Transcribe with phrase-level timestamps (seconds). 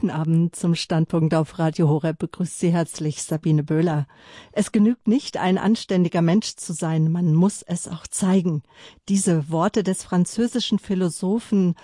[0.00, 4.06] Guten Abend zum Standpunkt auf Radio Horeb begrüßt Sie herzlich Sabine Böhler.
[4.50, 8.62] Es genügt nicht, ein anständiger Mensch zu sein, man muss es auch zeigen.
[9.10, 11.74] Diese Worte des französischen Philosophen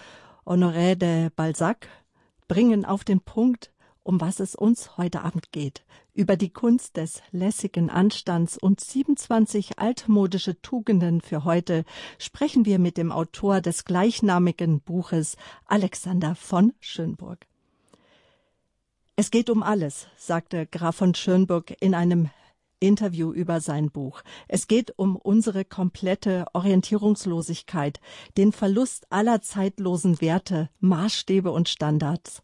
[0.46, 1.88] Honoré de Balzac
[2.48, 3.70] bringen auf den Punkt,
[4.02, 5.84] um was es uns heute Abend geht.
[6.14, 11.84] Über die Kunst des lässigen Anstands und 27 altmodische Tugenden für heute
[12.16, 15.36] sprechen wir mit dem Autor des gleichnamigen Buches
[15.66, 17.46] Alexander von Schönburg.
[19.18, 22.28] Es geht um alles, sagte Graf von Schönburg in einem
[22.80, 24.20] Interview über sein Buch.
[24.46, 27.98] Es geht um unsere komplette Orientierungslosigkeit,
[28.36, 32.42] den Verlust aller zeitlosen Werte, Maßstäbe und Standards.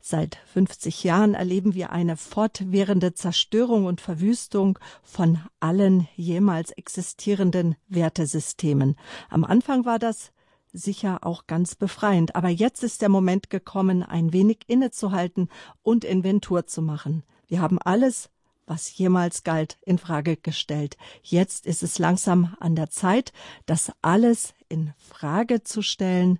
[0.00, 8.96] Seit 50 Jahren erleben wir eine fortwährende Zerstörung und Verwüstung von allen jemals existierenden Wertesystemen.
[9.28, 10.32] Am Anfang war das
[10.74, 15.48] sicher auch ganz befreiend, aber jetzt ist der Moment gekommen, ein wenig innezuhalten
[15.82, 17.22] und Inventur zu machen.
[17.46, 18.28] Wir haben alles
[18.66, 20.96] was jemals galt, in Frage gestellt.
[21.22, 23.32] Jetzt ist es langsam an der Zeit,
[23.66, 26.38] das alles in Frage zu stellen,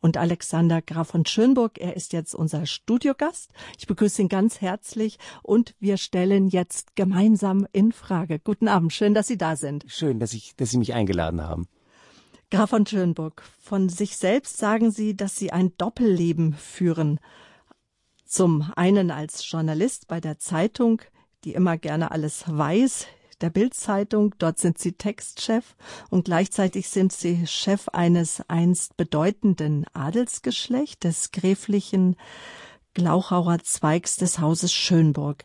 [0.00, 1.78] und Alexander Graf von Schönburg.
[1.78, 3.50] Er ist jetzt unser Studiogast.
[3.78, 8.38] Ich begrüße ihn ganz herzlich und wir stellen jetzt gemeinsam in Frage.
[8.38, 9.84] Guten Abend, schön, dass Sie da sind.
[9.88, 11.66] Schön, dass, ich, dass Sie mich eingeladen haben.
[12.50, 17.18] Graf von Schönburg, von sich selbst sagen Sie, dass Sie ein Doppelleben führen.
[18.24, 21.02] Zum einen als Journalist bei der Zeitung,
[21.44, 23.06] die immer gerne alles weiß,
[23.40, 24.34] der Bildzeitung.
[24.38, 25.76] Dort sind sie Textchef
[26.10, 32.16] und gleichzeitig sind sie Chef eines einst bedeutenden Adelsgeschlecht des gräflichen
[32.94, 35.44] Glauchauer Zweigs des Hauses Schönburg.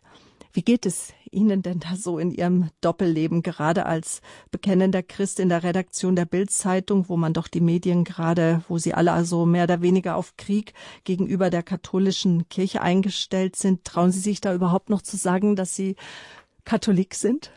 [0.53, 5.49] Wie geht es Ihnen denn da so in Ihrem Doppelleben, gerade als bekennender Christ in
[5.49, 9.63] der Redaktion der Bildzeitung, wo man doch die Medien gerade, wo sie alle also mehr
[9.63, 10.73] oder weniger auf Krieg
[11.03, 13.85] gegenüber der katholischen Kirche eingestellt sind?
[13.85, 15.95] Trauen Sie sich da überhaupt noch zu sagen, dass Sie
[16.65, 17.51] Katholik sind?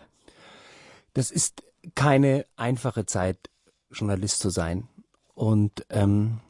[1.13, 1.63] Das ist
[1.95, 3.51] keine einfache Zeit,
[3.91, 4.89] Journalist zu sein.
[5.35, 6.41] Und ähm,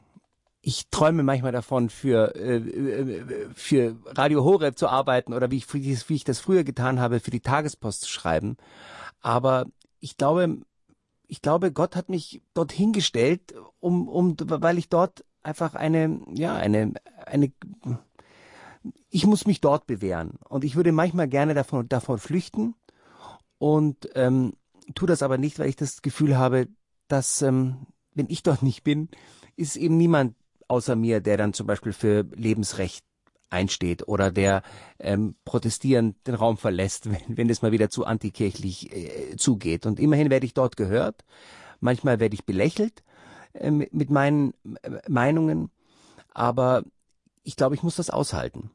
[0.67, 5.75] ich träume manchmal davon, für, äh, äh, für Radio Horeb zu arbeiten oder wie ich,
[5.75, 8.57] wie ich das früher getan habe, für die Tagespost zu schreiben.
[9.21, 9.67] Aber
[10.01, 10.61] ich glaube,
[11.27, 16.55] ich glaube, Gott hat mich dorthin gestellt, um, um, weil ich dort einfach eine, ja,
[16.57, 16.95] eine,
[17.27, 17.53] eine,
[19.11, 20.39] ich muss mich dort bewähren.
[20.49, 22.75] Und ich würde manchmal gerne davon, davon flüchten
[23.59, 24.55] und ähm,
[24.95, 26.69] tue das aber nicht, weil ich das Gefühl habe,
[27.09, 29.11] dass ähm, wenn ich dort nicht bin,
[29.57, 30.35] ist eben niemand
[30.69, 33.05] außer mir, der dann zum Beispiel für Lebensrecht
[33.51, 34.63] einsteht oder der
[34.99, 39.87] ähm, protestierend den Raum verlässt, wenn, wenn es mal wieder zu antikirchlich äh, zugeht.
[39.87, 41.25] Und immerhin werde ich dort gehört.
[41.81, 43.03] Manchmal werde ich belächelt
[43.53, 45.71] äh, mit meinen äh, Meinungen,
[46.33, 46.83] aber
[47.43, 48.71] ich glaube, ich muss das aushalten.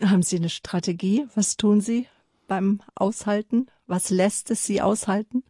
[0.00, 1.26] Haben Sie eine Strategie?
[1.34, 2.06] Was tun Sie?
[2.48, 3.68] beim Aushalten?
[3.86, 5.44] Was lässt es Sie aushalten?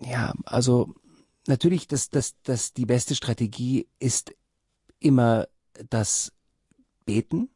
[0.00, 0.94] Ja, also
[1.48, 4.34] natürlich, das, das, das, die beste Strategie ist
[5.00, 5.48] immer
[5.90, 6.32] das
[7.04, 7.50] Beten.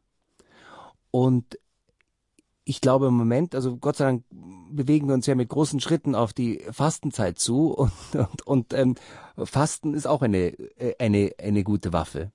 [1.10, 1.58] Und
[2.64, 6.14] ich glaube im Moment, also Gott sei Dank bewegen wir uns ja mit großen Schritten
[6.14, 8.94] auf die Fastenzeit zu und, und, und ähm,
[9.36, 12.31] Fasten ist auch eine, äh, eine, eine gute Waffe.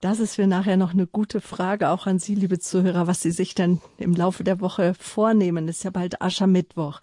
[0.00, 3.30] Das ist für nachher noch eine gute Frage, auch an Sie, liebe Zuhörer, was Sie
[3.30, 5.66] sich dann im Laufe der Woche vornehmen.
[5.66, 7.00] Das ist ja bald Aschermittwoch.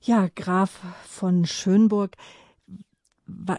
[0.00, 2.16] Ja, Graf von Schönburg,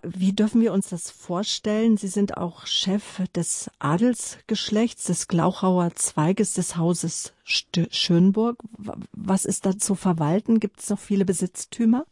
[0.04, 1.98] wie dürfen wir uns das vorstellen?
[1.98, 8.58] Sie sind auch Chef des Adelsgeschlechts, des Glauchauer Zweiges des Hauses Schönburg.
[9.12, 10.60] Was ist da zu verwalten?
[10.60, 12.06] Gibt es noch viele Besitztümer?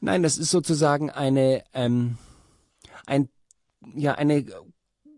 [0.00, 2.18] Nein, das ist sozusagen eine, ähm,
[3.06, 3.28] ein,
[3.94, 4.46] ja, eine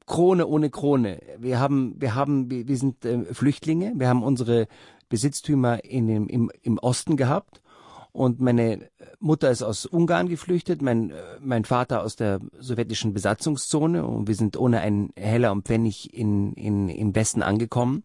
[0.06, 1.20] Krone ohne Krone.
[1.38, 3.92] Wir haben, wir haben, wir sind äh, Flüchtlinge.
[3.96, 4.68] Wir haben unsere
[5.08, 7.60] Besitztümer in im, im Osten gehabt.
[8.16, 8.88] Und meine
[9.20, 14.06] Mutter ist aus Ungarn geflüchtet, mein, äh, mein Vater aus der sowjetischen Besatzungszone.
[14.06, 18.04] Und wir sind ohne einen Heller und Pfennig in, in, im Westen angekommen.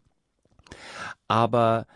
[1.30, 1.88] Aber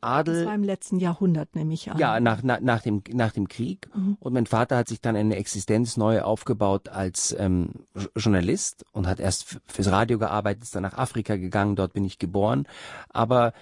[0.00, 0.34] Adel.
[0.34, 1.98] Das war im letzten Jahrhundert, nehme ich an.
[1.98, 3.88] Ja, nach, nach, nach, dem, nach dem Krieg.
[3.94, 4.16] Mhm.
[4.18, 7.86] Und mein Vater hat sich dann eine Existenz neu aufgebaut als ähm,
[8.16, 12.18] Journalist und hat erst fürs Radio gearbeitet, ist dann nach Afrika gegangen, dort bin ich
[12.18, 12.66] geboren.
[13.10, 13.52] Aber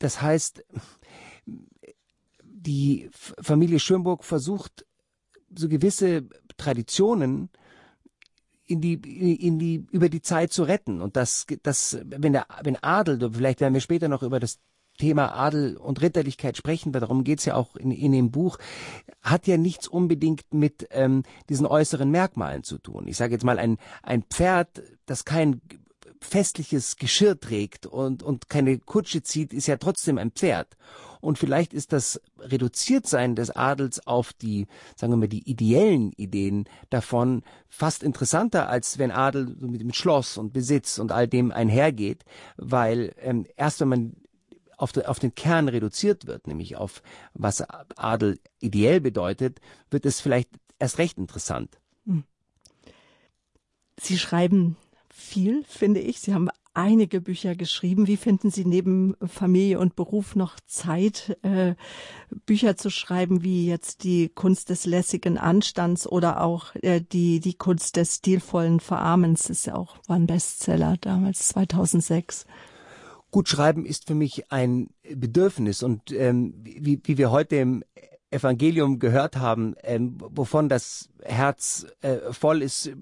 [0.00, 0.64] das heißt,
[2.68, 4.84] die Familie Schönburg versucht,
[5.56, 6.28] so gewisse
[6.58, 7.48] Traditionen
[8.66, 11.00] in die, in die, über die Zeit zu retten.
[11.00, 14.58] Und das, das, wenn der, wenn Adel, vielleicht werden wir später noch über das
[14.98, 18.58] Thema Adel und Ritterlichkeit sprechen, weil darum geht's ja auch in, in dem Buch,
[19.22, 23.08] hat ja nichts unbedingt mit ähm, diesen äußeren Merkmalen zu tun.
[23.08, 25.62] Ich sage jetzt mal, ein, ein Pferd, das kein
[26.20, 30.76] festliches Geschirr trägt und, und keine Kutsche zieht, ist ja trotzdem ein Pferd.
[31.20, 34.66] Und vielleicht ist das Reduziertsein des Adels auf die,
[34.96, 40.38] sagen wir mal, die ideellen Ideen davon fast interessanter, als wenn Adel mit, mit Schloss
[40.38, 42.24] und Besitz und all dem einhergeht,
[42.56, 44.16] weil ähm, erst wenn man
[44.76, 47.02] auf, de, auf den Kern reduziert wird, nämlich auf
[47.34, 47.62] was
[47.96, 49.60] Adel ideell bedeutet,
[49.90, 51.80] wird es vielleicht erst recht interessant.
[52.06, 52.22] Hm.
[54.00, 54.76] Sie schreiben
[55.28, 56.20] viel, finde ich.
[56.20, 58.06] Sie haben einige Bücher geschrieben.
[58.06, 61.74] Wie finden Sie neben Familie und Beruf noch Zeit, äh,
[62.46, 67.54] Bücher zu schreiben, wie jetzt die Kunst des lässigen Anstands oder auch äh, die, die
[67.54, 69.42] Kunst des stilvollen Verarmens?
[69.42, 72.46] Das ist ja auch, war ein Bestseller damals, 2006.
[73.30, 77.84] Gut schreiben ist für mich ein Bedürfnis und ähm, wie, wie wir heute im
[78.30, 82.94] Evangelium gehört haben, ähm, wovon das Herz äh, voll ist, äh,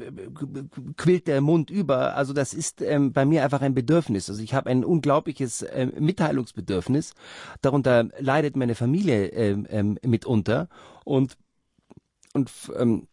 [0.97, 2.15] quillt der Mund über.
[2.15, 4.31] Also das ist ähm, bei mir einfach ein Bedürfnis.
[4.31, 7.15] Also ich habe ein unglaubliches äh, Mitteilungsbedürfnis.
[7.61, 10.69] Darunter leidet meine Familie ähm, ähm, mitunter
[11.05, 11.37] und
[12.33, 13.09] und ähm,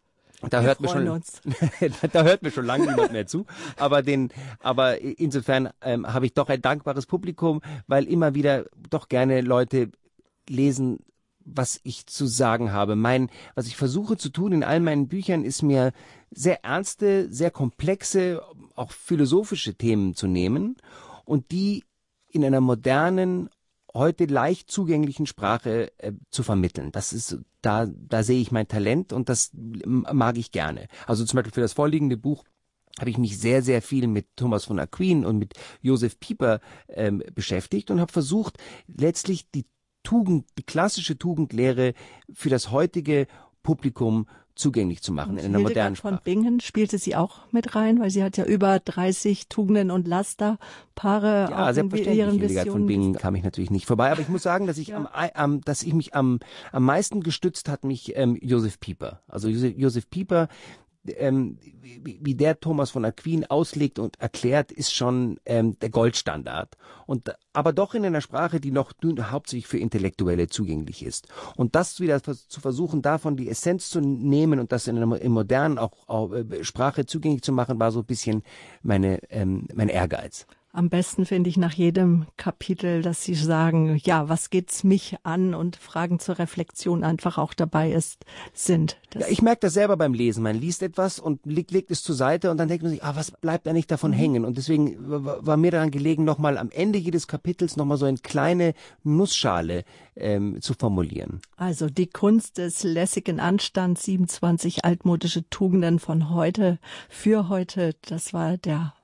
[0.49, 1.05] da Wir hört mir schon,
[2.11, 3.45] da hört mir schon lange niemand mehr zu.
[3.77, 4.29] Aber den,
[4.59, 9.91] aber insofern ähm, habe ich doch ein dankbares Publikum, weil immer wieder doch gerne Leute
[10.49, 10.99] lesen
[11.45, 12.95] was ich zu sagen habe.
[12.95, 15.91] Mein, was ich versuche zu tun in all meinen Büchern, ist mir
[16.31, 18.41] sehr ernste, sehr komplexe,
[18.75, 20.77] auch philosophische Themen zu nehmen
[21.25, 21.83] und die
[22.29, 23.49] in einer modernen,
[23.93, 26.91] heute leicht zugänglichen Sprache äh, zu vermitteln.
[26.91, 30.87] Das ist, da, da sehe ich mein Talent und das mag ich gerne.
[31.05, 32.43] Also zum Beispiel für das vorliegende Buch
[32.99, 37.23] habe ich mich sehr, sehr viel mit Thomas von Aquin und mit Josef Pieper ähm,
[37.33, 38.57] beschäftigt und habe versucht,
[38.87, 39.65] letztlich die
[40.03, 41.93] Tugend, die klassische Tugendlehre
[42.33, 43.27] für das heutige
[43.63, 46.15] Publikum zugänglich zu machen und in einer modernen Sprache.
[46.15, 50.07] von Bingen spielte sie auch mit rein, weil sie hat ja über 30 Tugenden und
[50.07, 52.07] Lasterpaare ja, auch selbstverständlich.
[52.07, 54.77] in ihren Hildegard von Bingen kam ich natürlich nicht vorbei, aber ich muss sagen, dass
[54.77, 54.97] ich ja.
[54.97, 56.39] am, am, dass ich mich am
[56.71, 59.21] am meisten gestützt hat mich ähm, Josef Pieper.
[59.27, 60.49] Also Josef, Josef Pieper,
[61.07, 66.77] ähm, wie, wie der Thomas von Aquin auslegt und erklärt, ist schon ähm, der Goldstandard.
[67.05, 71.27] Und aber doch in einer Sprache, die noch hauptsächlich für Intellektuelle zugänglich ist.
[71.55, 75.31] Und das wieder zu versuchen, davon die Essenz zu nehmen und das in einer in
[75.31, 78.43] modernen auch, auch äh, Sprache zugänglich zu machen, war so ein bisschen
[78.81, 80.47] meine ähm, mein Ehrgeiz.
[80.75, 85.53] Am besten finde ich nach jedem Kapitel, dass Sie sagen, ja, was geht's mich an
[85.53, 88.25] und Fragen zur Reflexion einfach auch dabei ist,
[88.55, 88.97] sind.
[89.13, 90.41] Ja, ich merke das selber beim Lesen.
[90.41, 93.15] Man liest etwas und legt, legt es zur Seite und dann denkt man sich, ah,
[93.15, 94.15] was bleibt eigentlich davon mhm.
[94.15, 94.45] hängen?
[94.45, 98.73] Und deswegen war mir daran gelegen, nochmal am Ende jedes Kapitels nochmal so eine kleine
[99.03, 99.83] Nussschale
[100.15, 101.41] ähm, zu formulieren.
[101.55, 106.79] Also die Kunst des lässigen Anstands, 27 altmodische Tugenden von heute
[107.09, 108.95] für heute, das war der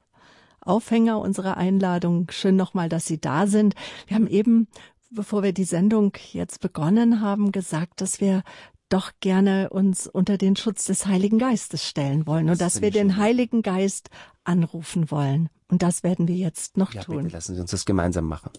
[0.69, 2.27] Aufhänger unserer Einladung.
[2.31, 3.75] Schön nochmal, dass Sie da sind.
[4.07, 4.67] Wir haben eben,
[5.09, 8.43] bevor wir die Sendung jetzt begonnen haben, gesagt, dass wir
[8.89, 12.91] doch gerne uns unter den Schutz des Heiligen Geistes stellen wollen und das dass wir
[12.91, 14.09] den Heiligen Geist
[14.43, 15.49] anrufen wollen.
[15.67, 17.23] Und das werden wir jetzt noch ja, tun.
[17.23, 18.51] Bitte lassen Sie uns das gemeinsam machen.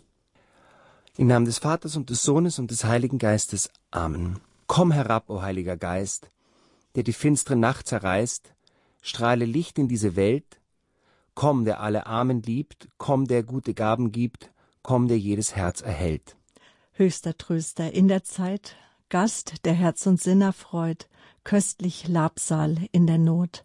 [1.16, 3.70] Im Namen des Vaters und des Sohnes und des Heiligen Geistes.
[3.90, 4.38] Amen.
[4.68, 6.30] Komm herab, o Heiliger Geist,
[6.94, 8.54] der die finstere Nacht zerreißt,
[9.02, 10.59] strahle Licht in diese Welt,
[11.34, 14.52] Komm, der alle Armen liebt, komm, der gute Gaben gibt,
[14.82, 16.36] komm, der jedes Herz erhält.
[16.92, 18.76] Höchster Tröster in der Zeit,
[19.08, 21.08] Gast, der Herz und Sinn erfreut,
[21.44, 23.64] köstlich Labsal in der Not.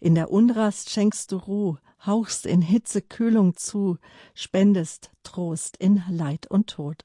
[0.00, 3.98] In der Unrast schenkst du Ruh, hauchst in Hitze Kühlung zu,
[4.34, 7.04] spendest Trost in Leid und Tod.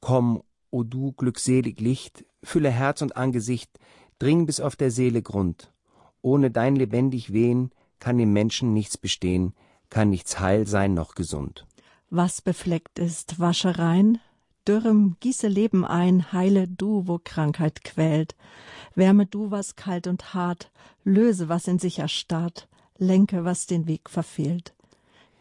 [0.00, 3.70] Komm, o du glückselig Licht, fülle Herz und Angesicht,
[4.18, 5.72] dring bis auf der Seele Grund.
[6.22, 9.54] Ohne dein lebendig Wehen kann im Menschen nichts bestehen,
[9.90, 11.66] kann nichts heil sein noch gesund.
[12.10, 14.18] Was befleckt ist, wasche rein,
[14.66, 18.34] dürrem gieße Leben ein, heile du, wo Krankheit quält,
[18.94, 20.70] wärme du, was kalt und hart,
[21.04, 24.74] löse, was in sich erstarrt, lenke, was den Weg verfehlt.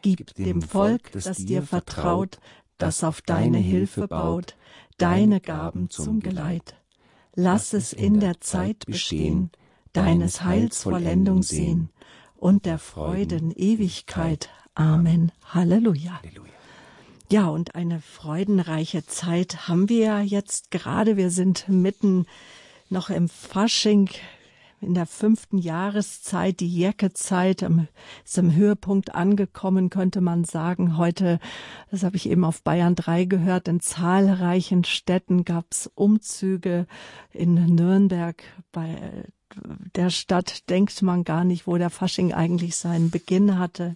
[0.02, 2.40] Gib, Gib dem, dem Volk, das, das dir vertraut,
[2.78, 4.56] das auf deine Hilfe baut,
[4.98, 6.76] deine Gaben zum Geleit.
[7.34, 9.52] Lass es in der Zeit bestehen,
[9.94, 11.90] deines Heils Vollendung sehen,
[12.38, 14.50] und der Freuden Ewigkeit.
[14.74, 15.32] Amen.
[15.54, 16.20] Halleluja.
[16.22, 16.52] Halleluja.
[17.32, 21.18] Ja, und eine freudenreiche Zeit haben wir jetzt gerade.
[21.18, 22.28] Wir sind mitten
[22.90, 24.10] noch im Fasching
[24.82, 27.68] in der fünften Jahreszeit, die Jäckezeit,
[28.24, 30.98] ist im Höhepunkt angekommen, könnte man sagen.
[30.98, 31.40] Heute,
[31.90, 36.86] das habe ich eben auf Bayern 3 gehört, in zahlreichen Städten gab es Umzüge
[37.32, 39.26] in Nürnberg bei
[39.96, 43.96] der Stadt denkt man gar nicht, wo der Fasching eigentlich seinen Beginn hatte.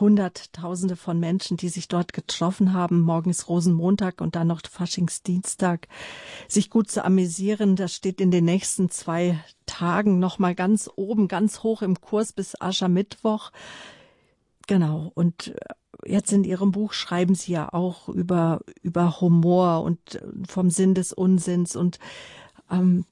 [0.00, 3.00] Hunderttausende von Menschen, die sich dort getroffen haben.
[3.00, 5.88] Morgen ist Rosenmontag und dann noch Faschingsdienstag.
[6.48, 11.28] Sich gut zu amüsieren, das steht in den nächsten zwei Tagen noch mal ganz oben,
[11.28, 13.52] ganz hoch im Kurs bis Aschermittwoch.
[14.66, 15.12] Genau.
[15.14, 15.74] Und äh,
[16.06, 20.94] jetzt in Ihrem Buch schreiben Sie ja auch über, über Humor und äh, vom Sinn
[20.94, 21.98] des Unsinns und
[22.70, 23.04] ähm,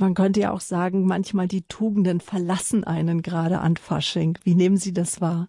[0.00, 4.38] man könnte ja auch sagen, manchmal die Tugenden verlassen einen gerade an Fasching.
[4.44, 5.48] Wie nehmen Sie das wahr?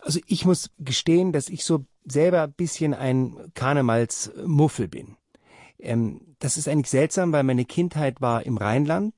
[0.00, 5.16] Also ich muss gestehen, dass ich so selber ein bisschen ein Karnevalsmuffel bin.
[5.78, 9.14] Ähm, das ist eigentlich seltsam, weil meine Kindheit war im Rheinland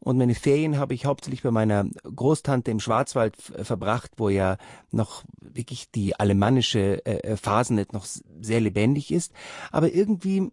[0.00, 4.56] und meine Ferien habe ich hauptsächlich bei meiner Großtante im Schwarzwald verbracht, wo ja
[4.90, 8.06] noch wirklich die alemannische äh, Phasennet noch
[8.40, 9.32] sehr lebendig ist.
[9.72, 10.50] Aber irgendwie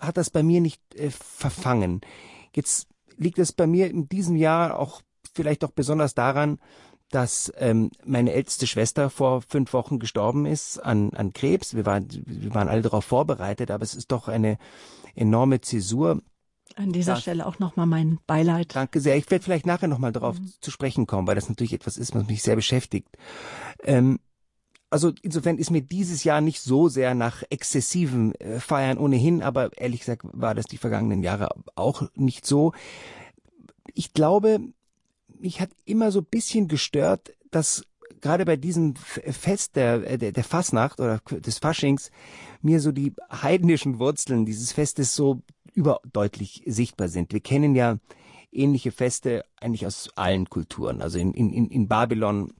[0.00, 2.00] hat das bei mir nicht äh, verfangen.
[2.54, 5.02] Jetzt liegt es bei mir in diesem Jahr auch
[5.34, 6.58] vielleicht auch besonders daran,
[7.10, 11.74] dass ähm, meine älteste Schwester vor fünf Wochen gestorben ist an, an Krebs.
[11.74, 14.58] Wir waren, wir waren alle darauf vorbereitet, aber es ist doch eine
[15.14, 16.20] enorme Zäsur.
[16.74, 18.74] An dieser das, Stelle auch nochmal mein Beileid.
[18.74, 19.16] Danke sehr.
[19.16, 20.52] Ich werde vielleicht nachher nochmal darauf mhm.
[20.60, 23.08] zu sprechen kommen, weil das natürlich etwas ist, was mich sehr beschäftigt.
[23.84, 24.18] Ähm,
[24.96, 29.76] also insofern ist mir dieses Jahr nicht so sehr nach exzessiven äh, Feiern ohnehin, aber
[29.76, 32.72] ehrlich gesagt war das die vergangenen Jahre auch nicht so.
[33.92, 34.58] Ich glaube,
[35.38, 37.84] mich hat immer so bisschen gestört, dass
[38.22, 42.10] gerade bei diesem Fest der, der, der Fasnacht oder des Faschings
[42.62, 45.42] mir so die heidnischen Wurzeln dieses Festes so
[45.74, 47.34] überdeutlich sichtbar sind.
[47.34, 47.98] Wir kennen ja
[48.50, 51.02] ähnliche Feste eigentlich aus allen Kulturen.
[51.02, 52.54] Also in, in, in Babylon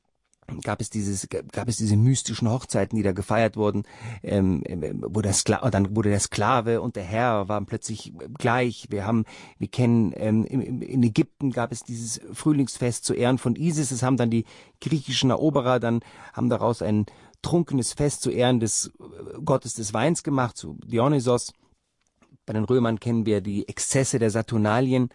[0.62, 3.84] gab es dieses gab es diese mystischen Hochzeiten, die da gefeiert wurden,
[4.22, 8.86] ähm, ähm wo der Skla dann wurde der Sklave und der Herr waren plötzlich gleich.
[8.90, 9.24] Wir haben
[9.58, 13.90] wir kennen ähm, in, Ägypten gab es dieses Frühlingsfest zu Ehren von Isis.
[13.90, 14.44] Es haben dann die
[14.80, 16.00] griechischen Eroberer dann
[16.32, 17.06] haben daraus ein
[17.42, 21.52] trunkenes Fest zu Ehren des äh, Gottes des Weins gemacht, zu Dionysos.
[22.44, 25.08] Bei den Römern kennen wir die Exzesse der Saturnalien.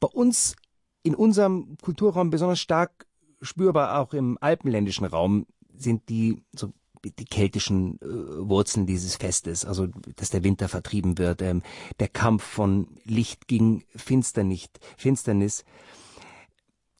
[0.00, 0.54] Bei uns
[1.02, 3.06] in unserem Kulturraum besonders stark
[3.42, 6.72] spürbar auch im alpenländischen Raum sind die so
[7.04, 11.62] die keltischen äh, Wurzeln dieses Festes, also dass der Winter vertrieben wird, ähm,
[11.98, 15.64] der Kampf von Licht gegen Finsternis, Finsternis.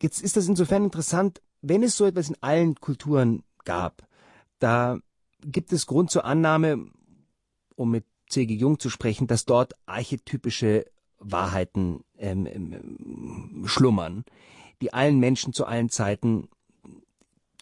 [0.02, 4.06] Jetzt ist das insofern interessant, wenn es so etwas in allen Kulturen gab,
[4.58, 4.98] da
[5.44, 6.86] gibt es Grund zur Annahme,
[7.76, 8.54] um mit C.G.
[8.54, 10.86] Jung zu sprechen, dass dort archetypische
[11.18, 14.24] Wahrheiten ähm, ähm, schlummern,
[14.82, 16.48] die allen Menschen zu allen Zeiten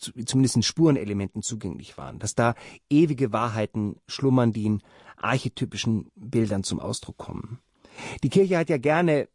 [0.00, 2.54] zumindest in Spurenelementen zugänglich waren, dass da
[2.88, 4.82] ewige Wahrheiten schlummern, die in
[5.16, 7.58] archetypischen Bildern zum Ausdruck kommen.
[8.22, 9.28] Die Kirche hat ja gerne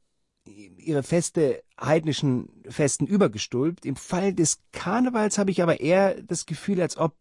[0.78, 3.86] ihre Feste heidnischen Festen übergestülpt.
[3.86, 7.16] Im Fall des Karnevals habe ich aber eher das Gefühl, als ob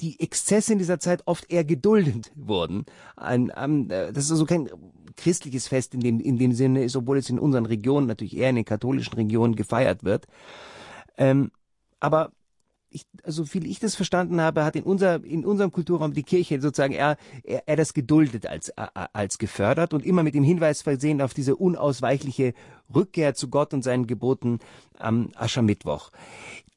[0.00, 2.86] die Exzesse in dieser Zeit oft eher geduldet wurden.
[3.16, 4.68] Ein, um, äh, das ist also kein
[5.18, 8.48] christliches Fest in dem, in dem Sinne ist, obwohl es in unseren Regionen natürlich eher
[8.48, 10.26] in den katholischen Regionen gefeiert wird.
[11.18, 11.50] Ähm,
[12.00, 12.32] aber
[12.90, 16.60] ich, also viel ich das verstanden habe, hat in, unser, in unserem Kulturraum die Kirche
[16.60, 18.72] sozusagen eher, eher, eher das geduldet als,
[19.12, 22.54] als gefördert und immer mit dem Hinweis versehen auf diese unausweichliche
[22.94, 24.60] Rückkehr zu Gott und seinen Geboten
[24.98, 26.10] am Aschermittwoch.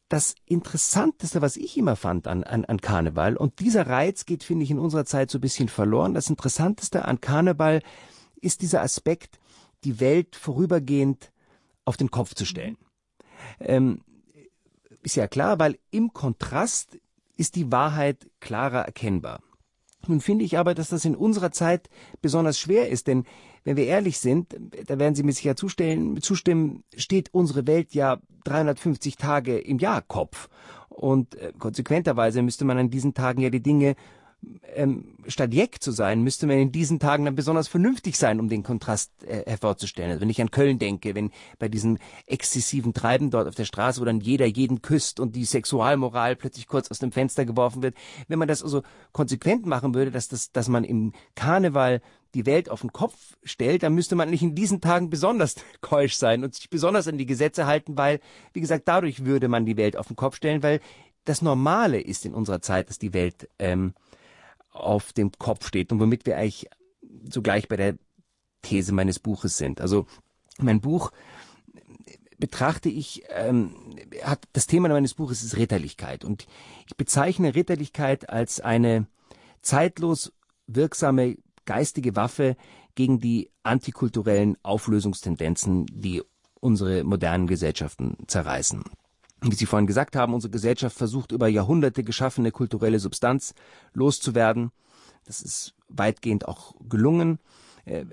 [0.09, 4.65] Das Interessanteste, was ich immer fand an, an, an Karneval, und dieser Reiz geht, finde
[4.65, 7.81] ich, in unserer Zeit so ein bisschen verloren, das Interessanteste an Karneval
[8.41, 9.39] ist dieser Aspekt,
[9.83, 11.31] die Welt vorübergehend
[11.85, 12.77] auf den Kopf zu stellen.
[13.59, 14.01] Ähm,
[15.03, 16.99] ist ja klar, weil im Kontrast
[17.37, 19.41] ist die Wahrheit klarer erkennbar.
[20.07, 21.89] Nun finde ich aber, dass das in unserer Zeit
[22.21, 23.25] besonders schwer ist, denn
[23.63, 24.55] wenn wir ehrlich sind,
[24.87, 30.01] da werden Sie mir sicher zustellen, zustimmen, steht unsere Welt ja 350 Tage im Jahr
[30.01, 30.49] Kopf.
[30.89, 33.95] Und äh, konsequenterweise müsste man an diesen Tagen ja die Dinge
[34.73, 38.49] ähm, statt Jeck zu sein, müsste man in diesen Tagen dann besonders vernünftig sein, um
[38.49, 40.11] den Kontrast äh, hervorzustellen.
[40.11, 44.01] Also wenn ich an Köln denke, wenn bei diesem exzessiven Treiben dort auf der Straße,
[44.01, 47.95] wo dann jeder jeden küsst und die Sexualmoral plötzlich kurz aus dem Fenster geworfen wird,
[48.27, 48.81] wenn man das also
[49.11, 52.01] konsequent machen würde, dass das, dass man im Karneval
[52.33, 56.15] die Welt auf den Kopf stellt, dann müsste man nicht in diesen Tagen besonders keusch
[56.15, 58.19] sein und sich besonders an die Gesetze halten, weil,
[58.53, 60.79] wie gesagt, dadurch würde man die Welt auf den Kopf stellen, weil
[61.25, 63.93] das Normale ist in unserer Zeit, dass die Welt ähm,
[64.71, 66.67] auf dem Kopf steht und womit wir eigentlich
[67.29, 67.95] zugleich bei der
[68.61, 69.81] These meines Buches sind.
[69.81, 70.05] Also
[70.59, 71.11] mein Buch
[72.37, 73.75] betrachte ich, ähm,
[74.23, 76.47] hat das Thema meines Buches ist Ritterlichkeit und
[76.87, 79.07] ich bezeichne Ritterlichkeit als eine
[79.61, 80.33] zeitlos
[80.67, 82.57] wirksame geistige Waffe
[82.95, 86.23] gegen die antikulturellen Auflösungstendenzen, die
[86.59, 88.83] unsere modernen Gesellschaften zerreißen.
[89.43, 93.55] Wie Sie vorhin gesagt haben, unsere Gesellschaft versucht über Jahrhunderte geschaffene kulturelle Substanz
[93.93, 94.71] loszuwerden.
[95.25, 97.39] Das ist weitgehend auch gelungen.
[97.85, 98.05] Äh,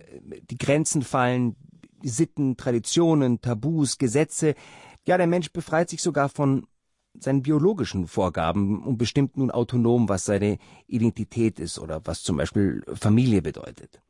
[0.50, 1.56] die Grenzen fallen,
[2.02, 4.54] Sitten, Traditionen, Tabus, Gesetze.
[5.06, 6.66] Ja, der Mensch befreit sich sogar von
[7.18, 12.84] seinen biologischen Vorgaben und bestimmt nun autonom, was seine Identität ist oder was zum Beispiel
[12.94, 14.00] Familie bedeutet.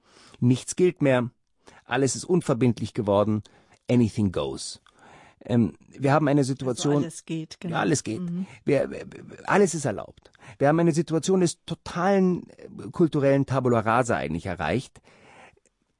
[0.40, 1.30] Nichts gilt mehr,
[1.84, 3.42] alles ist unverbindlich geworden,
[3.88, 4.80] anything goes.
[5.44, 6.94] Ähm, wir haben eine Situation.
[6.94, 7.76] Also alles geht, genau.
[7.76, 8.20] Alles geht.
[8.20, 8.46] Mhm.
[8.64, 8.88] Wir,
[9.44, 10.30] alles ist erlaubt.
[10.58, 15.00] Wir haben eine Situation des totalen äh, kulturellen Tabula rasa eigentlich erreicht.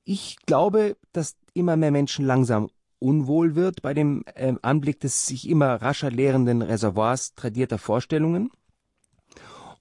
[0.04, 5.48] Ich glaube, dass immer mehr Menschen langsam unwohl wird bei dem äh, Anblick des sich
[5.48, 8.50] immer rascher leerenden Reservoirs tradierter Vorstellungen.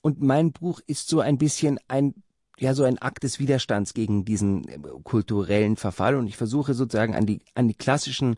[0.01, 2.13] Und mein Buch ist so ein bisschen ein
[2.59, 7.15] ja so ein Akt des Widerstands gegen diesen äh, kulturellen Verfall und ich versuche sozusagen
[7.15, 8.35] an die an die klassischen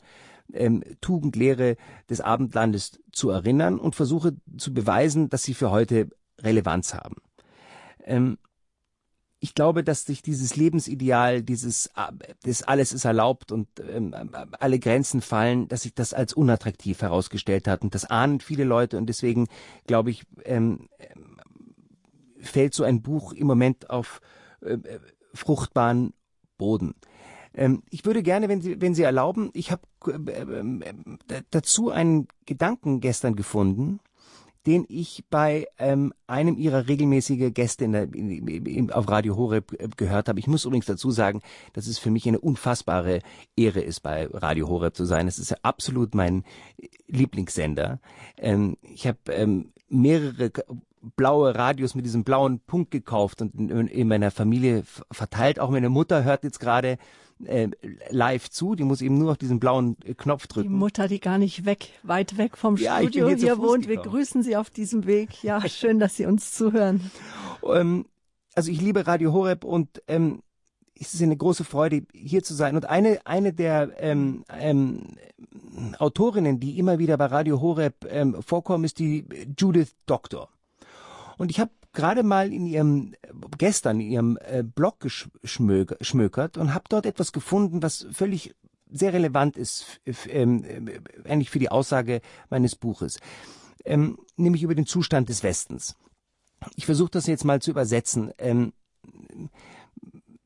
[0.53, 1.77] ähm, Tugendlehre
[2.09, 7.17] des Abendlandes zu erinnern und versuche zu beweisen, dass sie für heute Relevanz haben.
[8.03, 8.37] Ähm,
[9.41, 11.89] ich glaube, dass sich dieses Lebensideal, dieses
[12.43, 14.13] das alles ist erlaubt und ähm,
[14.59, 18.97] alle Grenzen fallen, dass sich das als unattraktiv herausgestellt hat und das ahnen viele Leute
[18.97, 19.47] und deswegen
[19.87, 20.89] glaube ich ähm,
[22.41, 24.19] fällt so ein Buch im Moment auf
[24.61, 24.77] äh,
[25.33, 26.13] fruchtbaren
[26.57, 26.95] Boden.
[27.59, 32.29] Ähm, ich würde gerne, wenn Sie, wenn Sie erlauben, ich habe äh, äh, dazu einen
[32.45, 33.99] Gedanken gestern gefunden,
[34.65, 39.73] den ich bei ähm, einem ihrer regelmäßigen Gäste in der, in, in, auf Radio Horeb
[39.73, 40.39] äh, gehört habe.
[40.39, 41.41] Ich muss übrigens dazu sagen,
[41.73, 43.19] dass es für mich eine unfassbare
[43.57, 45.27] Ehre ist, bei Radio Horeb zu sein.
[45.27, 46.45] Es ist ja absolut mein
[47.07, 47.99] Lieblingssender.
[48.37, 50.51] Ähm, ich habe ähm, mehrere
[51.17, 55.59] blaue Radios mit diesem blauen Punkt gekauft und in, in meiner Familie verteilt.
[55.59, 56.97] Auch meine Mutter hört jetzt gerade
[57.46, 57.69] äh,
[58.10, 58.75] live zu.
[58.75, 60.69] Die muss eben nur auf diesen blauen äh, Knopf drücken.
[60.69, 63.88] Die Mutter, die gar nicht weg, weit weg vom ja, Studio hier wohnt.
[63.88, 65.43] Wir grüßen Sie auf diesem Weg.
[65.43, 67.12] Ja, schön, dass Sie uns zuhören.
[67.63, 68.05] Ähm,
[68.55, 70.41] also ich liebe Radio Horeb und ähm,
[70.99, 72.75] es ist eine große Freude, hier zu sein.
[72.75, 75.15] Und eine, eine der ähm, ähm,
[75.97, 79.25] Autorinnen, die immer wieder bei Radio Horeb ähm, vorkommen, ist die
[79.58, 80.49] Judith Doctor.
[81.38, 83.13] Und ich habe gerade mal in ihrem
[83.57, 88.55] gestern in ihrem äh, Blog geschmökert und habe dort etwas gefunden, was völlig
[88.89, 93.19] sehr relevant ist, ähm, äh, eigentlich für die Aussage meines Buches,
[93.83, 95.97] ähm, nämlich über den Zustand des Westens.
[96.77, 98.31] Ich versuche das jetzt mal zu übersetzen.
[98.38, 98.71] Ähm,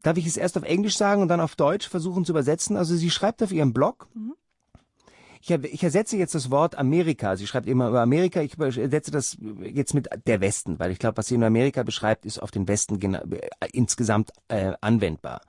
[0.01, 2.77] darf ich es erst auf Englisch sagen und dann auf Deutsch versuchen zu übersetzen?
[2.77, 4.33] Also sie schreibt auf ihrem Blog, mhm.
[5.45, 7.35] Ich, ich ersetze jetzt das Wort Amerika.
[7.35, 8.41] Sie schreibt immer über Amerika.
[8.41, 12.25] Ich ersetze das jetzt mit der Westen, weil ich glaube, was sie in Amerika beschreibt,
[12.25, 13.41] ist auf den Westen äh,
[13.73, 15.41] insgesamt äh, anwendbar.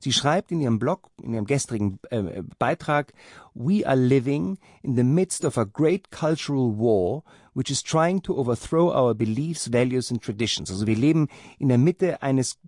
[0.00, 3.14] Sie schreibt in ihrem Blog, in ihrem gestrigen äh, Beitrag,
[3.54, 8.36] We are living in the midst of a great cultural war, which is trying to
[8.36, 10.70] overthrow our beliefs, values and traditions.
[10.70, 12.58] Also wir leben in der Mitte eines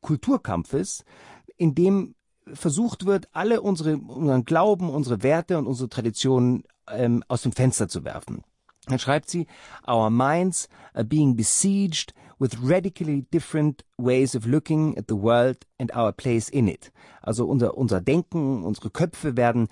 [0.00, 1.04] Kulturkampfes,
[1.56, 2.14] in dem
[2.54, 7.88] versucht wird, alle unsere, unseren Glauben, unsere Werte und unsere Traditionen ähm, aus dem Fenster
[7.88, 8.42] zu werfen.
[8.86, 9.46] Dann schreibt sie,
[9.86, 15.94] Our minds are being besieged with radically different ways of looking at the world and
[15.94, 16.92] our place in it.
[17.20, 19.68] Also unser, unser Denken, unsere Köpfe werden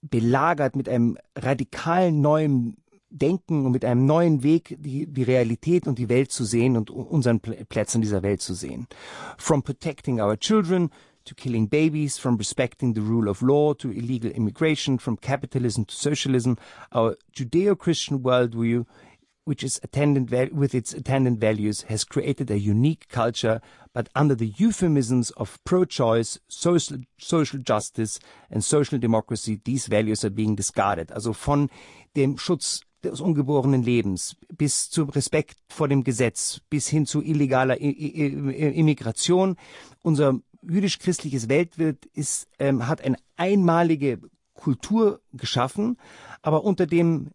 [0.00, 2.76] belagert mit einem radikal neuen
[3.10, 6.90] Denken und mit einem neuen Weg, die, die Realität und die Welt zu sehen und
[6.90, 8.86] unseren Plätzen dieser Welt zu sehen.
[9.38, 10.90] From protecting our children
[11.28, 15.94] to killing babies, from respecting the rule of law to illegal immigration, from capitalism to
[15.94, 16.56] socialism,
[16.92, 18.86] our Judeo-Christian worldview,
[19.44, 23.60] which is attendant with its attendant values, has created a unique culture,
[23.94, 30.30] but under the euphemisms of pro-choice, social, social justice and social democracy, these values are
[30.30, 31.10] being discarded.
[31.12, 31.70] Also von
[32.14, 37.76] dem Schutz des ungeborenen Lebens bis zum Respekt vor dem Gesetz, bis hin zu illegaler
[37.80, 39.56] Immigration.
[40.02, 44.20] Unser jüdisch-christliches Weltbild ist, ähm, hat eine einmalige
[44.54, 45.96] Kultur geschaffen,
[46.42, 47.30] aber unter dem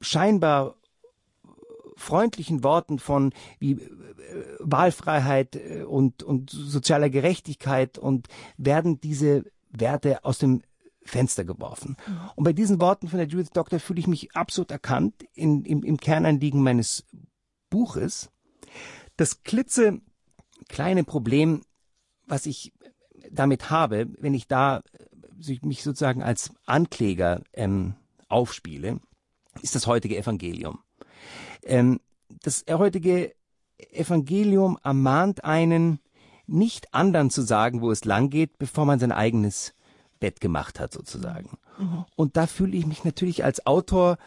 [0.00, 0.76] scheinbar
[1.96, 3.78] freundlichen Worten von wie äh,
[4.60, 10.62] Wahlfreiheit äh, und, und sozialer Gerechtigkeit und werden diese Werte aus dem
[11.04, 11.96] Fenster geworfen.
[12.06, 12.30] Mhm.
[12.36, 15.82] Und bei diesen Worten von der Judith Doctor fühle ich mich absolut erkannt in, im,
[15.82, 17.04] im Kernanliegen meines
[17.70, 18.30] Buches.
[19.16, 20.00] Das klitze
[20.68, 21.62] kleine Problem
[22.26, 22.72] was ich
[23.30, 24.82] damit habe, wenn ich da
[25.48, 27.94] äh, mich sozusagen als Ankläger ähm,
[28.28, 29.00] aufspiele,
[29.60, 30.80] ist das heutige Evangelium.
[31.62, 32.00] Ähm,
[32.42, 33.34] das heutige
[33.90, 36.00] Evangelium ermahnt einen,
[36.46, 39.74] nicht anderen zu sagen, wo es lang geht, bevor man sein eigenes
[40.20, 41.58] Bett gemacht hat, sozusagen.
[41.78, 42.04] Mhm.
[42.16, 44.18] Und da fühle ich mich natürlich als Autor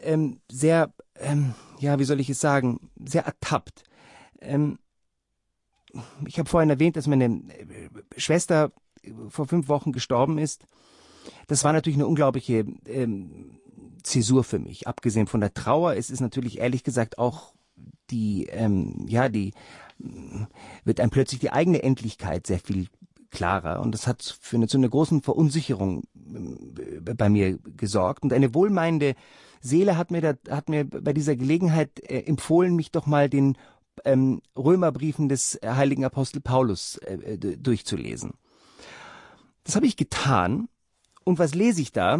[0.00, 3.84] ähm, sehr, ähm, ja, wie soll ich es sagen, sehr ertappt.
[4.40, 4.78] Ähm,
[6.26, 8.72] ich habe vorhin erwähnt, dass meine äh, Schwester
[9.28, 10.64] vor fünf Wochen gestorben ist.
[11.46, 13.58] Das war natürlich eine unglaubliche ähm,
[14.02, 14.88] Zäsur für mich.
[14.88, 17.54] Abgesehen von der Trauer, es ist natürlich ehrlich gesagt auch
[18.10, 19.52] die, ähm, ja, die
[20.84, 22.88] wird einem plötzlich die eigene Endlichkeit sehr viel
[23.30, 28.32] klarer und das hat für eine, zu einer großen Verunsicherung äh, bei mir gesorgt und
[28.32, 29.14] eine wohlmeinende
[29.60, 33.56] Seele hat mir da, hat mir bei dieser Gelegenheit äh, empfohlen, mich doch mal den
[34.04, 38.34] ähm, Römerbriefen des heiligen Apostel Paulus äh, durchzulesen.
[39.64, 40.68] Das habe ich getan
[41.24, 42.18] und was lese ich da?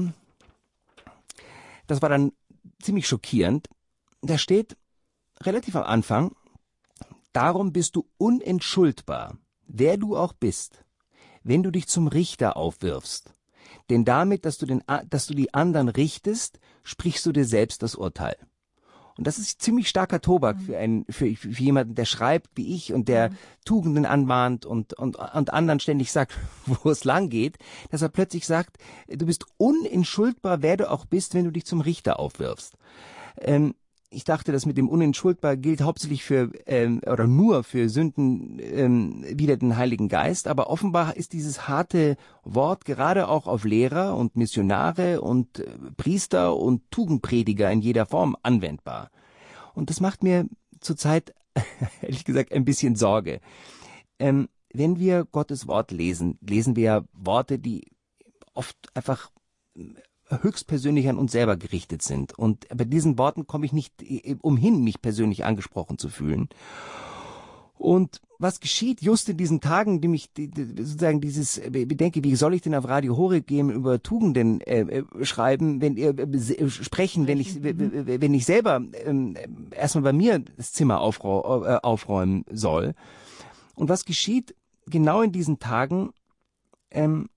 [1.87, 2.33] Das war dann
[2.81, 3.69] ziemlich schockierend.
[4.21, 4.77] Da steht
[5.43, 6.35] relativ am Anfang,
[7.33, 10.85] darum bist du unentschuldbar, wer du auch bist,
[11.43, 13.35] wenn du dich zum Richter aufwirfst.
[13.91, 17.95] Denn damit, dass du, den, dass du die anderen richtest, sprichst du dir selbst das
[17.95, 18.37] Urteil.
[19.19, 22.93] Und das ist ziemlich starker Tobak für einen, für, für jemanden, der schreibt wie ich
[22.93, 23.31] und der.
[23.65, 27.59] Tugenden anmahnt und, und, und anderen ständig sagt, wo es lang geht,
[27.91, 31.81] dass er plötzlich sagt, du bist unentschuldbar, wer du auch bist, wenn du dich zum
[31.81, 32.77] Richter aufwirfst.
[33.41, 33.75] Ähm,
[34.13, 39.25] ich dachte, das mit dem unentschuldbar gilt hauptsächlich für ähm, oder nur für Sünden ähm,
[39.29, 44.37] wider den Heiligen Geist, aber offenbar ist dieses harte Wort gerade auch auf Lehrer und
[44.37, 49.11] Missionare und äh, Priester und Tugendprediger in jeder Form anwendbar.
[49.75, 50.47] Und das macht mir
[50.81, 51.35] zurzeit
[52.03, 53.41] ehrlich gesagt ein bisschen Sorge.
[54.19, 57.91] Ähm, wenn wir Gottes Wort lesen, lesen wir Worte, die
[58.55, 59.31] oft einfach
[60.41, 62.39] höchstpersönlich an uns selber gerichtet sind.
[62.39, 66.49] Und bei diesen Worten komme ich nicht äh, umhin, mich persönlich angesprochen zu fühlen.
[67.83, 72.23] Und was geschieht just in diesen Tagen, die mich die, die, sozusagen dieses äh, bedenke,
[72.23, 76.17] wie soll ich denn auf Radio Horeb gehen über Tugenden äh, äh schreiben, wenn ihr
[76.17, 78.05] äh, sprechen, wenn ich mhm.
[78.07, 79.35] wenn ich selber äh,
[79.73, 82.95] erstmal bei mir das Zimmer aufrau, äh, aufräumen soll.
[83.75, 84.55] Und was geschieht
[84.87, 86.11] genau in diesen Tagen?
[86.91, 87.29] Ähm,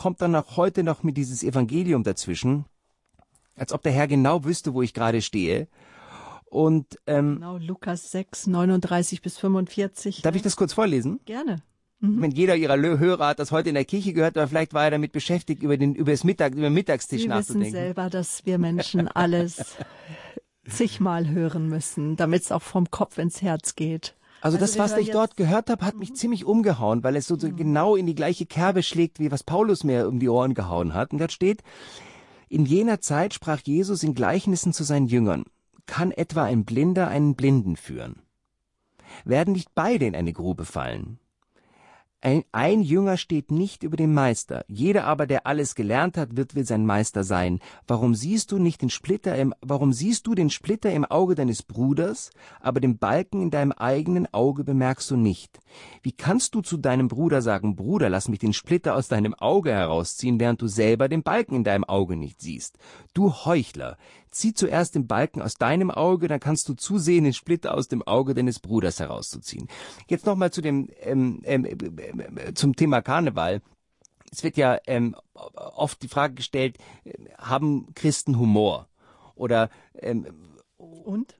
[0.00, 2.64] kommt dann auch heute noch mit dieses Evangelium dazwischen,
[3.54, 5.68] als ob der Herr genau wüsste, wo ich gerade stehe.
[6.46, 10.22] Und ähm, genau, Lukas 6, 39 bis 45.
[10.22, 11.20] Darf ich das kurz vorlesen?
[11.26, 11.58] Gerne.
[11.98, 12.22] Mhm.
[12.22, 14.92] Wenn jeder ihrer Hörer hat das heute in der Kirche gehört, aber vielleicht war er
[14.92, 17.60] damit beschäftigt, über den über das Mittag, über den Mittagstisch Sie nachzudenken.
[17.60, 19.76] Wir wissen selber, dass wir Menschen alles
[20.66, 24.14] zigmal hören müssen, damit es auch vom Kopf ins Herz geht.
[24.40, 26.14] Also, also das, was ich dort gehört habe, hat mich mhm.
[26.14, 27.56] ziemlich umgehauen, weil es so, so mhm.
[27.56, 31.12] genau in die gleiche Kerbe schlägt, wie was Paulus mir um die Ohren gehauen hat.
[31.12, 31.62] Und dort steht,
[32.48, 35.44] in jener Zeit sprach Jesus in Gleichnissen zu seinen Jüngern,
[35.86, 38.22] kann etwa ein Blinder einen Blinden führen?
[39.24, 41.18] Werden nicht beide in eine Grube fallen?
[42.22, 44.66] Ein, ein, Jünger steht nicht über dem Meister.
[44.68, 47.60] Jeder aber, der alles gelernt hat, wird will sein Meister sein.
[47.86, 51.62] Warum siehst du nicht den Splitter im, warum siehst du den Splitter im Auge deines
[51.62, 52.30] Bruders,
[52.60, 55.60] aber den Balken in deinem eigenen Auge bemerkst du nicht?
[56.02, 59.70] Wie kannst du zu deinem Bruder sagen, Bruder, lass mich den Splitter aus deinem Auge
[59.70, 62.76] herausziehen, während du selber den Balken in deinem Auge nicht siehst?
[63.14, 63.96] Du Heuchler,
[64.30, 68.02] zieh zuerst den Balken aus deinem Auge, dann kannst du zusehen, den Splitter aus dem
[68.02, 69.68] Auge deines Bruders herauszuziehen.
[70.08, 73.62] Jetzt nochmal zu dem ähm, ähm, äh, zum Thema Karneval.
[74.32, 78.88] Es wird ja ähm, oft die Frage gestellt, äh, haben Christen Humor?
[79.34, 80.26] Oder ähm,
[80.76, 81.34] und?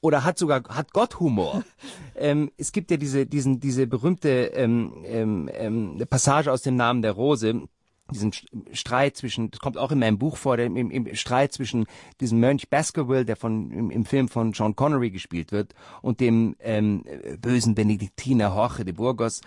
[0.00, 1.62] Oder hat sogar hat Gott Humor?
[2.14, 7.02] ähm, es gibt ja diese diesen diese berühmte ähm, ähm, ähm, Passage aus dem Namen
[7.02, 7.68] der Rose
[8.10, 8.32] diesen
[8.72, 11.86] Streit zwischen, das kommt auch in meinem Buch vor, im, im Streit zwischen
[12.20, 16.56] diesem Mönch Baskerville, der von im, im, Film von Sean Connery gespielt wird, und dem
[16.60, 17.04] ähm,
[17.40, 19.40] bösen Benediktiner Jorge de Burgos,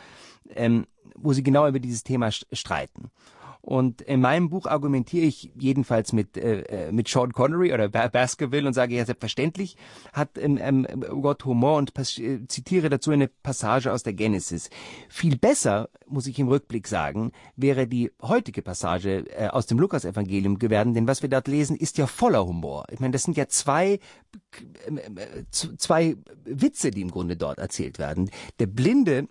[0.55, 3.11] ähm, wo sie genau über dieses Thema streiten.
[3.65, 8.67] Und in meinem Buch argumentiere ich jedenfalls mit, äh, äh mit Sean Connery oder Baskerville
[8.67, 9.77] und sage, ja, selbstverständlich
[10.11, 10.85] hat ähm, ähm,
[11.21, 14.69] Gott Humor und äh, zitiere dazu eine Passage aus der Genesis.
[15.07, 20.59] Viel besser, muss ich im Rückblick sagen, wäre die heutige Passage äh, aus dem Lukasevangelium
[20.59, 22.85] geworden, denn was wir dort lesen, ist ja voller Humor.
[22.91, 23.99] Ich meine, das sind ja zwei,
[24.87, 28.29] äh, zwei Witze, die im Grunde dort erzählt werden.
[28.59, 29.29] Der Blinde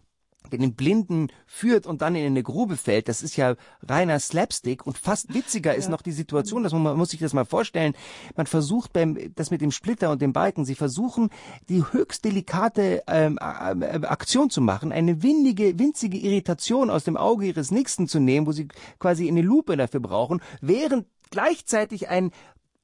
[0.50, 4.98] den Blinden führt und dann in eine Grube fällt, das ist ja reiner Slapstick und
[4.98, 7.94] fast witziger ist noch die Situation, dass man, man muss sich das mal vorstellen,
[8.36, 11.30] man versucht beim, das mit dem Splitter und dem Balken, sie versuchen
[11.68, 17.46] die höchst delikate ähm, äh, Aktion zu machen, eine windige, winzige Irritation aus dem Auge
[17.46, 22.30] ihres Nächsten zu nehmen, wo sie quasi eine Lupe dafür brauchen, während gleichzeitig ein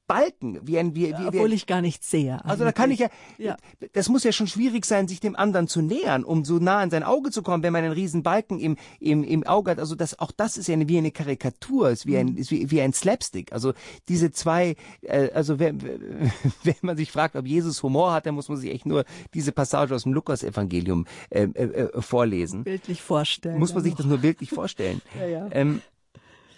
[0.09, 2.33] Balken, wie ein, wie, wie, Obwohl ich gar nichts sehe.
[2.33, 2.45] Eigentlich.
[2.45, 3.55] Also da kann ich ja, ja,
[3.93, 6.89] das muss ja schon schwierig sein, sich dem anderen zu nähern, um so nah an
[6.89, 9.77] sein Auge zu kommen, wenn man einen riesen Balken im, im, im Auge hat.
[9.77, 12.37] Also das, auch das ist ja eine, wie eine Karikatur, ist wie ein, mhm.
[12.37, 13.53] ist wie, wie ein Slapstick.
[13.53, 13.73] Also
[14.07, 15.79] diese zwei, äh, also wenn,
[16.63, 19.51] wenn man sich fragt, ob Jesus Humor hat, dann muss man sich echt nur diese
[19.51, 22.63] Passage aus dem Lukas-Evangelium äh, äh, äh vorlesen.
[22.63, 23.59] Bildlich vorstellen.
[23.59, 25.03] Muss man sich das nur bildlich vorstellen.
[25.19, 25.47] ja, ja.
[25.51, 25.83] Ähm,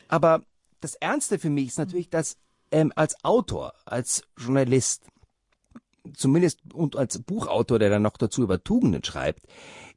[0.07, 0.41] aber
[0.79, 2.37] das Ernste für mich ist natürlich, dass
[2.71, 5.03] ähm, als Autor, als Journalist,
[6.13, 9.43] zumindest und als Buchautor, der dann noch dazu über Tugenden schreibt,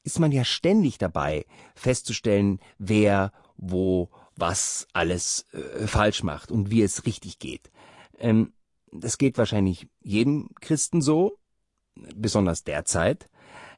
[0.02, 6.82] ist man ja ständig dabei, festzustellen, wer, wo, was alles äh, falsch macht und wie
[6.82, 7.70] es richtig geht.
[8.18, 8.52] Ähm,
[8.92, 11.38] das geht wahrscheinlich jedem Christen so,
[12.14, 13.28] besonders derzeit.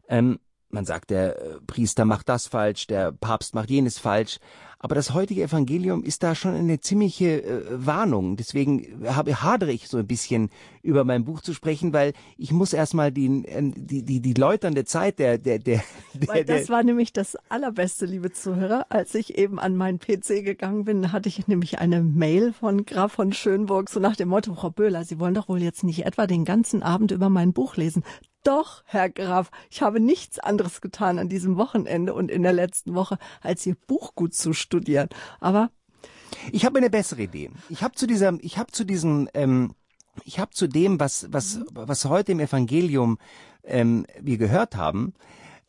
[0.08, 0.40] Ähm,
[0.76, 4.38] man sagt, der äh, Priester macht das falsch, der Papst macht jenes falsch.
[4.78, 8.36] Aber das heutige Evangelium ist da schon eine ziemliche äh, Warnung.
[8.36, 10.50] Deswegen habe, hadere ich so ein bisschen
[10.82, 14.84] über mein Buch zu sprechen, weil ich muss erstmal die, äh, die, die, die läuternde
[14.84, 15.82] Zeit der, der, der,
[16.14, 18.84] der Weil das war nämlich das Allerbeste, liebe Zuhörer.
[18.90, 23.12] Als ich eben an meinen PC gegangen bin, hatte ich nämlich eine Mail von Graf
[23.12, 26.26] von Schönburg, so nach dem Motto, Frau Böhler, Sie wollen doch wohl jetzt nicht etwa
[26.26, 28.04] den ganzen Abend über mein Buch lesen.
[28.46, 32.94] Doch, Herr Graf, ich habe nichts anderes getan an diesem Wochenende und in der letzten
[32.94, 35.08] Woche, als Ihr Buch gut zu studieren.
[35.40, 35.72] Aber
[36.52, 37.50] ich habe eine bessere Idee.
[37.70, 39.74] Ich habe zu dieser, ich habe zu diesem, ähm,
[40.24, 43.18] ich habe zu dem, was was was heute im Evangelium
[43.64, 45.14] ähm, wir gehört haben,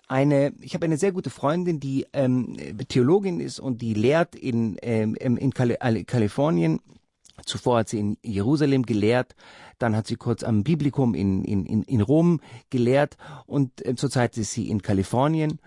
[0.08, 4.78] eine, ich habe eine sehr gute Freundin, die ähm, Theologin ist und die lehrt in,
[4.84, 6.80] ähm, in Kalifornien
[7.46, 9.36] Zuvor hat sie in Jerusalem gelehrt,
[9.78, 14.52] dann hat sie kurz am Biblikum in, in, in Rom gelehrt und äh, zurzeit ist
[14.52, 15.60] sie in Kalifornien.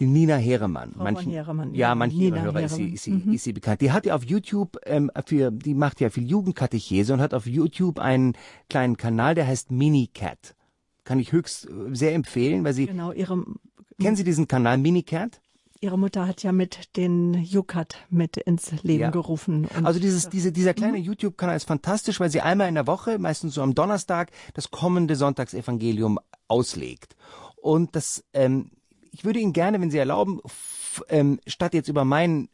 [0.00, 0.92] Die Nina Heremann.
[0.92, 3.32] Frau manchen, Heremann ja, manchen Nina Hörer ist sie, ist, sie, mhm.
[3.32, 3.80] ist sie bekannt.
[3.80, 7.46] Die hat ja auf YouTube, ähm, für, die macht ja viel Jugendkatechese und hat auf
[7.46, 8.34] YouTube einen
[8.70, 10.54] kleinen Kanal, der heißt Minicat.
[11.02, 12.86] Kann ich höchst äh, sehr empfehlen, weil sie.
[12.86, 13.56] Genau, ihrem.
[14.00, 15.40] Kennen Sie diesen Kanal Minicat?
[15.80, 19.10] Ihre Mutter hat ja mit den Yukat mit ins Leben ja.
[19.10, 19.68] gerufen.
[19.84, 21.04] also dieses, diese, dieser kleine mhm.
[21.04, 25.14] YouTube-Kanal ist fantastisch, weil sie einmal in der Woche, meistens so am Donnerstag, das kommende
[25.14, 27.14] Sonntagsevangelium auslegt.
[27.56, 28.70] Und das, ähm,
[29.12, 30.40] ich würde Ihnen gerne, wenn Sie erlauben,
[31.08, 32.48] ähm, statt jetzt über meinen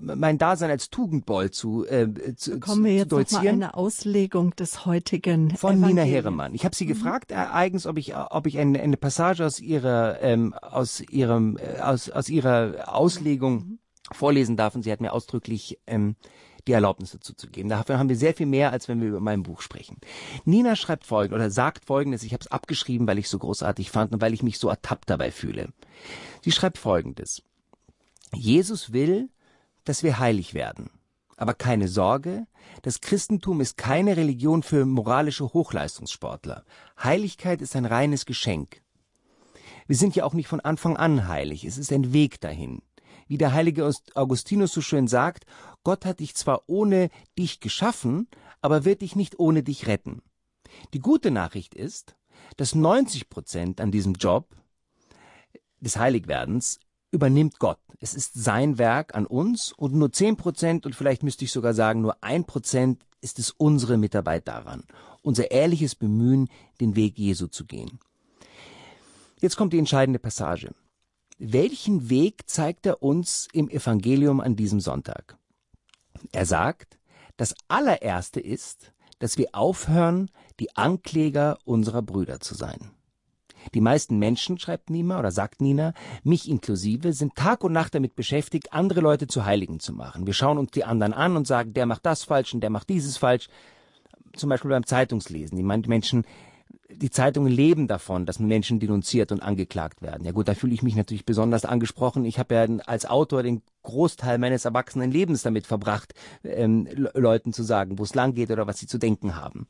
[0.00, 4.86] mein Dasein als Tugendboll zu, äh, zu Kommen wir jetzt zu mal eine Auslegung des
[4.86, 6.54] heutigen von Nina Heremann.
[6.54, 6.88] Ich habe sie mhm.
[6.88, 11.56] gefragt äh, eigens, ob ich ob ich eine, eine Passage aus ihrer ähm, aus ihrem
[11.56, 13.78] äh, aus aus ihrer Auslegung mhm.
[14.12, 16.16] vorlesen darf und sie hat mir ausdrücklich ähm,
[16.66, 17.68] die Erlaubnis dazu zu geben.
[17.68, 19.98] Dafür haben wir sehr viel mehr, als wenn wir über mein Buch sprechen.
[20.44, 23.90] Nina schreibt folgendes oder sagt folgendes, ich habe es abgeschrieben, weil ich es so großartig
[23.90, 25.68] fand und weil ich mich so ertappt dabei fühle.
[26.42, 27.42] Sie schreibt folgendes.
[28.34, 29.28] Jesus will,
[29.84, 30.90] dass wir heilig werden.
[31.36, 32.46] Aber keine Sorge,
[32.82, 36.64] das Christentum ist keine Religion für moralische Hochleistungssportler.
[37.02, 38.82] Heiligkeit ist ein reines Geschenk.
[39.86, 42.82] Wir sind ja auch nicht von Anfang an heilig, es ist ein Weg dahin.
[43.26, 45.44] Wie der heilige Augustinus so schön sagt,
[45.84, 48.28] Gott hat dich zwar ohne dich geschaffen,
[48.60, 50.22] aber wird dich nicht ohne dich retten.
[50.94, 52.16] Die gute Nachricht ist,
[52.56, 54.54] dass 90 Prozent an diesem Job
[55.80, 56.78] des Heiligwerdens
[57.12, 57.78] übernimmt Gott.
[58.00, 61.74] Es ist sein Werk an uns und nur zehn Prozent und vielleicht müsste ich sogar
[61.74, 64.82] sagen nur ein Prozent ist es unsere Mitarbeit daran.
[65.22, 66.48] Unser ehrliches Bemühen,
[66.80, 68.00] den Weg Jesu zu gehen.
[69.40, 70.74] Jetzt kommt die entscheidende Passage.
[71.38, 75.36] Welchen Weg zeigt er uns im Evangelium an diesem Sonntag?
[76.32, 76.98] Er sagt,
[77.36, 82.90] das allererste ist, dass wir aufhören, die Ankläger unserer Brüder zu sein.
[83.74, 88.16] Die meisten Menschen, schreibt Nima oder sagt Nina, mich inklusive, sind Tag und Nacht damit
[88.16, 90.26] beschäftigt, andere Leute zu Heiligen zu machen.
[90.26, 92.88] Wir schauen uns die anderen an und sagen, der macht das falsch und der macht
[92.88, 93.48] dieses falsch.
[94.34, 95.56] Zum Beispiel beim Zeitungslesen.
[95.56, 96.24] Die Menschen
[96.94, 100.24] die Zeitungen leben davon, dass Menschen denunziert und angeklagt werden.
[100.24, 102.24] Ja gut, da fühle ich mich natürlich besonders angesprochen.
[102.24, 106.14] Ich habe ja als Autor den Großteil meines erwachsenen Lebens damit verbracht,
[106.44, 109.66] ähm, Leuten zu sagen, wo es lang geht oder was sie zu denken haben.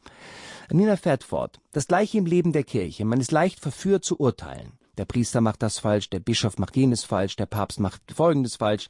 [0.71, 1.61] Nina fährt fort.
[1.73, 3.05] Das gleiche im Leben der Kirche.
[3.05, 4.73] Man ist leicht verführt zu urteilen.
[4.99, 8.89] Der Priester macht das falsch, der Bischof macht jenes falsch, der Papst macht folgendes falsch.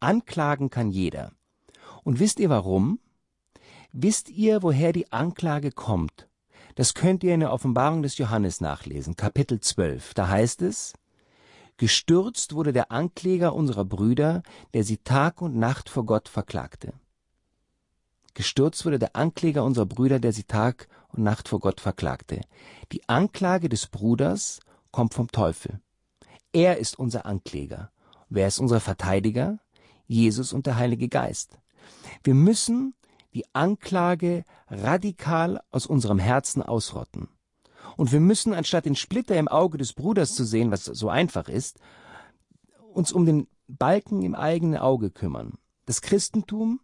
[0.00, 1.32] Anklagen kann jeder.
[2.04, 2.98] Und wisst ihr warum?
[3.92, 6.28] Wisst ihr, woher die Anklage kommt?
[6.74, 10.14] Das könnt ihr in der Offenbarung des Johannes nachlesen, Kapitel 12.
[10.14, 10.94] Da heißt es,
[11.82, 16.92] Gestürzt wurde der Ankläger unserer Brüder, der sie Tag und Nacht vor Gott verklagte.
[18.34, 22.40] Gestürzt wurde der Ankläger unserer Brüder, der sie Tag und Nacht vor Gott verklagte.
[22.92, 24.60] Die Anklage des Bruders
[24.92, 25.80] kommt vom Teufel.
[26.52, 27.90] Er ist unser Ankläger.
[28.28, 29.58] Wer ist unser Verteidiger?
[30.06, 31.58] Jesus und der Heilige Geist.
[32.22, 32.94] Wir müssen
[33.34, 37.28] die Anklage radikal aus unserem Herzen ausrotten.
[37.96, 41.48] Und wir müssen, anstatt den Splitter im Auge des Bruders zu sehen, was so einfach
[41.48, 41.78] ist,
[42.92, 45.58] uns um den Balken im eigenen Auge kümmern.
[45.86, 46.80] Das Christentum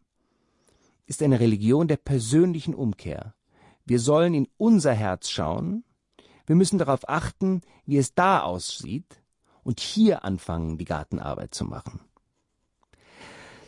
[1.07, 3.35] ist eine Religion der persönlichen Umkehr.
[3.85, 5.85] Wir sollen in unser Herz schauen,
[6.47, 9.23] wir müssen darauf achten, wie es da aussieht
[9.65, 12.01] und hier anfangen, die Gartenarbeit zu machen.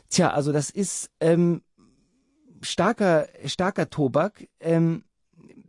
[0.09, 1.62] Tja, also das ist ähm,
[2.62, 4.48] starker, starker Tobak.
[4.61, 5.05] Ähm,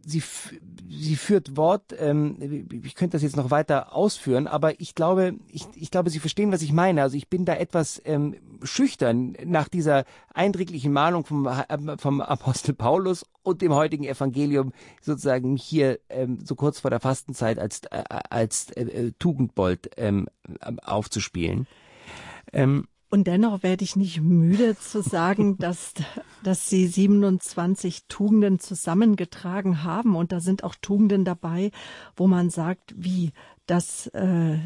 [0.06, 0.24] sie,
[0.90, 5.66] sie führt Wort, ähm, ich könnte das jetzt noch weiter ausführen, aber ich glaube, ich,
[5.76, 7.02] ich glaube, Sie verstehen, was ich meine.
[7.02, 12.74] Also ich bin da etwas ähm, schüchtern nach dieser eindringlichen Mahnung vom, äh, vom Apostel
[12.74, 18.04] Paulus und dem heutigen Evangelium sozusagen hier ähm, so kurz vor der Fastenzeit als, äh,
[18.30, 20.28] als äh, äh Tugendbold ähm,
[20.84, 21.68] aufzuspielen.
[22.54, 25.94] Ähm, und dennoch werde ich nicht müde zu sagen, dass,
[26.44, 30.16] dass Sie 27 Tugenden zusammengetragen haben.
[30.16, 31.72] Und da sind auch Tugenden dabei,
[32.16, 33.34] wo man sagt, wie,
[33.66, 34.58] das, äh,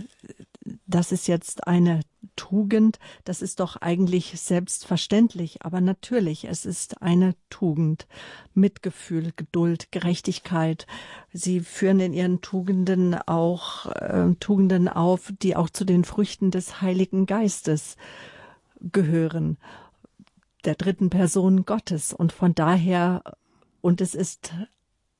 [0.85, 2.01] das ist jetzt eine
[2.35, 5.63] Tugend, das ist doch eigentlich selbstverständlich.
[5.63, 8.07] Aber natürlich, es ist eine Tugend.
[8.53, 10.85] Mitgefühl, Geduld, Gerechtigkeit.
[11.33, 16.81] Sie führen in ihren Tugenden auch äh, Tugenden auf, die auch zu den Früchten des
[16.81, 17.97] Heiligen Geistes
[18.91, 19.57] gehören,
[20.65, 22.13] der dritten Person Gottes.
[22.13, 23.23] Und von daher,
[23.81, 24.53] und es ist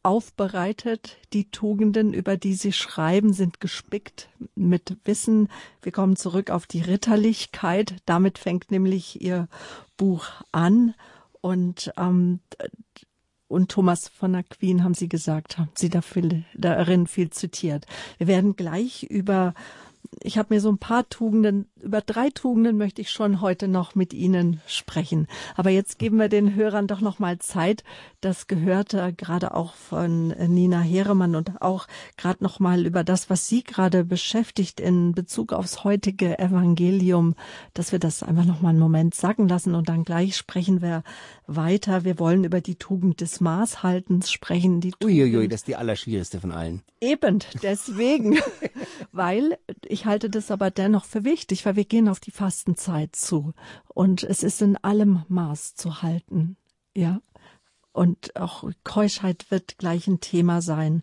[0.06, 5.50] aufbereitet, die Tugenden, über die sie schreiben, sind gespickt mit Wissen.
[5.82, 7.96] Wir kommen zurück auf die Ritterlichkeit.
[8.06, 9.48] Damit fängt nämlich ihr
[9.98, 10.94] Buch an.
[11.42, 12.40] Und, ähm,
[13.48, 17.88] und Thomas von Aquin haben Sie gesagt, haben Sie da viel, darin viel zitiert.
[18.20, 19.56] Wir werden gleich über
[20.22, 23.96] ich habe mir so ein paar Tugenden, über drei Tugenden möchte ich schon heute noch
[23.96, 25.28] mit Ihnen sprechen.
[25.56, 27.84] Aber jetzt geben wir den Hörern doch noch mal Zeit.
[28.22, 31.88] Das gehörte gerade auch von Nina Heremann und auch
[32.18, 37.36] gerade noch mal über das, was Sie gerade beschäftigt in Bezug aufs heutige Evangelium,
[37.74, 41.04] dass wir das einfach noch mal einen Moment sagen lassen und dann gleich sprechen wir
[41.48, 42.04] weiter.
[42.04, 44.82] Wir wollen über die Tugend des Maßhaltens sprechen.
[44.82, 46.82] Die Uiuiui, das ist die allerschwierigste von allen.
[47.02, 48.40] Eben, deswegen,
[49.12, 53.54] weil ich halte das aber dennoch für wichtig, weil wir gehen auf die Fastenzeit zu
[53.88, 56.58] und es ist in allem Maß zu halten,
[56.94, 57.22] ja.
[57.94, 61.02] Und auch Keuschheit wird gleich ein Thema sein.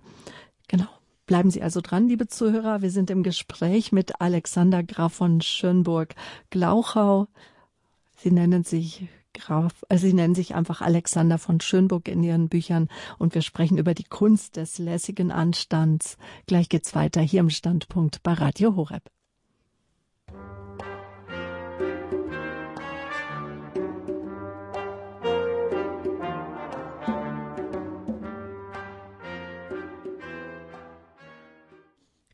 [0.68, 0.88] Genau.
[1.24, 2.83] Bleiben Sie also dran, liebe Zuhörer.
[2.83, 7.28] Wir sind im Gespräch mit Alexander Graf von Schönburg-Glauchau.
[8.18, 12.88] Sie nennen sich Graf, also Sie nennen sich einfach Alexander von Schönburg in Ihren Büchern
[13.18, 16.18] und wir sprechen über die Kunst des lässigen Anstands.
[16.47, 19.11] Gleich geht's weiter hier im Standpunkt bei Radio Horeb.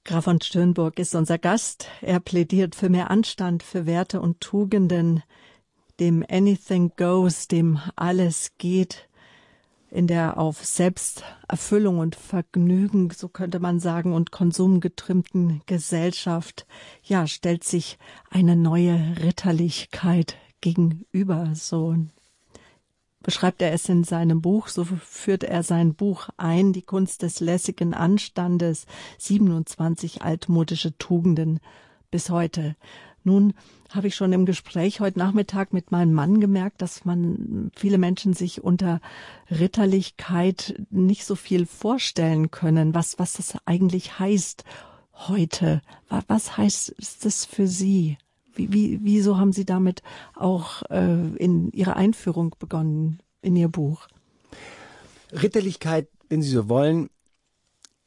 [0.05, 1.87] Graf von Störnburg ist unser Gast.
[2.01, 5.23] Er plädiert für mehr Anstand, für Werte und Tugenden
[6.01, 9.09] dem Anything Goes, dem alles geht,
[9.91, 16.67] in der auf Selbsterfüllung und Vergnügen, so könnte man sagen, und Konsum getrimmten Gesellschaft,
[17.03, 17.99] ja, stellt sich
[18.31, 21.97] eine neue Ritterlichkeit gegenüber, so
[23.23, 27.41] beschreibt er es in seinem Buch, so führt er sein Buch ein, die Kunst des
[27.41, 28.87] lässigen Anstandes,
[29.19, 31.61] 27 altmodische Tugenden
[32.11, 32.77] bis heute.
[33.29, 33.53] Nun
[33.91, 38.33] habe ich schon im Gespräch heute Nachmittag mit meinem Mann gemerkt, dass man viele Menschen
[38.33, 39.03] sich unter
[39.51, 44.65] Ritterlichkeit nicht so viel vorstellen können, was, was das eigentlich heißt
[45.13, 45.83] heute.
[46.27, 48.17] Was heißt das für Sie?
[48.55, 50.03] Wie, wie, wieso haben Sie damit
[50.35, 54.09] auch äh, in Ihrer Einführung begonnen, in Ihr Buch?
[55.33, 57.11] Ritterlichkeit, wenn Sie so wollen,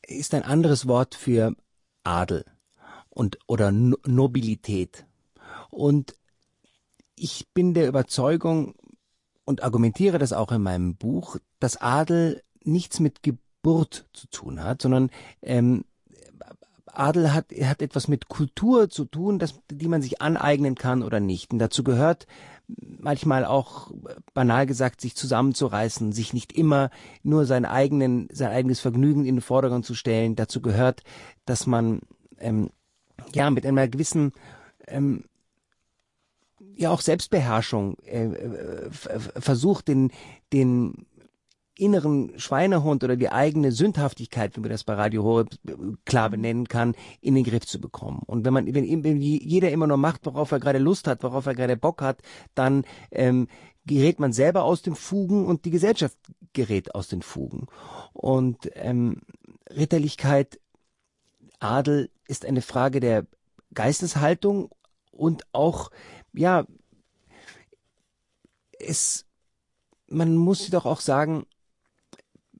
[0.01, 1.55] ist ein anderes Wort für
[2.03, 2.43] Adel
[3.11, 5.05] und oder Nobilität.
[5.71, 6.15] Und
[7.15, 8.75] ich bin der Überzeugung
[9.45, 14.81] und argumentiere das auch in meinem Buch, dass Adel nichts mit Geburt zu tun hat,
[14.81, 15.09] sondern
[15.41, 15.85] ähm,
[16.85, 21.19] Adel hat, hat etwas mit Kultur zu tun, das, die man sich aneignen kann oder
[21.19, 21.51] nicht.
[21.51, 22.27] Und dazu gehört
[22.67, 23.91] manchmal auch
[24.33, 26.89] banal gesagt, sich zusammenzureißen, sich nicht immer
[27.23, 30.35] nur sein, eigenen, sein eigenes Vergnügen in den Vordergrund zu stellen.
[30.35, 31.03] Dazu gehört,
[31.45, 32.01] dass man
[32.37, 32.69] ähm,
[33.33, 34.31] ja mit einer gewissen
[34.87, 35.25] ähm,
[36.81, 40.11] ja auch Selbstbeherrschung äh, äh versucht, den,
[40.51, 41.05] den
[41.81, 45.49] inneren Schweinehund oder die eigene Sündhaftigkeit, wie man das bei Radio Horeb
[46.05, 48.21] klar benennen kann, in den Griff zu bekommen.
[48.25, 51.45] Und wenn man, wenn, wenn jeder immer nur macht, worauf er gerade Lust hat, worauf
[51.47, 52.21] er gerade Bock hat,
[52.53, 53.47] dann ähm,
[53.85, 56.17] gerät man selber aus den Fugen und die Gesellschaft
[56.53, 57.67] gerät aus den Fugen.
[58.13, 59.21] Und ähm,
[59.69, 60.59] Ritterlichkeit,
[61.59, 63.25] Adel ist eine Frage der
[63.73, 64.69] Geisteshaltung
[65.11, 65.89] und auch,
[66.33, 66.65] ja,
[68.79, 69.25] es,
[70.07, 71.45] man muss doch auch sagen,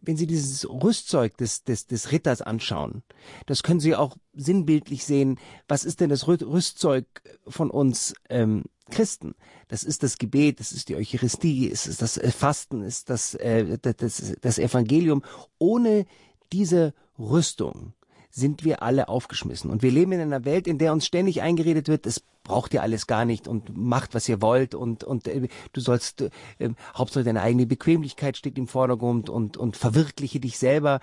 [0.01, 3.03] wenn Sie dieses Rüstzeug des, des, des Ritters anschauen,
[3.45, 5.39] das können Sie auch sinnbildlich sehen.
[5.67, 7.05] Was ist denn das Rüstzeug
[7.47, 9.35] von uns ähm, Christen?
[9.67, 13.35] Das ist das Gebet, das ist die Eucharistie, es ist das äh, Fasten, ist das,
[13.35, 15.23] äh, das, das Evangelium.
[15.59, 16.07] Ohne
[16.51, 17.93] diese Rüstung
[18.31, 19.69] sind wir alle aufgeschmissen.
[19.69, 22.81] Und wir leben in einer Welt, in der uns ständig eingeredet wird, es braucht ihr
[22.81, 27.23] alles gar nicht und macht, was ihr wollt und, und äh, du sollst, äh, Hauptsache
[27.23, 31.01] deine eigene Bequemlichkeit steht im Vordergrund und, und verwirkliche dich selber.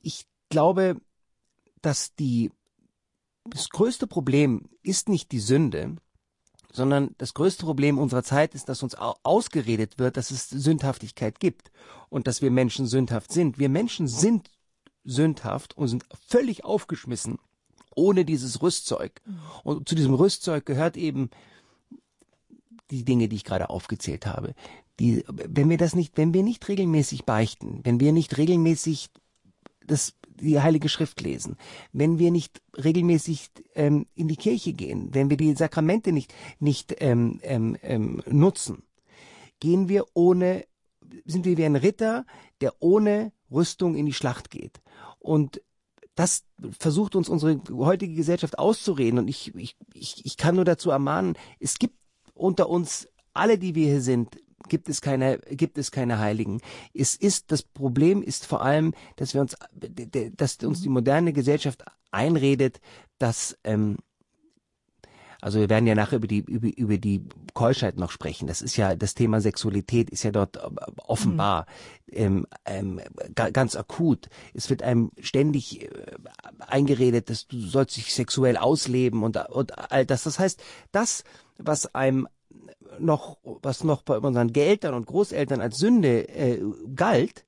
[0.00, 0.96] Ich glaube,
[1.82, 2.50] dass die,
[3.44, 5.96] das größte Problem ist nicht die Sünde,
[6.72, 11.70] sondern das größte Problem unserer Zeit ist, dass uns ausgeredet wird, dass es Sündhaftigkeit gibt
[12.08, 13.58] und dass wir Menschen sündhaft sind.
[13.58, 14.50] Wir Menschen sind
[15.06, 17.38] sündhaft und sind völlig aufgeschmissen
[17.96, 19.20] ohne dieses Rüstzeug.
[19.64, 21.30] Und zu diesem Rüstzeug gehört eben
[22.90, 24.54] die Dinge, die ich gerade aufgezählt habe.
[25.00, 29.10] Die, wenn wir das nicht, wenn wir nicht regelmäßig beichten, wenn wir nicht regelmäßig
[29.86, 31.56] das, die Heilige Schrift lesen,
[31.92, 36.94] wenn wir nicht regelmäßig ähm, in die Kirche gehen, wenn wir die Sakramente nicht, nicht
[37.00, 38.84] ähm, ähm, ähm, nutzen,
[39.60, 40.64] gehen wir ohne,
[41.24, 42.24] sind wir wie ein Ritter,
[42.60, 44.80] der ohne Rüstung in die Schlacht geht.
[45.26, 45.60] Und
[46.14, 46.44] das
[46.78, 49.18] versucht uns unsere heutige Gesellschaft auszureden.
[49.18, 51.96] Und ich, ich, ich, ich kann nur dazu ermahnen, es gibt
[52.34, 56.60] unter uns, alle, die wir hier sind, gibt es keine, gibt es keine Heiligen.
[56.94, 61.84] Es ist, das Problem ist vor allem, dass wir uns, dass uns die moderne Gesellschaft
[62.10, 62.80] einredet,
[63.18, 63.96] dass, ähm,
[65.40, 67.22] also wir werden ja nachher über die, über, über die
[67.54, 68.46] Keuschheit noch sprechen.
[68.46, 70.60] Das ist ja, das Thema Sexualität ist ja dort äh,
[71.06, 71.66] offenbar,
[72.06, 72.16] mhm.
[72.16, 73.00] ähm, ähm,
[73.34, 74.28] ganz akut.
[74.54, 75.88] Es wird einem ständig äh,
[76.58, 80.24] eingeredet, dass du sollst dich sexuell ausleben und, und all das.
[80.24, 80.62] Das heißt,
[80.92, 81.24] das,
[81.58, 82.28] was einem
[82.98, 86.60] noch, was noch bei unseren Eltern und Großeltern als Sünde äh,
[86.94, 87.44] galt,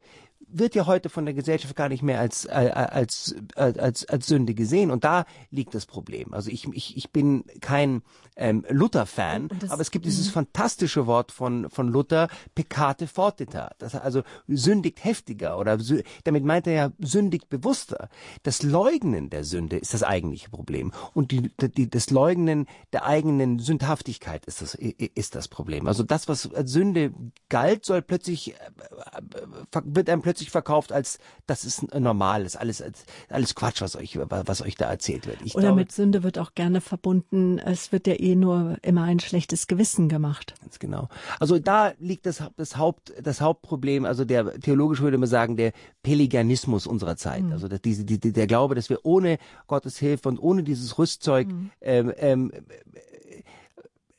[0.50, 4.26] wird ja heute von der Gesellschaft gar nicht mehr als, äh, als, als, als, als
[4.26, 4.90] Sünde gesehen.
[4.90, 6.32] Und da liegt das Problem.
[6.32, 8.02] Also ich, ich, ich bin kein
[8.36, 10.32] ähm, Luther-Fan, aber es gibt dieses mhm.
[10.32, 13.72] fantastische Wort von, von Luther, peccate fortita.
[13.78, 15.78] Das also sündigt heftiger oder
[16.24, 18.08] damit meint er ja sündigt bewusster.
[18.44, 20.92] Das Leugnen der Sünde ist das eigentliche Problem.
[21.14, 25.86] Und die, die, das Leugnen der eigenen Sündhaftigkeit ist das, ist das Problem.
[25.86, 27.12] Also das, was als Sünde
[27.48, 32.82] galt, soll plötzlich, äh, äh, wird einem plötzlich verkauft als, das ist normal, ist alles,
[33.28, 35.38] alles Quatsch, was euch, was euch da erzählt wird.
[35.44, 39.02] Ich oder glaube, mit Sünde wird auch gerne verbunden, es wird ja eh nur immer
[39.02, 40.54] ein schlechtes Gewissen gemacht.
[40.60, 41.08] Ganz genau.
[41.40, 45.72] Also da liegt das, das Haupt, das Hauptproblem, also der, theologisch würde man sagen, der
[46.02, 47.42] Pelagianismus unserer Zeit.
[47.42, 47.52] Mhm.
[47.52, 51.70] Also diese, die, der Glaube, dass wir ohne Gottes Hilfe und ohne dieses Rüstzeug, mhm.
[51.80, 52.52] ähm, ähm,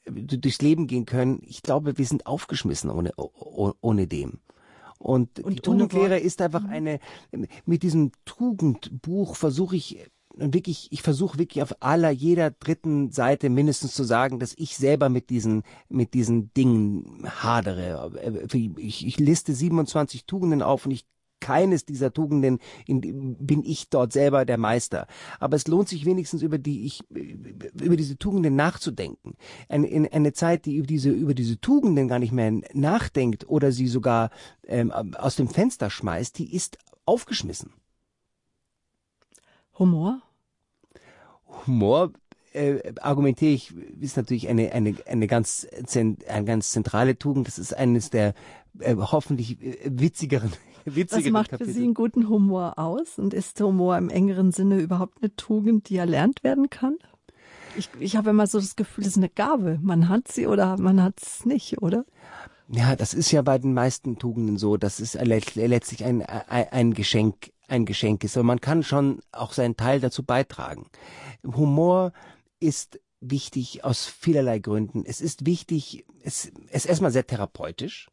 [0.09, 1.41] durchs Leben gehen können.
[1.45, 4.39] Ich glaube, wir sind aufgeschmissen ohne, ohne dem.
[4.99, 6.69] Und, und die Tugendlehre ist einfach mhm.
[6.69, 6.99] eine,
[7.65, 13.93] mit diesem Tugendbuch versuche ich wirklich, ich versuche wirklich auf aller, jeder dritten Seite mindestens
[13.93, 18.11] zu sagen, dass ich selber mit diesen, mit diesen Dingen hadere.
[18.77, 21.05] Ich, ich liste 27 Tugenden auf und ich
[21.39, 25.07] keines dieser Tugenden in, bin ich dort selber der Meister.
[25.39, 29.35] Aber es lohnt sich wenigstens über die ich über diese Tugenden nachzudenken.
[29.67, 33.87] Eine, eine Zeit, die über diese über diese Tugenden gar nicht mehr nachdenkt oder sie
[33.87, 34.29] sogar
[34.67, 37.73] ähm, aus dem Fenster schmeißt, die ist aufgeschmissen.
[39.77, 40.21] Humor?
[41.65, 42.11] Humor
[42.53, 47.47] äh, argumentiere ich, ist natürlich eine, eine, eine, ganz, eine ganz zentrale Tugend.
[47.47, 48.33] Das ist eines der
[48.79, 50.51] äh, hoffentlich äh, witzigeren,
[50.95, 51.67] witzigeren Was macht Kapitel.
[51.67, 53.17] für Sie einen guten Humor aus?
[53.17, 56.97] Und ist Humor im engeren Sinne überhaupt eine Tugend, die erlernt werden kann?
[57.77, 59.79] Ich, ich habe immer so das Gefühl, es ist eine Gabe.
[59.81, 62.05] Man hat sie oder man hat es nicht, oder?
[62.67, 64.77] Ja, das ist ja bei den meisten Tugenden so.
[64.77, 68.35] Das ist letztlich ein, ein, ein Geschenk ein Geschenk ist.
[68.35, 70.87] Aber man kann schon auch seinen Teil dazu beitragen.
[71.45, 72.11] Humor
[72.59, 75.03] ist wichtig aus vielerlei Gründen.
[75.05, 78.09] Es ist wichtig, es, es ist erstmal sehr therapeutisch.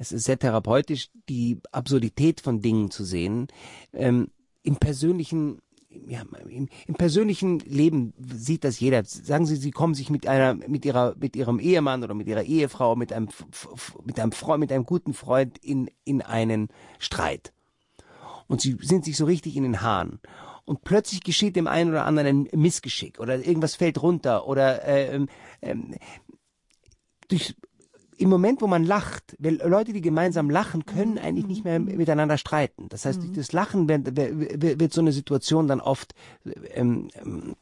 [0.00, 3.48] Es ist sehr therapeutisch, die Absurdität von Dingen zu sehen.
[3.92, 4.28] Ähm,
[4.62, 5.60] Im persönlichen
[6.06, 9.04] ja, im, im, persönlichen Leben sieht das jeder.
[9.04, 12.44] Sagen Sie, Sie kommen sich mit einer, mit Ihrer, mit Ihrem Ehemann oder mit Ihrer
[12.44, 13.28] Ehefrau, mit einem,
[14.04, 16.68] mit einem Freund, mit einem guten Freund in, in einen
[17.00, 17.52] Streit
[18.50, 20.18] und sie sind sich so richtig in den Haaren.
[20.64, 25.24] Und plötzlich geschieht dem einen oder anderen ein Missgeschick oder irgendwas fällt runter oder äh,
[25.62, 25.94] ähm,
[27.28, 27.54] durch
[28.20, 32.88] im Moment, wo man lacht, Leute, die gemeinsam lachen, können eigentlich nicht mehr miteinander streiten.
[32.90, 36.14] Das heißt, durch das Lachen wird, wird, wird so eine Situation dann oft
[36.74, 37.56] ähm, ähm,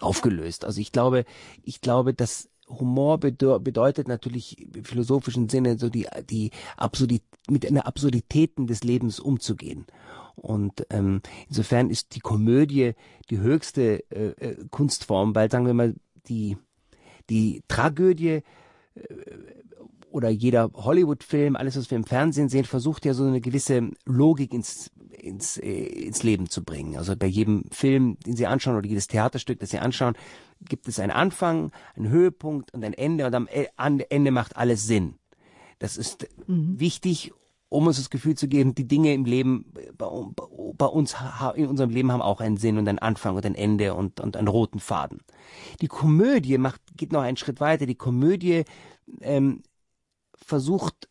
[0.00, 0.64] aufgelöst.
[0.64, 1.24] Also ich glaube,
[1.62, 7.86] ich glaube, dass Humor bedeutet natürlich im philosophischen Sinne so die, die Absurdität, mit einer
[7.86, 9.86] Absurditäten des Lebens umzugehen.
[10.34, 12.94] Und ähm, insofern ist die Komödie
[13.28, 15.94] die höchste äh, äh Kunstform, weil sagen wir mal
[16.28, 16.56] die
[17.28, 18.42] die Tragödie
[18.94, 19.02] äh,
[20.10, 24.52] oder jeder Hollywood-Film, alles was wir im Fernsehen sehen, versucht ja so eine gewisse Logik
[24.52, 24.90] ins
[25.20, 26.96] ins, äh, ins Leben zu bringen.
[26.96, 30.14] Also bei jedem Film, den Sie anschauen oder jedes Theaterstück, das Sie anschauen,
[30.68, 33.66] gibt es einen Anfang, einen Höhepunkt und ein Ende und am e,
[34.08, 35.14] Ende macht alles Sinn.
[35.78, 36.78] Das ist mhm.
[36.78, 37.32] wichtig,
[37.68, 40.06] um uns das Gefühl zu geben, die Dinge im Leben, bei,
[40.76, 41.16] bei, uns,
[41.54, 44.36] in unserem Leben haben auch einen Sinn und einen Anfang und ein Ende und, und
[44.36, 45.20] einen roten Faden.
[45.80, 47.86] Die Komödie macht, geht noch einen Schritt weiter.
[47.86, 48.64] Die Komödie
[49.20, 49.62] ähm,
[50.50, 51.08] versucht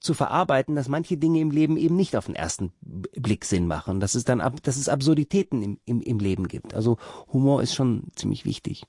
[0.00, 3.98] zu verarbeiten, dass manche Dinge im Leben eben nicht auf den ersten Blick Sinn machen,
[4.00, 6.74] dass es dann, dass es Absurditäten im, im, im Leben gibt.
[6.74, 6.98] Also
[7.32, 8.84] Humor ist schon ziemlich wichtig.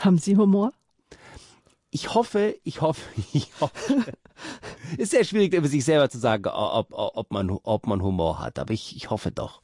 [0.00, 0.72] Haben Sie Humor?
[1.90, 3.02] Ich hoffe, ich hoffe,
[3.32, 4.02] ich hoffe.
[4.98, 8.58] ist sehr schwierig, über sich selber zu sagen, ob, ob, man, ob man Humor hat,
[8.58, 9.62] aber ich, ich hoffe doch.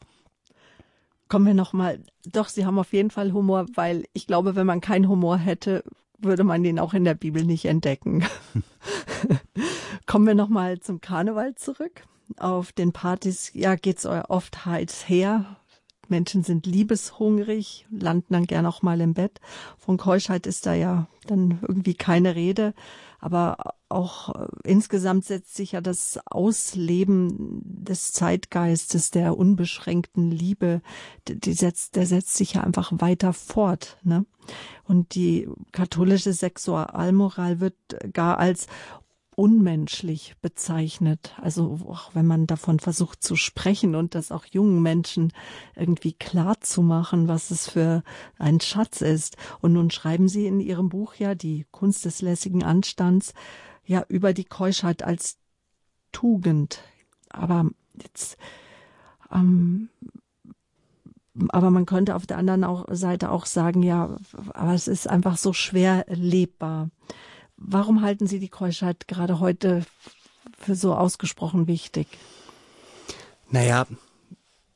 [1.28, 2.02] Kommen wir nochmal.
[2.24, 5.84] Doch, Sie haben auf jeden Fall Humor, weil ich glaube, wenn man keinen Humor hätte,
[6.18, 8.24] würde man den auch in der Bibel nicht entdecken.
[10.06, 12.04] Kommen wir nochmal zum Karneval zurück.
[12.38, 15.57] Auf den Partys, ja, geht's oft heiß her.
[16.10, 19.40] Menschen sind liebeshungrig, landen dann gern auch mal im Bett.
[19.78, 22.74] Von Keuschheit ist da ja dann irgendwie keine Rede.
[23.20, 30.82] Aber auch äh, insgesamt setzt sich ja das Ausleben des Zeitgeistes, der unbeschränkten Liebe,
[31.26, 33.98] die setzt, der setzt sich ja einfach weiter fort.
[34.04, 34.24] Ne?
[34.84, 37.74] Und die katholische Sexualmoral wird
[38.12, 38.68] gar als
[39.38, 41.32] unmenschlich bezeichnet.
[41.40, 45.32] Also auch wenn man davon versucht zu sprechen und das auch jungen Menschen
[45.76, 48.02] irgendwie klar zu machen, was es für
[48.40, 49.36] ein Schatz ist.
[49.60, 53.32] Und nun schreiben Sie in Ihrem Buch ja die Kunst des lässigen Anstands
[53.86, 55.38] ja über die Keuschheit als
[56.10, 56.82] Tugend.
[57.30, 57.70] Aber
[58.02, 58.38] jetzt
[59.30, 59.88] ähm,
[61.50, 64.16] aber man könnte auf der anderen auch, Seite auch sagen, ja,
[64.54, 66.90] aber es ist einfach so schwer lebbar.
[67.58, 69.84] Warum halten Sie die Keuschheit gerade heute
[70.56, 72.06] für so ausgesprochen wichtig?
[73.50, 73.86] Naja,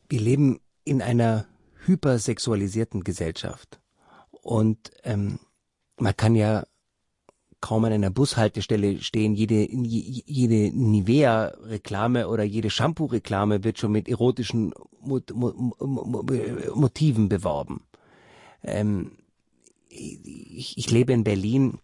[0.08, 1.46] wir leben in einer
[1.86, 3.80] hypersexualisierten Gesellschaft.
[4.30, 5.38] Und ähm,
[5.96, 6.66] man kann ja
[7.60, 9.34] kaum an einer Bushaltestelle stehen.
[9.34, 15.32] Jede, jede Nivea-Reklame oder jede Shampoo-Reklame wird schon mit erotischen Mot
[16.74, 17.82] Motiven beworben.
[18.64, 19.12] Ähm,
[19.88, 21.78] ich, ich lebe in Berlin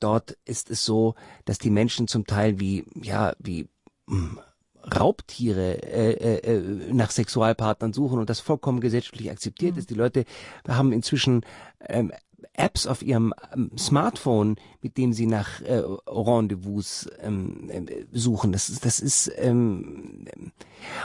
[0.00, 1.14] Dort ist es so,
[1.44, 3.68] dass die Menschen zum Teil wie, ja, wie
[4.06, 4.40] mh, hm,
[4.84, 9.78] Raubtiere äh, äh, äh, nach Sexualpartnern suchen und das vollkommen gesellschaftlich akzeptiert mhm.
[9.78, 9.90] ist.
[9.90, 10.24] Die Leute
[10.66, 11.42] haben inzwischen
[11.80, 12.12] ähm,
[12.54, 18.52] Apps auf ihrem ähm, Smartphone, mit denen sie nach äh, Rendezvous ähm, äh, suchen.
[18.52, 20.26] Das ist, das ist ähm,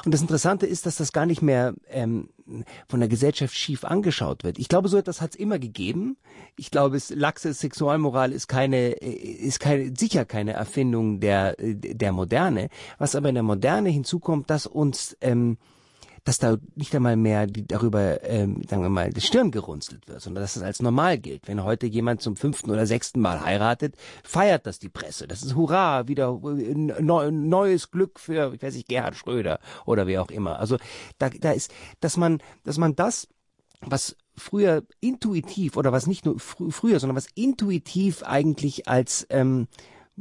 [0.05, 2.29] und das Interessante ist, dass das gar nicht mehr ähm,
[2.87, 4.57] von der Gesellschaft schief angeschaut wird.
[4.59, 6.17] Ich glaube, so etwas hat es immer gegeben.
[6.55, 12.11] Ich glaube, es, laxe Sexualmoral ist keine, äh, ist keine, sicher keine Erfindung der der
[12.11, 12.69] Moderne.
[12.97, 15.57] Was aber in der Moderne hinzukommt, dass uns ähm,
[16.27, 20.19] dass da nicht einmal mehr die, darüber, ähm, sagen wir mal, die Stirn gerunzelt wird,
[20.19, 21.47] sondern dass das als normal gilt.
[21.47, 25.25] Wenn heute jemand zum fünften oder sechsten Mal heiratet, feiert das die Presse.
[25.25, 30.05] Das ist Hurra, wieder äh, neu, neues Glück für, ich weiß nicht, Gerhard Schröder oder
[30.05, 30.59] wie auch immer.
[30.59, 30.77] Also
[31.17, 33.29] da, da ist, dass man, dass man das,
[33.79, 39.69] was früher intuitiv oder was nicht nur fr früher, sondern was intuitiv eigentlich als ähm,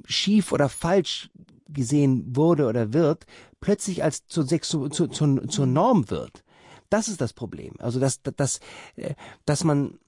[0.04, 1.30] schief oder falsch
[1.68, 3.26] gesehen wurde oder wird,
[3.60, 6.44] plötzlich als zur, Sexu zu, zu, zur Norm wird.
[6.90, 7.74] Das ist das Problem.
[7.78, 8.60] Also dass, dass,
[8.96, 9.98] äh, dass man,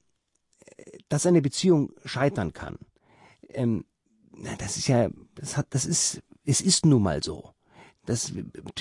[1.08, 2.78] dass eine Beziehung scheitern kann.
[3.48, 3.84] Ähm,
[4.58, 7.52] das ist ja, das hat, das ist, es ist nun mal so
[8.08, 8.32] das,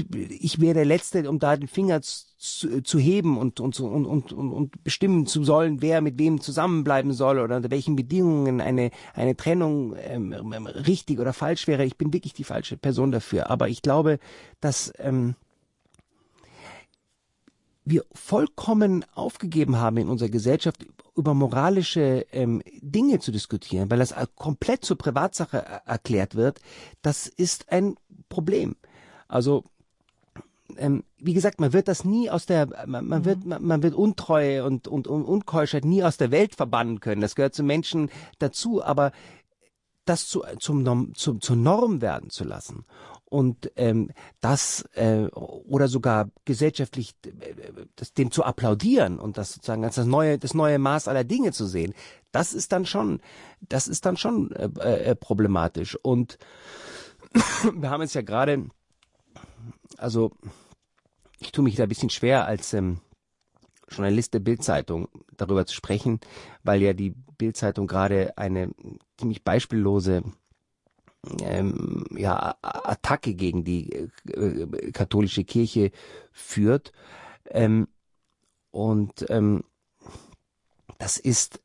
[0.06, 4.32] ich wäre der Letzte, um da den Finger zu, zu heben und, und, und, und,
[4.32, 9.36] und bestimmen zu sollen, wer mit wem zusammenbleiben soll oder unter welchen Bedingungen eine, eine
[9.36, 11.84] Trennung ähm, richtig oder falsch wäre.
[11.84, 13.50] Ich bin wirklich die falsche Person dafür.
[13.50, 14.20] Aber ich glaube,
[14.62, 15.36] dass ähm,
[17.84, 20.86] wir vollkommen aufgegeben haben in unserer Gesellschaft
[21.18, 26.62] über moralische ähm, Dinge zu diskutieren, weil das komplett zur Privatsache erklärt wird,
[27.02, 27.96] das ist ein
[28.30, 28.78] Problem.
[29.28, 29.64] Also
[30.78, 33.50] ähm, wie gesagt, man wird das nie aus der, man, man wird, mhm.
[33.50, 37.22] man, man, wird Untreue und, und, und Unkeuschheit nie aus der Welt verbannen können.
[37.22, 38.10] Das gehört zu Menschen
[38.40, 38.84] dazu.
[38.84, 39.12] Aber
[40.06, 42.86] das zu, zum, zum, zur Norm werden zu lassen
[43.30, 47.54] und ähm, das äh, oder sogar gesellschaftlich äh,
[47.98, 51.52] das, dem zu applaudieren und das sozusagen als das neue das neue Maß aller Dinge
[51.52, 51.94] zu sehen,
[52.32, 53.20] das ist dann schon
[53.60, 54.70] das ist dann schon äh,
[55.10, 56.38] äh, problematisch und
[57.74, 58.70] wir haben es ja gerade
[59.98, 60.32] also
[61.40, 63.00] ich tue mich da ein bisschen schwer als ähm,
[63.90, 66.20] Journalist der Bildzeitung darüber zu sprechen,
[66.64, 68.72] weil ja die Bildzeitung gerade eine
[69.18, 70.24] ziemlich beispiellose
[71.42, 75.92] ähm, ja, Attacke gegen die äh, katholische Kirche
[76.32, 76.92] führt.
[77.50, 77.88] Ähm,
[78.72, 79.64] und ähm,
[80.98, 81.62] das ist,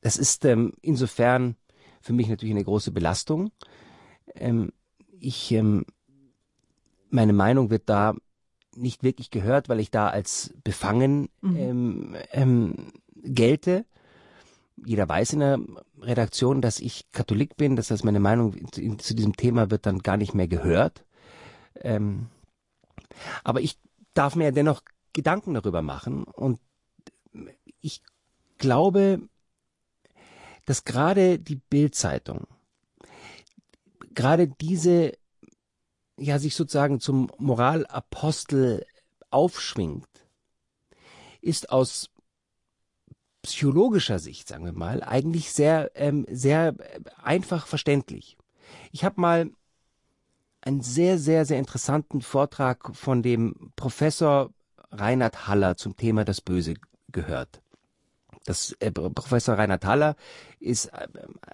[0.00, 1.56] das ist ähm, insofern
[2.00, 3.50] für mich natürlich eine große Belastung.
[4.34, 4.72] Ähm,
[5.20, 5.84] ich, ähm,
[7.10, 8.14] meine Meinung wird da
[8.76, 11.56] nicht wirklich gehört, weil ich da als befangen mhm.
[11.56, 13.84] ähm, ähm, gelte.
[14.84, 15.58] Jeder weiß in der
[16.00, 20.16] Redaktion, dass ich Katholik bin, das heißt, meine Meinung zu diesem Thema wird dann gar
[20.16, 21.04] nicht mehr gehört.
[21.74, 22.28] Ähm,
[23.42, 23.78] aber ich
[24.14, 24.82] darf mir ja dennoch
[25.12, 26.60] Gedanken darüber machen und
[27.80, 28.02] ich
[28.58, 29.20] glaube,
[30.66, 32.46] dass gerade die Bildzeitung,
[34.14, 35.12] gerade diese
[36.18, 38.84] ja sich sozusagen zum Moralapostel
[39.30, 40.08] aufschwingt,
[41.40, 42.10] ist aus
[43.42, 46.74] psychologischer Sicht, sagen wir mal, eigentlich sehr ähm, sehr
[47.22, 48.36] einfach verständlich.
[48.92, 49.50] Ich habe mal
[50.60, 54.52] einen sehr sehr sehr interessanten Vortrag von dem Professor
[54.90, 56.74] Reinhard Haller zum Thema das Böse
[57.12, 57.62] gehört.
[58.48, 60.16] Das äh, Professor Reinhard Haller
[60.58, 61.06] ist äh,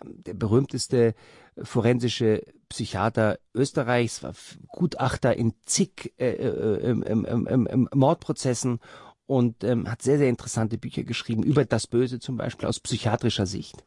[0.05, 1.15] der berühmteste
[1.61, 4.35] forensische Psychiater Österreichs, war
[4.69, 8.79] Gutachter in zig äh, äh, äh, Mordprozessen
[9.27, 13.47] und ähm, hat sehr, sehr interessante Bücher geschrieben über das Böse zum Beispiel aus psychiatrischer
[13.47, 13.85] Sicht.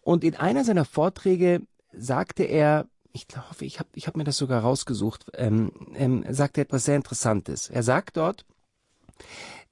[0.00, 1.62] Und in einer seiner Vorträge
[1.92, 6.62] sagte er, ich hoffe, ich habe ich hab mir das sogar rausgesucht, ähm, ähm, sagte
[6.62, 7.70] etwas sehr Interessantes.
[7.70, 8.44] Er sagt dort,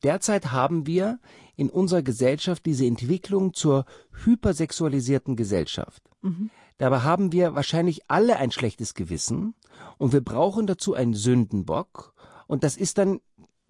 [0.04, 1.18] derzeit haben wir
[1.56, 3.84] in unserer Gesellschaft diese Entwicklung zur
[4.24, 6.02] hypersexualisierten Gesellschaft.
[6.22, 6.50] Mhm.
[6.78, 9.54] Dabei haben wir wahrscheinlich alle ein schlechtes Gewissen
[9.98, 12.14] und wir brauchen dazu einen Sündenbock
[12.46, 13.20] und das ist dann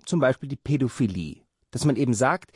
[0.05, 1.43] zum Beispiel die Pädophilie.
[1.71, 2.53] Dass man eben sagt,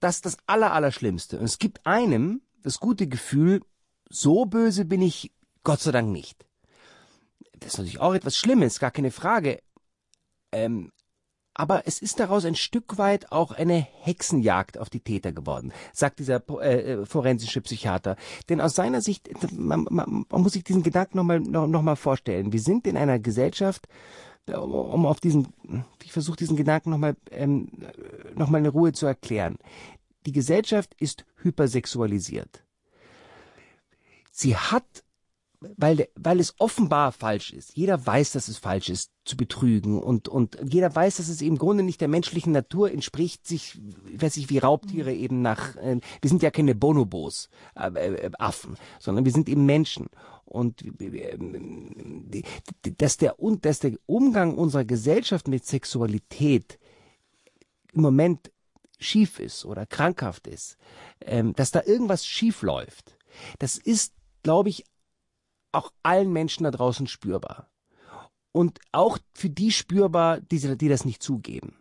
[0.00, 1.38] das ist das Allerallerschlimmste.
[1.38, 3.60] Und es gibt einem das gute Gefühl,
[4.08, 6.46] so böse bin ich Gott sei Dank nicht.
[7.58, 9.60] Das ist natürlich auch etwas Schlimmes, gar keine Frage.
[10.52, 10.92] Ähm,
[11.54, 16.18] aber es ist daraus ein Stück weit auch eine Hexenjagd auf die Täter geworden, sagt
[16.18, 18.16] dieser äh, äh, forensische Psychiater.
[18.48, 21.96] Denn aus seiner Sicht, man, man, man muss sich diesen Gedanken nochmal noch, noch mal
[21.96, 22.52] vorstellen.
[22.52, 23.86] Wir sind in einer Gesellschaft,
[24.46, 25.48] um auf diesen,
[26.02, 27.68] ich versuche diesen Gedanken nochmal ähm,
[28.34, 29.56] noch in Ruhe zu erklären.
[30.26, 32.64] Die Gesellschaft ist hypersexualisiert.
[34.32, 35.03] Sie hat
[35.76, 37.76] weil, weil es offenbar falsch ist.
[37.76, 41.56] Jeder weiß, dass es falsch ist, zu betrügen und, und jeder weiß, dass es im
[41.56, 43.80] Grunde nicht der menschlichen Natur entspricht, sich,
[44.18, 45.18] weiß ich, wie Raubtiere mhm.
[45.18, 49.64] eben nach, äh, wir sind ja keine Bonobos, äh, äh, Affen, sondern wir sind eben
[49.64, 50.08] Menschen.
[50.44, 52.42] Und äh,
[52.98, 56.78] dass der, dass der Umgang unserer Gesellschaft mit Sexualität
[57.92, 58.52] im Moment
[58.98, 60.76] schief ist oder krankhaft ist,
[61.20, 63.16] ähm, dass da irgendwas schief läuft,
[63.58, 64.84] das ist, glaube ich,
[65.74, 67.68] auch allen Menschen da draußen spürbar.
[68.52, 71.76] Und auch für die spürbar, die, die das nicht zugeben.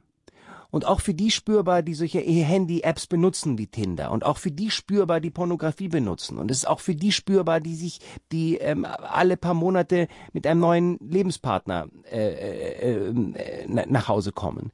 [0.73, 4.09] Und auch für die spürbar, die solche Handy-Apps benutzen wie Tinder.
[4.09, 6.39] Und auch für die spürbar, die Pornografie benutzen.
[6.39, 7.99] Und es ist auch für die spürbar, die sich,
[8.31, 14.71] die ähm, alle paar Monate mit einem neuen Lebenspartner äh, äh, äh, nach Hause kommen.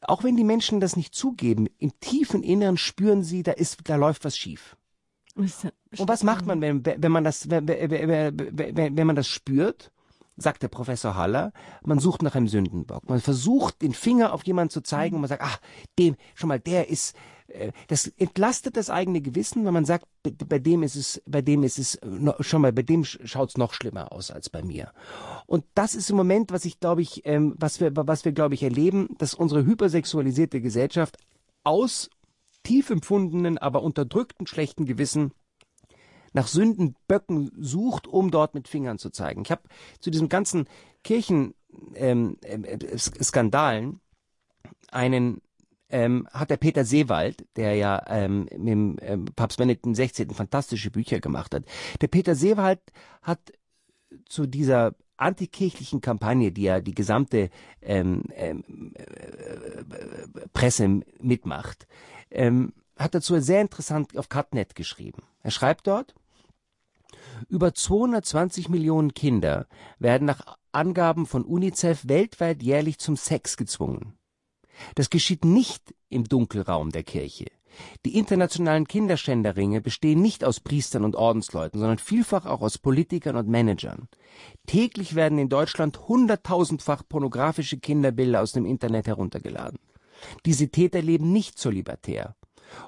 [0.00, 3.96] Auch wenn die Menschen das nicht zugeben, im tiefen Inneren spüren sie, da ist, da
[3.96, 4.74] läuft was schief.
[5.38, 9.90] Und was macht man, wenn, wenn man das, wenn, wenn, wenn man das spürt?
[10.40, 11.52] sagt der Professor Haller,
[11.84, 13.08] man sucht nach einem Sündenbock.
[13.08, 15.60] Man versucht, den Finger auf jemanden zu zeigen und man sagt, ach,
[15.98, 17.16] dem, schon mal, der ist,
[17.48, 21.64] äh, das entlastet das eigene Gewissen, wenn man sagt, bei dem ist es, bei dem
[21.64, 21.98] ist es,
[22.40, 24.92] schon mal, bei dem schaut es noch schlimmer aus als bei mir.
[25.46, 28.54] Und das ist im Moment, was ich glaube ich, ähm, was wir, was wir glaube
[28.54, 31.16] ich erleben, dass unsere hypersexualisierte Gesellschaft
[31.64, 32.10] aus
[32.68, 35.32] tief empfundenen, aber unterdrückten schlechten Gewissen
[36.34, 39.40] nach Sündenböcken sucht, um dort mit Fingern zu zeigen.
[39.42, 39.62] Ich habe
[40.00, 40.68] zu diesem ganzen
[41.02, 45.40] Kirchenskandalen ähm, äh, einen
[45.88, 50.26] ähm, hat der Peter Seewald, der ja ähm, mit dem ähm, Papst Benedikt XVI.
[50.34, 51.64] fantastische Bücher gemacht hat.
[52.02, 52.80] Der Peter Seewald
[53.22, 53.40] hat
[54.26, 57.50] zu dieser antikirchlichen Kampagne, die ja die gesamte
[57.82, 61.86] ähm, ähm, äh, Presse mitmacht,
[62.30, 65.22] ähm, hat dazu sehr interessant auf Cutnet geschrieben.
[65.42, 66.14] Er schreibt dort,
[67.48, 69.66] Über 220 Millionen Kinder
[69.98, 74.18] werden nach Angaben von UNICEF weltweit jährlich zum Sex gezwungen.
[74.94, 77.46] Das geschieht nicht im Dunkelraum der Kirche.
[78.04, 83.48] Die internationalen Kinderschänderringe bestehen nicht aus Priestern und Ordensleuten, sondern vielfach auch aus Politikern und
[83.48, 84.08] Managern.
[84.66, 89.78] Täglich werden in Deutschland hunderttausendfach pornografische Kinderbilder aus dem Internet heruntergeladen.
[90.46, 92.34] Diese Täter leben nicht zolibatär.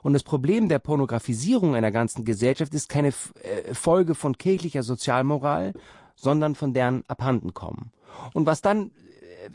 [0.03, 5.72] Und das Problem der Pornografisierung einer ganzen Gesellschaft ist keine äh, Folge von kirchlicher Sozialmoral,
[6.16, 7.93] sondern von deren Abhandenkommen.
[8.34, 8.91] Und was dann,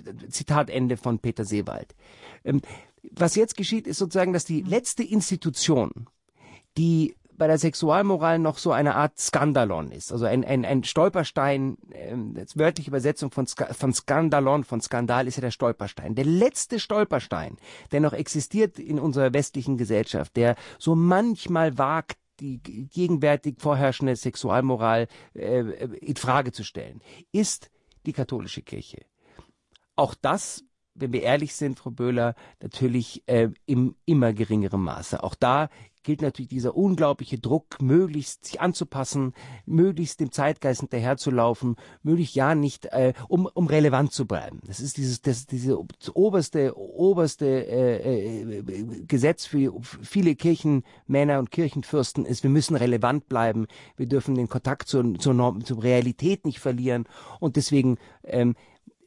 [0.05, 1.95] äh, Zitat Ende von Peter Seewald,
[2.43, 2.61] ähm,
[3.11, 6.07] was jetzt geschieht, ist sozusagen, dass die letzte Institution,
[6.77, 11.77] die bei der Sexualmoral noch so eine Art Skandalon ist, also ein, ein, ein Stolperstein,
[11.91, 16.15] ähm, wörtliche Übersetzung von, Ska, von Skandalon, von Skandal ist ja der Stolperstein.
[16.15, 17.57] Der letzte Stolperstein,
[17.91, 25.07] der noch existiert in unserer westlichen Gesellschaft, der so manchmal wagt, die gegenwärtig vorherrschende Sexualmoral
[25.33, 27.01] äh, in Frage zu stellen,
[27.31, 27.69] ist
[28.05, 29.05] die katholische Kirche.
[29.95, 30.63] Auch das
[30.95, 35.21] wenn wir ehrlich sind, Frau Böhler, natürlich äh, im immer geringeren Maße.
[35.23, 35.69] Auch da
[36.05, 39.33] gilt natürlich dieser unglaubliche Druck, möglichst sich anzupassen,
[39.65, 44.61] möglichst dem Zeitgeist hinterherzulaufen, möglichst ja nicht, äh, um, um relevant zu bleiben.
[44.67, 45.77] Das ist dieses, das, diese
[46.13, 48.63] oberste, oberste äh, äh,
[49.07, 53.65] Gesetz für viele Kirchenmänner und Kirchenfürsten ist, wir müssen relevant bleiben,
[53.97, 57.05] wir dürfen den Kontakt zur, zur, zur Realität nicht verlieren
[57.39, 58.55] und deswegen ähm,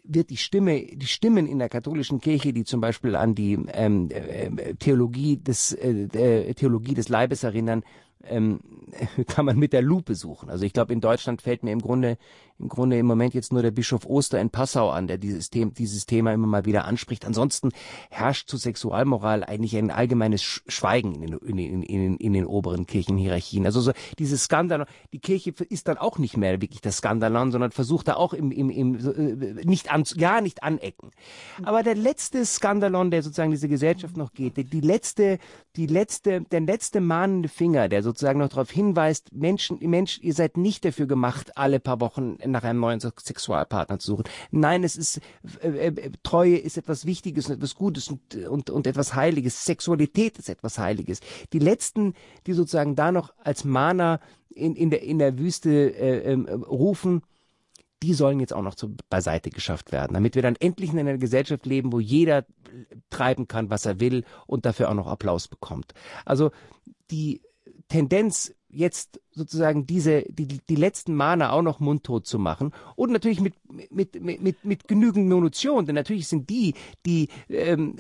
[0.08, 4.08] wird die Stimme, die Stimmen in der katholischen Kirche, die zum Beispiel an die ähm,
[4.10, 7.84] äh, Theologie des äh, Theologie des Leibes erinnern,
[8.24, 8.60] ähm,
[9.26, 10.50] kann man mit der Lupe suchen.
[10.50, 12.18] Also ich glaube, in Deutschland fällt mir im Grunde,
[12.58, 15.70] im Grunde im Moment jetzt nur der Bischof Oster in Passau an, der dieses, Thema,
[15.70, 17.24] dieses Thema immer mal wieder anspricht.
[17.24, 17.70] Ansonsten
[18.10, 23.64] herrscht zu Sexualmoral eigentlich ein allgemeines Schweigen in den, in, in, in den oberen Kirchenhierarchien.
[23.64, 27.70] Also so dieses Skandal, die Kirche ist dann auch nicht mehr wirklich das Skandalon, sondern
[27.70, 31.10] versucht da auch im, im, im äh, nicht an, ja nicht anecken.
[31.62, 35.38] Aber der letzte Skandalon, der sozusagen diese Gesellschaft noch geht, die, die letzte,
[35.76, 40.56] die letzte, der letzte mahnende Finger, der sozusagen noch darauf hinweist, Menschen, Mensch, ihr seid
[40.56, 44.24] nicht dafür gemacht, alle paar Wochen nach einem neuen Sexualpartner zu suchen.
[44.50, 45.20] Nein, es ist
[45.62, 49.64] äh, äh, Treue ist etwas Wichtiges und etwas Gutes und, und, und etwas Heiliges.
[49.64, 51.20] Sexualität ist etwas Heiliges.
[51.52, 52.14] Die letzten,
[52.46, 54.20] die sozusagen da noch als Mahner
[54.50, 57.22] in, in, der, in der Wüste äh, äh, rufen,
[58.02, 61.18] die sollen jetzt auch noch zur beiseite geschafft werden, damit wir dann endlich in einer
[61.18, 62.44] Gesellschaft leben, wo jeder
[63.10, 65.94] treiben kann, was er will und dafür auch noch Applaus bekommt.
[66.24, 66.52] Also
[67.10, 67.42] die
[67.88, 73.40] Tendenz jetzt sozusagen diese die, die letzten Mahner auch noch mundtot zu machen und natürlich
[73.40, 73.54] mit
[73.90, 76.74] mit mit mit genügend Munition, denn natürlich sind die,
[77.06, 77.96] die ähm,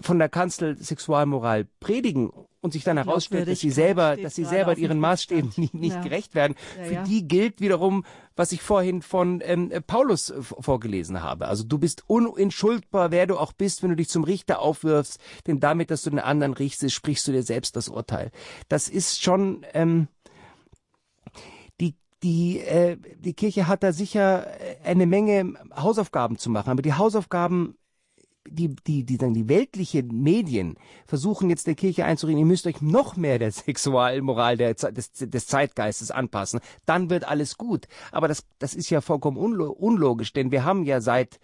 [0.00, 2.30] von der Kanzel Sexualmoral predigen
[2.62, 6.02] und sich dann herausstellt, dass sie selber, dass sie selber ihren Maßstäben nicht, nicht ja.
[6.02, 6.54] gerecht werden.
[6.78, 7.02] Ja, Für ja.
[7.02, 8.04] die gilt wiederum,
[8.36, 11.48] was ich vorhin von ähm, Paulus vorgelesen habe.
[11.48, 15.58] Also du bist unentschuldbar, wer du auch bist, wenn du dich zum Richter aufwirfst, denn
[15.58, 18.30] damit, dass du den anderen richtest, sprichst du dir selbst das Urteil.
[18.68, 20.06] Das ist schon ähm,
[22.22, 24.46] die äh, die Kirche hat da sicher
[24.84, 27.76] eine Menge Hausaufgaben zu machen, aber die Hausaufgaben
[28.48, 33.16] die, die, die, die weltliche Medien versuchen jetzt der Kirche einzureden, ihr müsst euch noch
[33.16, 37.86] mehr der Sexualmoral der, des, des Zeitgeistes anpassen, dann wird alles gut.
[38.10, 41.38] Aber das, das ist ja vollkommen unlogisch, denn wir haben ja seit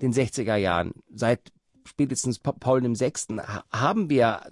[0.00, 1.52] den 60er Jahren, seit
[1.84, 3.12] spätestens Paul VI.
[3.72, 4.42] haben wir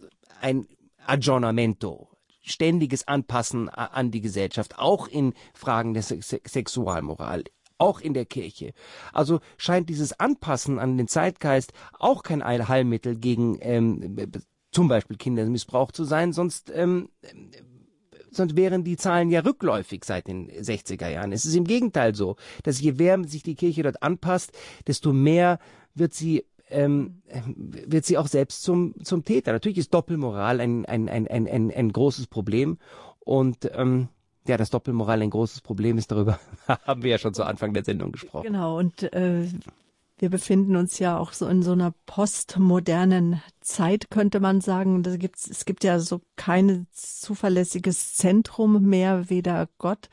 [0.40, 0.66] ein
[1.06, 2.08] Aggiornamento,
[2.48, 7.44] ständiges Anpassen an die Gesellschaft, auch in Fragen der Sexualmoral
[7.80, 8.72] auch in der Kirche.
[9.12, 14.16] Also scheint dieses Anpassen an den Zeitgeist auch kein Heilmittel gegen ähm,
[14.72, 17.08] zum Beispiel Kindermissbrauch zu sein, sonst ähm,
[18.30, 21.32] sonst wären die Zahlen ja rückläufig seit den 60er Jahren.
[21.32, 24.52] Es ist im Gegenteil so, dass je mehr sich die Kirche dort anpasst,
[24.86, 25.58] desto mehr
[25.94, 27.22] wird sie ähm,
[27.54, 29.52] wird sie auch selbst zum, zum Täter.
[29.52, 32.78] Natürlich ist Doppelmoral ein, ein, ein, ein, ein, ein großes Problem
[33.20, 34.08] und ähm,
[34.46, 37.84] ja, dass Doppelmoral ein großes Problem ist, darüber haben wir ja schon zu Anfang der
[37.84, 38.46] Sendung gesprochen.
[38.46, 39.46] Genau, und äh,
[40.18, 45.02] wir befinden uns ja auch so in so einer postmodernen Zeit, könnte man sagen.
[45.02, 50.08] Da gibt's, es gibt ja so kein zuverlässiges Zentrum mehr, weder Gott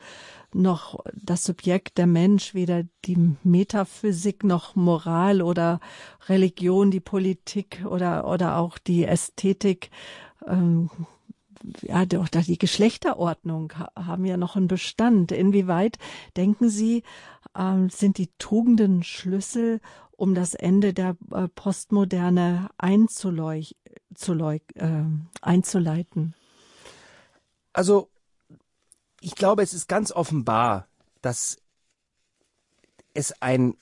[0.54, 5.80] noch das Subjekt, der Mensch, weder die Metaphysik noch Moral oder
[6.28, 9.90] Religion, die Politik oder, oder auch die Ästhetik.
[10.46, 10.90] Ähm,
[11.82, 15.32] ja, doch, die Geschlechterordnung haben ja noch einen Bestand.
[15.32, 15.98] Inwieweit
[16.36, 17.02] denken Sie,
[17.56, 19.80] ähm, sind die Tugenden Schlüssel,
[20.12, 23.74] um das Ende der äh, Postmoderne einzuleuch,
[24.74, 25.02] äh,
[25.42, 26.34] einzuleiten?
[27.72, 28.08] Also
[29.20, 30.88] ich glaube, es ist ganz offenbar,
[31.20, 31.58] dass
[33.12, 33.74] es ein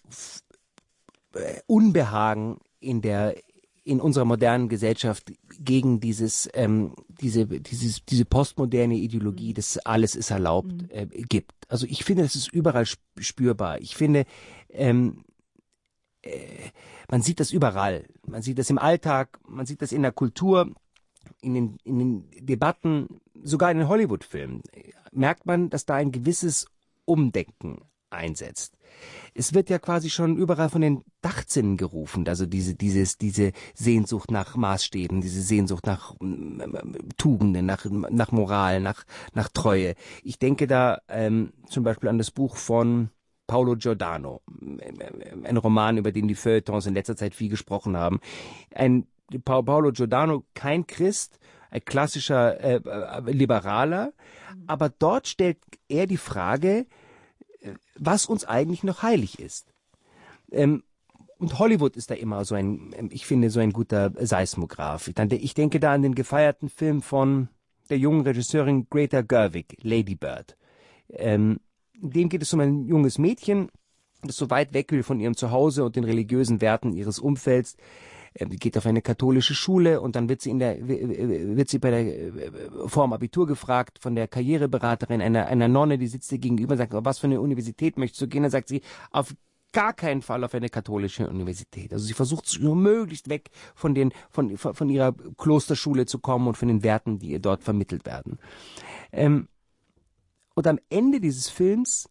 [1.35, 3.37] äh, Unbehagen in der
[3.85, 10.30] in unserer modernen Gesellschaft gegen dieses ähm, diese dieses diese postmoderne Ideologie, dass alles ist
[10.30, 10.89] erlaubt, mhm.
[10.91, 11.53] äh, gibt.
[11.68, 12.87] Also ich finde, das ist überall
[13.18, 13.80] spürbar.
[13.80, 14.24] Ich finde,
[14.70, 15.24] ähm,
[16.22, 16.70] äh,
[17.11, 18.05] man sieht das überall.
[18.26, 20.72] Man sieht das im Alltag, man sieht das in der Kultur,
[21.41, 24.62] in den, in den Debatten, sogar in den Hollywood-Filmen.
[25.12, 26.66] Merkt man, dass da ein gewisses
[27.05, 27.82] Umdenken
[28.15, 28.75] einsetzt.
[29.35, 34.31] Es wird ja quasi schon überall von den Dachzinnen gerufen, also diese, dieses, diese Sehnsucht
[34.31, 36.62] nach Maßstäben, diese Sehnsucht nach ähm,
[37.17, 39.95] Tugenden, nach, nach Moral, nach, nach Treue.
[40.23, 43.11] Ich denke da ähm, zum Beispiel an das Buch von
[43.47, 44.41] Paolo Giordano,
[45.45, 48.21] ein Roman, über den die Feuilletons in letzter Zeit viel gesprochen haben.
[48.75, 49.07] Ein
[49.45, 51.39] Paolo Giordano, kein Christ,
[51.71, 54.12] ein klassischer äh, äh Liberaler,
[54.67, 55.59] aber dort stellt
[55.89, 56.87] er die Frage,
[57.97, 59.73] was uns eigentlich noch heilig ist.
[60.51, 60.83] Ähm,
[61.39, 65.09] und Hollywood ist da immer so ein, ähm, ich finde, so ein guter Seismograph.
[65.09, 67.49] Ich denke da an den gefeierten Film von
[67.91, 70.57] der jungen Regisseurin Greta Gerwig, Lady Bird.
[71.11, 71.61] Ähm,
[71.95, 73.69] dem geht es um ein junges Mädchen,
[74.23, 77.77] das so weit weg will von ihrem Zuhause und den religiösen Werten ihres Umfelds,
[78.35, 82.32] geht auf eine katholische Schule und dann wird sie in der wird sie bei der
[82.89, 86.78] vor dem Abitur gefragt von der Karriereberaterin einer einer Nonne, die sitzt ihr gegenüber und
[86.78, 88.43] sagt, was für eine Universität möchtest du gehen?
[88.43, 88.82] Dann sagt sie,
[89.12, 89.35] auf
[89.72, 91.93] gar keinen Fall auf eine katholische Universität.
[91.93, 96.57] Also sie versucht nur möglichst weg von den von von ihrer Klosterschule zu kommen und
[96.57, 98.39] von den Werten, die ihr dort vermittelt werden.
[99.12, 99.49] Ähm,
[100.55, 102.09] und am Ende dieses Films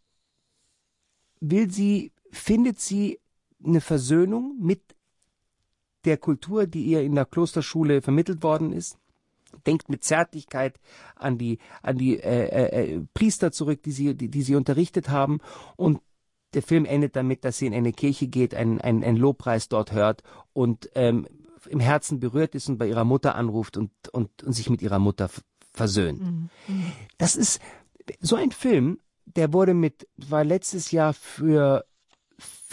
[1.42, 3.20] will sie findet sie
[3.64, 4.93] eine Versöhnung mit
[6.06, 8.98] der Kultur, die ihr in der Klosterschule vermittelt worden ist.
[9.68, 10.80] Denkt mit Zärtlichkeit
[11.16, 15.10] an die an die äh, äh, äh, Priester zurück, die sie die, die sie unterrichtet
[15.10, 15.40] haben
[15.76, 16.00] und
[16.54, 19.92] der Film endet damit, dass sie in eine Kirche geht, einen ein, ein Lobpreis dort
[19.92, 20.24] hört
[20.54, 21.28] und ähm,
[21.68, 25.00] im Herzen berührt ist und bei ihrer Mutter anruft und, und, und sich mit ihrer
[25.00, 25.30] Mutter
[25.74, 26.22] versöhnt.
[26.22, 26.50] Mhm.
[27.18, 27.62] Das ist
[28.20, 31.86] so ein Film, der wurde mit, war letztes Jahr für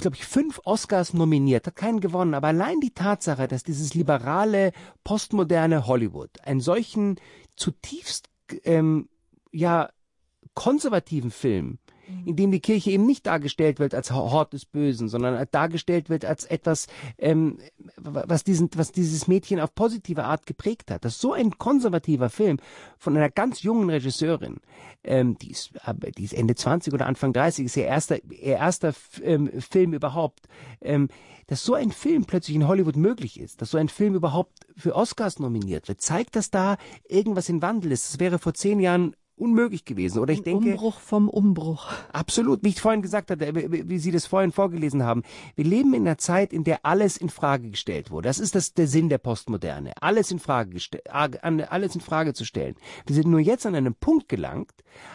[0.01, 4.73] glaube ich, fünf Oscars nominiert, hat keinen gewonnen, aber allein die Tatsache, dass dieses liberale,
[5.05, 7.17] postmoderne Hollywood einen solchen
[7.57, 8.29] zutiefst
[8.65, 9.09] ähm,
[9.53, 9.91] ja
[10.55, 11.79] konservativen Film.
[12.25, 16.25] In dem die Kirche eben nicht dargestellt wird als Hort des Bösen, sondern dargestellt wird
[16.25, 16.87] als etwas,
[17.19, 17.59] ähm,
[17.97, 21.05] was, diesen, was dieses Mädchen auf positive Art geprägt hat.
[21.05, 22.59] Das ist so ein konservativer Film
[22.99, 24.59] von einer ganz jungen Regisseurin,
[25.05, 25.73] ähm, die, ist,
[26.17, 28.93] die ist Ende 20 oder Anfang 30, ist ihr erster, ihr erster
[29.23, 30.49] ähm, Film überhaupt.
[30.81, 31.09] Ähm,
[31.51, 34.95] dass so ein Film plötzlich in Hollywood möglich ist, dass so ein Film überhaupt für
[34.95, 36.77] Oscars nominiert wird, zeigt, dass da
[37.09, 38.09] irgendwas in Wandel ist.
[38.09, 40.19] Das wäre vor zehn Jahren unmöglich gewesen.
[40.21, 40.71] Oder ich Ein denke.
[40.73, 41.91] Umbruch vom Umbruch.
[42.13, 45.23] Absolut, wie ich vorhin gesagt hatte, wie Sie das vorhin vorgelesen haben.
[45.57, 48.29] Wir leben in einer Zeit, in der alles in Frage gestellt wurde.
[48.29, 49.93] Das ist das, der Sinn der Postmoderne.
[50.01, 52.77] Alles in Frage gestellt, alles in Frage zu stellen.
[53.07, 54.73] Wir sind nur jetzt an einem Punkt gelangt,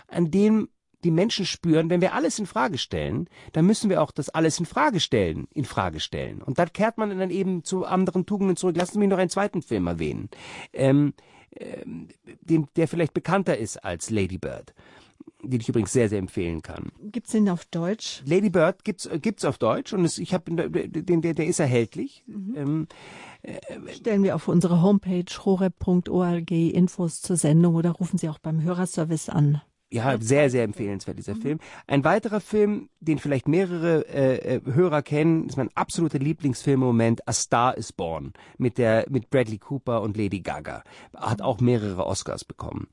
[0.08, 0.70] an dem
[1.06, 4.60] die Menschen spüren, wenn wir alles in Frage stellen, dann müssen wir auch das alles
[4.60, 6.42] in Frage stellen, in Frage stellen.
[6.42, 8.76] Und da kehrt man dann eben zu anderen Tugenden zurück.
[8.76, 10.30] Lassen Sie mich noch einen zweiten Film erwähnen.
[10.74, 11.14] Ähm,
[11.56, 12.10] ähm,
[12.42, 14.74] dem, der vielleicht bekannter ist als Lady Bird
[15.50, 16.92] den ich übrigens sehr, sehr empfehlen kann.
[17.12, 18.24] Gibt's den auf Deutsch?
[18.26, 22.24] Lady Bird gibt's gibt's auf Deutsch und es, ich habe den der der ist erhältlich.
[22.28, 22.54] Mhm.
[22.56, 22.88] Ähm,
[23.42, 28.62] äh, Stellen wir auf unsere Homepage horeb.org Infos zur Sendung oder rufen Sie auch beim
[28.62, 29.62] Hörerservice an.
[29.96, 31.42] Ja, sehr, sehr empfehlenswert, dieser mhm.
[31.42, 31.60] Film.
[31.88, 36.88] Ein weiterer Film, den vielleicht mehrere äh, äh, Hörer kennen, ist mein absoluter Lieblingsfilm im
[36.88, 40.84] Moment, A Star is Born, mit der, mit Bradley Cooper und Lady Gaga.
[41.16, 42.88] Hat auch mehrere Oscars bekommen.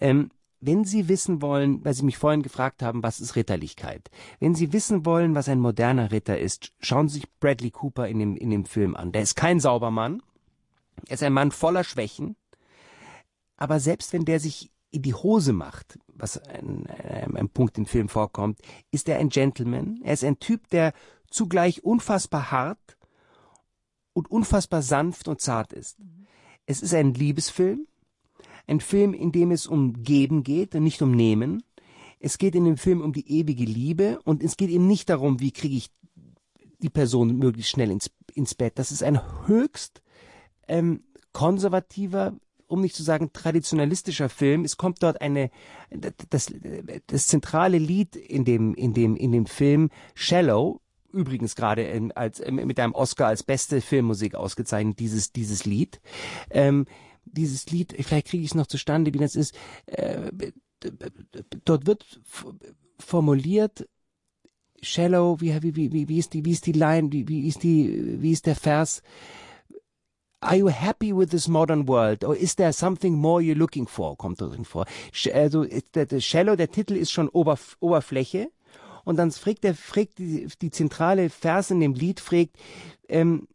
[0.00, 0.30] Ähm,
[0.62, 4.10] wenn Sie wissen wollen, weil Sie mich vorhin gefragt haben, was ist Ritterlichkeit?
[4.40, 8.18] Wenn Sie wissen wollen, was ein moderner Ritter ist, schauen Sie sich Bradley Cooper in
[8.18, 9.12] dem, in dem Film an.
[9.12, 10.22] Der ist kein Saubermann.
[11.06, 12.34] Er ist ein Mann voller Schwächen.
[13.58, 17.86] Aber selbst wenn der sich in die Hose macht, was ein, ein, ein Punkt im
[17.86, 18.60] Film vorkommt,
[18.90, 20.00] ist er ein Gentleman.
[20.02, 20.92] Er ist ein Typ, der
[21.30, 22.96] zugleich unfassbar hart
[24.12, 25.98] und unfassbar sanft und zart ist.
[26.64, 27.86] Es ist ein Liebesfilm,
[28.66, 31.62] ein Film, in dem es um Geben geht und nicht um Nehmen.
[32.18, 35.40] Es geht in dem Film um die ewige Liebe und es geht eben nicht darum,
[35.40, 35.90] wie kriege ich
[36.78, 38.78] die Person möglichst schnell ins, ins Bett.
[38.78, 40.02] Das ist ein höchst
[40.68, 42.34] ähm, konservativer,
[42.66, 44.64] um nicht zu sagen traditionalistischer Film.
[44.64, 45.50] Es kommt dort eine
[46.30, 46.52] das,
[47.06, 50.80] das zentrale Lied in dem in dem in dem Film Shallow
[51.12, 56.00] übrigens gerade als mit einem Oscar als beste Filmmusik ausgezeichnet dieses dieses Lied.
[56.50, 56.86] Ähm,
[57.26, 59.54] dieses Lied, vielleicht kriege ich es noch zustande, wie das ist.
[59.86, 60.30] Äh,
[61.64, 62.20] dort wird
[62.98, 63.88] formuliert,
[64.82, 68.20] shallow, wie, wie, wie, wie ist die, wie ist die Line, wie, wie ist die,
[68.20, 69.02] wie ist der Vers?
[70.46, 72.22] Are you happy with this modern world?
[72.22, 74.16] Or is there something more you're looking for?
[74.16, 74.86] Kommt drin vor.
[75.34, 78.50] Also, der, der Shallow, der Titel ist schon Oberf Oberfläche.
[79.04, 82.56] Und dann fragt der, fragt die, die zentrale Vers in dem Lied, fragt,
[83.08, 83.48] ähm,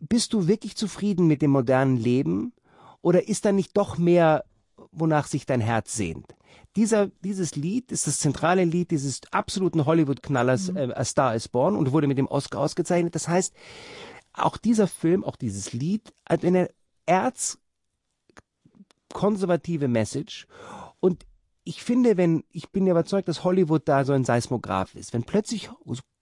[0.00, 2.52] bist du wirklich zufrieden mit dem modernen Leben?
[3.00, 4.44] Oder ist da nicht doch mehr,
[4.90, 6.34] wonach sich dein Herz sehnt?
[6.76, 10.76] Dieser, dieses Lied ist das zentrale Lied dieses absoluten Hollywood-Knallers mhm.
[10.76, 13.14] äh, A Star is Born und wurde mit dem Oscar ausgezeichnet.
[13.14, 13.54] Das heißt,
[14.32, 16.70] auch dieser Film, auch dieses Lied hat eine
[17.06, 20.46] erzkonservative Message.
[21.00, 21.26] Und
[21.64, 25.70] ich finde, wenn, ich bin überzeugt, dass Hollywood da so ein Seismograph ist, wenn plötzlich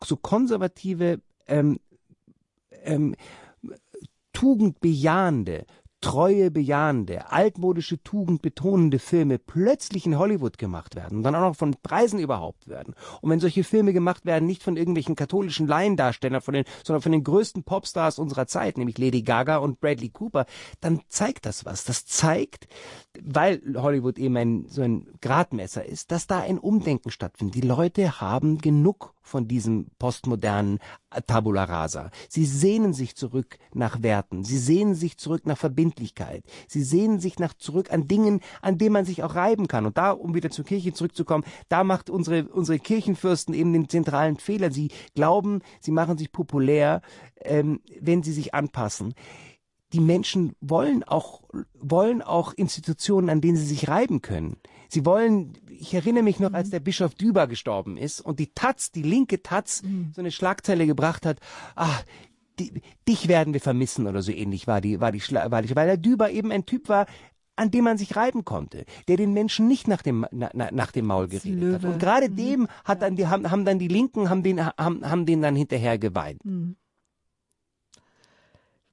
[0.03, 1.79] so, konservative, ähm,
[2.83, 3.15] ähm,
[4.33, 5.67] tugendbejahende,
[6.07, 11.57] treue bejahende, altmodische Tugend betonende Filme plötzlich in Hollywood gemacht werden und dann auch noch
[11.57, 12.95] von Preisen überhaupt werden.
[13.23, 17.11] Und wenn solche Filme gemacht werden, nicht von irgendwelchen katholischen Laiendarstellern, von den, sondern von
[17.11, 20.47] den größten Popstars unserer Zeit, nämlich Lady Gaga und Bradley Cooper,
[20.81, 21.83] dann zeigt das was.
[21.83, 22.69] Das zeigt,
[23.21, 27.57] weil Hollywood eben ein, so ein Gradmesser ist, dass da ein Umdenken stattfindet.
[27.57, 30.79] Die Leute haben genug von diesem postmodernen
[31.27, 32.11] Tabula rasa.
[32.29, 34.45] Sie sehnen sich zurück nach Werten.
[34.45, 36.45] Sie sehnen sich zurück nach Verbindlichkeit.
[36.68, 39.87] Sie sehnen sich nach zurück an Dingen, an denen man sich auch reiben kann.
[39.87, 44.37] Und da, um wieder zur Kirche zurückzukommen, da macht unsere, unsere Kirchenfürsten eben den zentralen
[44.37, 44.70] Fehler.
[44.70, 47.03] Sie glauben, sie machen sich populär,
[47.41, 49.14] ähm, wenn sie sich anpassen
[49.93, 51.43] die Menschen wollen auch,
[51.74, 54.57] wollen auch Institutionen, an denen sie sich reiben können.
[54.89, 56.72] Sie wollen, ich erinnere mich noch, als mhm.
[56.72, 60.12] der Bischof Düber gestorben ist und die Taz, die linke Taz, mhm.
[60.14, 61.39] so eine Schlagzeile gebracht hat,
[61.76, 61.99] ah,
[62.59, 65.87] die, dich werden wir vermissen oder so ähnlich war die, war die, war die, weil
[65.87, 67.07] der Düber eben ein Typ war,
[67.57, 71.07] an dem man sich reiben konnte, der den Menschen nicht nach dem na, nach dem
[71.07, 71.74] Maul geredet Löwe.
[71.74, 71.84] hat.
[71.84, 72.37] Und gerade mhm.
[72.37, 75.57] dem hat dann die haben, haben dann die Linken haben den haben, haben den dann
[75.57, 76.45] hinterher geweint.
[76.45, 76.76] Mhm.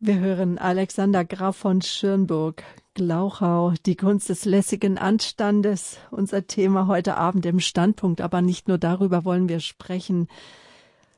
[0.06, 2.62] Wir hören Alexander Graf von Schirnburg,
[2.94, 8.20] Glauchau, die Kunst des lässigen Anstandes, unser Thema heute Abend im Standpunkt.
[8.20, 10.28] Aber nicht nur darüber wollen wir sprechen.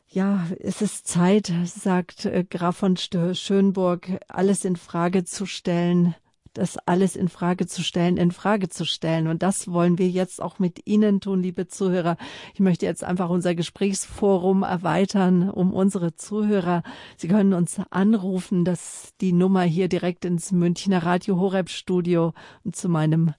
[0.07, 6.13] Ja, es ist Zeit, sagt äh, Graf von Schönburg, alles in Frage zu stellen,
[6.58, 9.28] das alles in Frage zu stellen, in Frage zu stellen.
[9.28, 12.18] Und das wollen wir jetzt auch mit Ihnen tun, liebe Zuhörer.
[12.53, 16.82] Ich möchte jetzt einfach unser Gesprächsforum erweitern um unsere Zuhörer.
[17.18, 22.34] Sie können uns anrufen, das die Nummer hier direkt ins Münchner Radio Horeb Studio
[22.64, 23.34] und zu meinem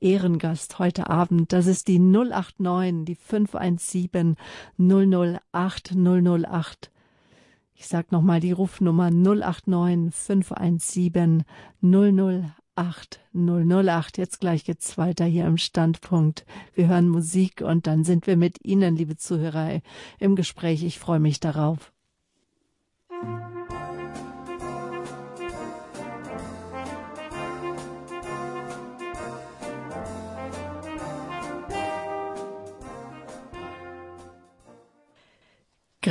[0.00, 1.52] Ehrengast heute Abend.
[1.52, 4.36] Das ist die 089, die 517
[4.78, 6.91] 008 008.
[7.82, 11.42] Ich sag nochmal die Rufnummer 089 517
[11.82, 14.18] 008 008.
[14.18, 16.46] Jetzt gleich geht's weiter hier im Standpunkt.
[16.74, 19.80] Wir hören Musik und dann sind wir mit Ihnen, liebe Zuhörer,
[20.20, 20.84] im Gespräch.
[20.84, 21.92] Ich freue mich darauf.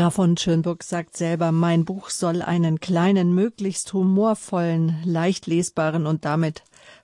[0.02, 6.26] Graf von Schönburg sagt selber, mein Buch soll einen kleinen, möglichst humorvollen, leicht lesbaren und
[6.26, 6.64] damit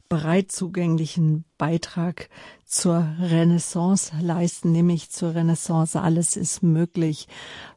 [0.09, 2.27] breit zugänglichen Beitrag
[2.65, 6.01] zur Renaissance leisten, nämlich zur Renaissance.
[6.01, 7.27] Alles ist möglich,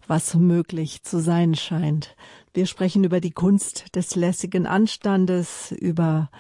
[0.07, 2.17] was möglich zu sein scheint.
[2.55, 6.31] Wir sprechen über die Kunst des lässigen Anstandes, über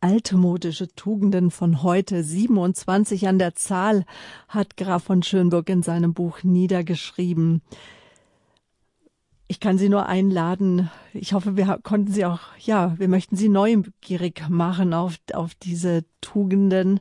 [0.00, 4.04] altmodische Tugenden von heute, 27 an der Zahl,
[4.48, 7.62] hat Graf von Schönburg in seinem Buch niedergeschrieben.
[9.48, 10.90] Ich kann Sie nur einladen.
[11.12, 16.04] Ich hoffe, wir konnten Sie auch, ja, wir möchten Sie neugierig machen auf, auf diese
[16.20, 17.00] Tugenden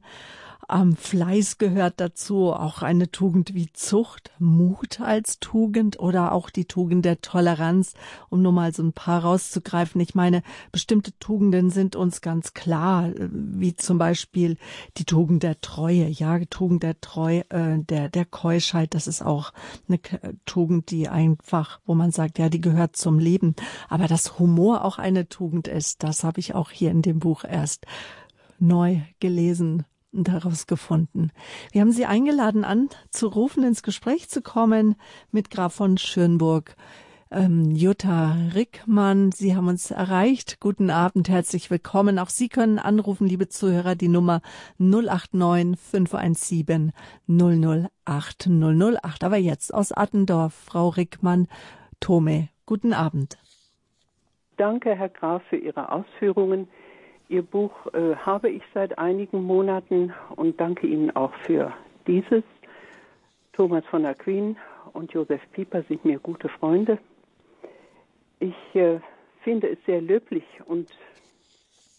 [0.69, 6.65] ähm, Fleiß gehört dazu, auch eine Tugend wie Zucht, Mut als Tugend oder auch die
[6.65, 7.93] Tugend der Toleranz,
[8.29, 10.01] um nur mal so ein paar rauszugreifen.
[10.01, 10.41] Ich meine,
[10.71, 14.57] bestimmte Tugenden sind uns ganz klar, wie zum Beispiel
[14.97, 19.51] die Tugend der Treue, ja, Tugend der Treue, äh, der, der Keuschheit, das ist auch
[19.87, 19.99] eine
[20.45, 23.55] Tugend, die einfach, wo man sagt, ja, die gehört zum Leben.
[23.87, 27.43] Aber dass Humor auch eine Tugend ist, das habe ich auch hier in dem Buch
[27.43, 27.85] erst
[28.59, 29.85] neu gelesen
[30.23, 31.31] daraus gefunden.
[31.71, 34.95] Wir haben Sie eingeladen, anzurufen, ins Gespräch zu kommen
[35.31, 36.75] mit Graf von Schönburg.
[37.31, 40.59] Ähm, Jutta Rickmann, Sie haben uns erreicht.
[40.59, 42.19] Guten Abend, herzlich willkommen.
[42.19, 44.41] Auch Sie können anrufen, liebe Zuhörer, die Nummer
[44.77, 46.91] 089 517
[47.27, 49.23] 008 008.
[49.23, 51.47] Aber jetzt aus Attendorf, Frau Rickmann,
[51.99, 52.49] Tome.
[52.65, 53.37] Guten Abend.
[54.57, 56.67] Danke, Herr Graf, für Ihre Ausführungen.
[57.27, 61.73] Ihr Buch äh, habe ich seit einigen Monaten und danke Ihnen auch für
[62.05, 62.43] dieses.
[63.53, 64.57] Thomas von Aquin
[64.93, 66.99] und Josef Pieper sind mir gute Freunde.
[68.39, 68.99] Ich äh,
[69.43, 70.89] finde es sehr löblich und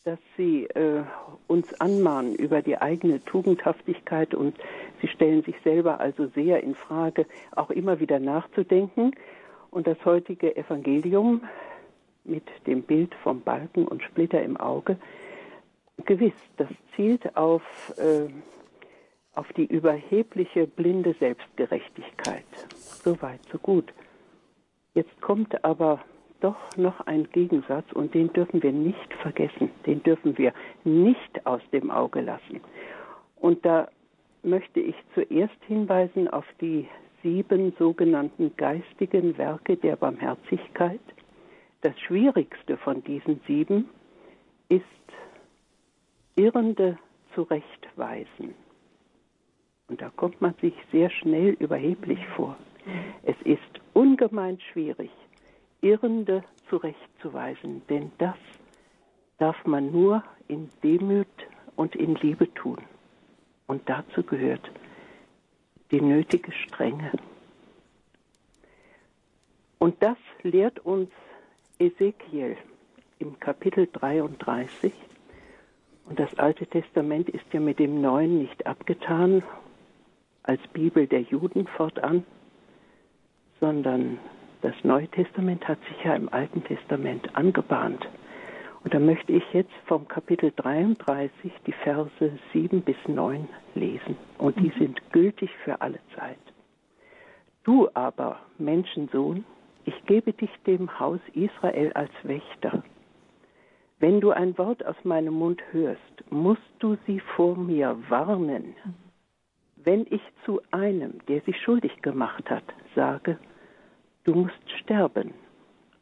[0.04, 1.02] dass Sie äh,
[1.48, 4.56] uns anmahnen über die eigene Tugendhaftigkeit und
[5.02, 9.10] Sie stellen sich selber also sehr in Frage, auch immer wieder nachzudenken.
[9.70, 11.42] Und das heutige Evangelium
[12.26, 14.96] mit dem Bild vom Balken und Splitter im Auge,
[16.04, 17.62] gewiss, das zielt auf,
[17.98, 18.28] äh,
[19.34, 22.44] auf die überhebliche blinde Selbstgerechtigkeit.
[22.74, 23.92] So weit, so gut.
[24.94, 26.00] Jetzt kommt aber
[26.40, 30.52] doch noch ein Gegensatz und den dürfen wir nicht vergessen, den dürfen wir
[30.84, 32.60] nicht aus dem Auge lassen.
[33.36, 33.88] Und da
[34.42, 36.88] möchte ich zuerst hinweisen auf die
[37.22, 41.00] sieben sogenannten geistigen Werke der Barmherzigkeit.
[41.86, 43.88] Das schwierigste von diesen sieben
[44.68, 44.82] ist
[46.34, 46.98] Irrende
[47.32, 48.56] zurechtweisen.
[49.86, 52.56] Und da kommt man sich sehr schnell überheblich vor.
[53.22, 53.60] Es ist
[53.94, 55.12] ungemein schwierig,
[55.80, 58.34] Irrende zurechtzuweisen, denn das
[59.38, 61.28] darf man nur in Demut
[61.76, 62.78] und in Liebe tun.
[63.68, 64.72] Und dazu gehört
[65.92, 67.12] die nötige Strenge.
[69.78, 71.10] Und das lehrt uns
[71.78, 72.56] Ezekiel
[73.18, 74.92] im Kapitel 33.
[76.06, 79.42] Und das Alte Testament ist ja mit dem Neuen nicht abgetan
[80.42, 82.24] als Bibel der Juden fortan,
[83.60, 84.18] sondern
[84.62, 88.08] das Neue Testament hat sich ja im Alten Testament angebahnt.
[88.82, 94.16] Und da möchte ich jetzt vom Kapitel 33 die Verse 7 bis 9 lesen.
[94.38, 94.78] Und die mhm.
[94.78, 96.38] sind gültig für alle Zeit.
[97.64, 99.44] Du aber, Menschensohn,
[99.86, 102.82] ich gebe dich dem Haus Israel als Wächter.
[103.98, 108.74] Wenn du ein Wort aus meinem Mund hörst, musst du sie vor mir warnen.
[109.76, 112.64] Wenn ich zu einem, der sich schuldig gemacht hat,
[112.94, 113.38] sage,
[114.24, 115.32] du musst sterben,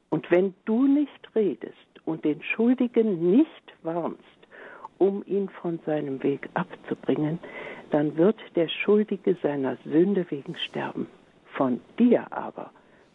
[0.09, 1.75] und wenn du nicht redest
[2.05, 4.21] und den Schuldigen nicht warnst,
[4.99, 7.39] um ihn von seinem Weg abzubringen,
[7.91, 11.09] dann wird der Schuldige seiner Sünde wegen sterben.
[11.57, 12.71] Von dir aber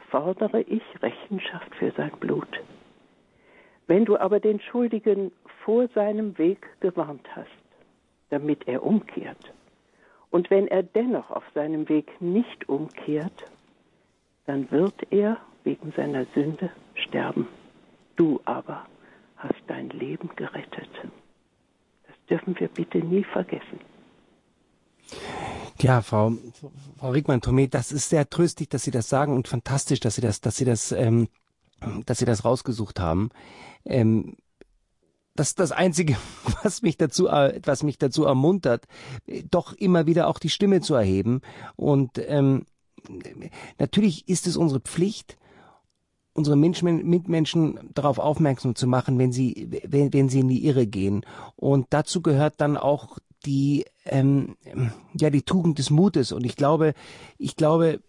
[0.10, 2.62] fordere ich Rechenschaft für sein Blut.
[3.88, 5.32] Wenn du aber den Schuldigen
[5.64, 7.50] vor seinem Weg gewarnt hast,
[8.30, 9.54] damit er umkehrt,
[10.32, 13.46] und wenn er dennoch auf seinem Weg nicht umkehrt,
[14.46, 17.48] dann wird er wegen seiner Sünde sterben.
[18.16, 18.86] Du aber
[19.38, 20.90] hast dein Leben gerettet.
[22.08, 23.80] Das dürfen wir bitte nie vergessen.
[25.82, 26.34] Ja, Frau,
[26.98, 30.42] Frau Riegmann-Tomé, das ist sehr tröstlich, dass Sie das sagen und fantastisch, dass Sie das,
[30.42, 31.30] dass Sie das, ähm,
[32.06, 33.30] dass Sie das rausgesucht haben.
[33.86, 34.36] Ähm,
[35.36, 36.18] das das Einzige,
[36.64, 38.88] was mich dazu, was mich dazu ermuntert,
[39.50, 41.42] doch immer wieder auch die Stimme zu erheben.
[41.78, 42.66] Und ähm,
[43.78, 45.38] natürlich ist es unsere Pflicht,
[46.34, 51.26] unsere Mitmenschen darauf aufmerksam zu machen, wenn sie, wenn, wenn sie in die Irre gehen.
[51.56, 54.56] Und dazu gehört dann auch die ähm,
[55.14, 56.32] ja die Tugend des Mutes.
[56.32, 56.94] Und ich glaube
[57.38, 58.02] ich glaube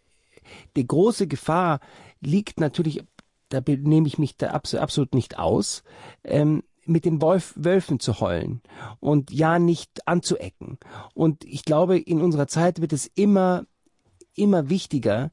[0.76, 1.80] die große Gefahr
[2.20, 3.04] liegt natürlich
[3.48, 5.82] da nehme ich mich da absolut nicht aus
[6.22, 8.62] ähm, mit den Wolf, Wölfen zu heulen
[9.00, 10.78] und ja nicht anzuecken.
[11.14, 13.64] Und ich glaube in unserer Zeit wird es immer
[14.34, 15.30] immer wichtiger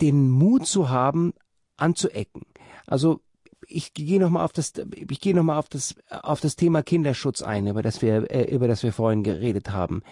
[0.00, 1.34] den Mut zu haben
[1.76, 2.42] anzuecken.
[2.86, 3.20] Also
[3.68, 6.82] ich gehe noch mal auf das ich gehe noch mal auf das auf das Thema
[6.82, 10.02] Kinderschutz ein, über das wir äh, über das wir vorhin geredet haben.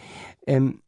[0.46, 0.82] Ähm,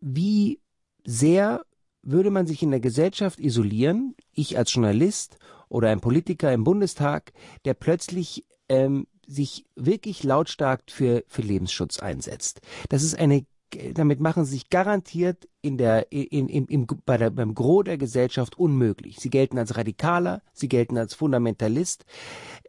[0.00, 0.60] wie
[1.04, 1.64] sehr
[2.02, 5.38] würde man sich in der Gesellschaft isolieren, ich als Journalist
[5.68, 7.32] oder ein Politiker im Bundestag,
[7.64, 12.60] der plötzlich ähm, sich wirklich lautstark für, für Lebensschutz einsetzt.
[12.90, 13.46] Das ist eine
[13.94, 17.98] damit machen sie sich garantiert in der, in, in, im, bei der, beim Gros der
[17.98, 19.16] Gesellschaft unmöglich.
[19.18, 22.04] Sie gelten als Radikaler, sie gelten als Fundamentalist.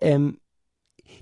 [0.02, 0.40] Ähm,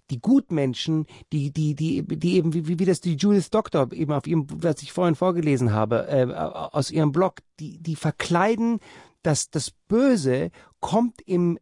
[0.10, 4.28] die Gutmenschen, die, die, die, die eben, wie, wie das die Judith Doctor eben auf
[4.28, 8.80] ihrem, was ich vorhin vorgelesen habe, äh, aus ihrem Blog, die, die verkleiden,
[9.22, 11.58] dass das Böse kommt im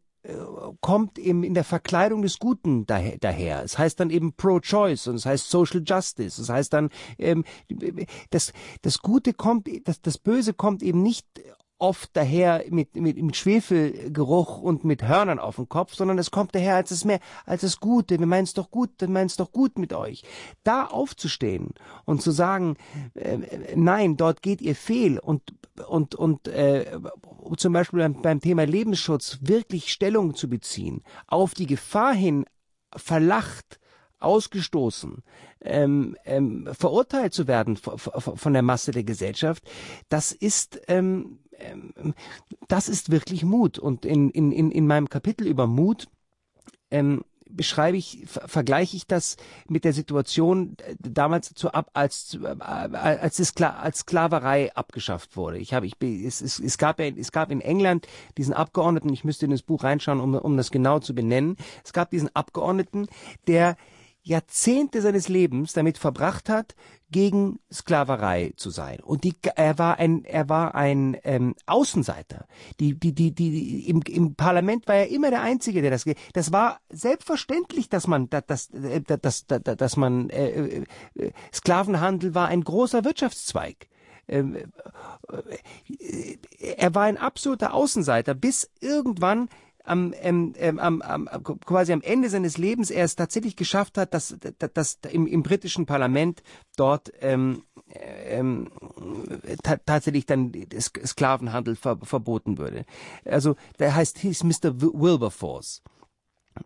[0.81, 3.17] kommt eben in der Verkleidung des Guten daher.
[3.19, 3.63] daher.
[3.63, 6.41] Es heißt dann eben Pro-Choice und es heißt Social Justice.
[6.41, 7.43] Es heißt dann, ähm,
[8.29, 11.25] das, das Gute kommt, das, das Böse kommt eben nicht
[11.81, 16.53] oft daher mit, mit, mit Schwefelgeruch und mit Hörnern auf dem Kopf, sondern es kommt
[16.53, 18.19] daher als das mehr, als das Gute.
[18.19, 20.23] Wir meinen es doch gut, wir meinen es doch gut mit euch.
[20.63, 21.73] Da aufzustehen
[22.05, 22.77] und zu sagen,
[23.15, 23.39] äh,
[23.75, 25.41] nein, dort geht ihr fehl und,
[25.87, 26.99] und, und äh,
[27.57, 32.45] zum Beispiel beim, beim Thema Lebensschutz wirklich Stellung zu beziehen, auf die Gefahr hin
[32.95, 33.79] verlacht,
[34.19, 35.23] ausgestoßen,
[35.61, 39.63] ähm, ähm, verurteilt zu werden von der Masse der Gesellschaft,
[40.09, 42.13] das ist ähm, ähm,
[42.67, 43.79] das ist wirklich Mut.
[43.79, 46.07] Und in, in, in meinem Kapitel über Mut
[46.89, 47.23] ähm,
[47.55, 49.37] beschreibe ich, vergleiche ich das
[49.67, 55.57] mit der Situation äh, damals zu ab, als äh, als es als Sklaverei abgeschafft wurde.
[55.57, 58.07] Ich habe ich es, es, es gab es gab in England
[58.37, 61.57] diesen Abgeordneten, ich müsste in das Buch reinschauen, um um das genau zu benennen.
[61.83, 63.07] Es gab diesen Abgeordneten,
[63.47, 63.77] der
[64.23, 66.75] Jahrzehnte seines Lebens damit verbracht hat,
[67.09, 68.99] gegen Sklaverei zu sein.
[69.01, 72.45] Und die, er war ein, er war ein ähm, Außenseiter.
[72.79, 76.05] Die, die, die, die, im, im Parlament war er immer der Einzige, der das.
[76.33, 80.83] Das war selbstverständlich, dass man, dass, dass, äh, dass, dass, dass man äh,
[81.15, 83.87] äh, Sklavenhandel war ein großer Wirtschaftszweig.
[84.27, 86.37] Ähm, äh,
[86.77, 89.49] er war ein absoluter Außenseiter, bis irgendwann
[89.83, 91.29] am, ähm, ähm, am, am,
[91.65, 95.43] quasi am Ende seines Lebens er es tatsächlich geschafft hat, dass, dass, dass im, im
[95.43, 96.43] britischen Parlament
[96.77, 97.63] dort ähm,
[97.93, 98.69] ähm,
[99.63, 102.85] tatsächlich dann Sklavenhandel ver verboten würde.
[103.25, 104.81] Also der heißt hieß Mr.
[104.81, 105.81] Wilberforce.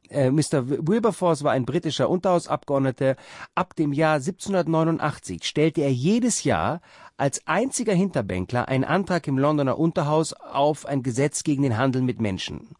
[0.09, 0.67] Äh, Mr.
[0.67, 3.15] Wilberforce war ein britischer Unterhausabgeordneter.
[3.53, 6.81] Ab dem Jahr 1789 stellte er jedes Jahr
[7.17, 12.19] als einziger Hinterbänkler einen Antrag im Londoner Unterhaus auf ein Gesetz gegen den Handel mit
[12.19, 12.75] Menschen.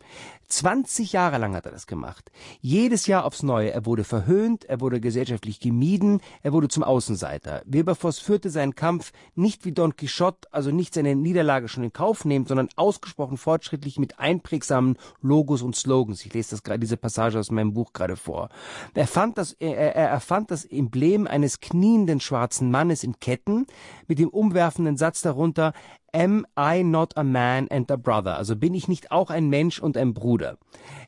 [0.48, 2.32] 20 Jahre lang hat er das gemacht.
[2.62, 3.72] Jedes Jahr aufs Neue.
[3.72, 7.62] Er wurde verhöhnt, er wurde gesellschaftlich gemieden, er wurde zum Außenseiter.
[7.66, 12.26] Wilberforce führte seinen Kampf nicht wie Don Quixote, also nicht seine Niederlage schon in Kauf
[12.26, 16.26] nehmend, sondern ausgesprochen fortschrittlich mit einprägsamen Logos und Slogans.
[16.26, 18.50] Ich lese das gerade, diese Passage aus meinem Buch gerade vor.
[18.94, 23.66] Er fand das, er, er erfand das Emblem eines knienden schwarzen Mannes in Ketten
[24.08, 25.74] mit dem umwerfenden Satz darunter,
[26.16, 28.38] Am I not a man and a brother?
[28.38, 30.58] Also bin ich nicht auch ein Mensch und ein Bruder?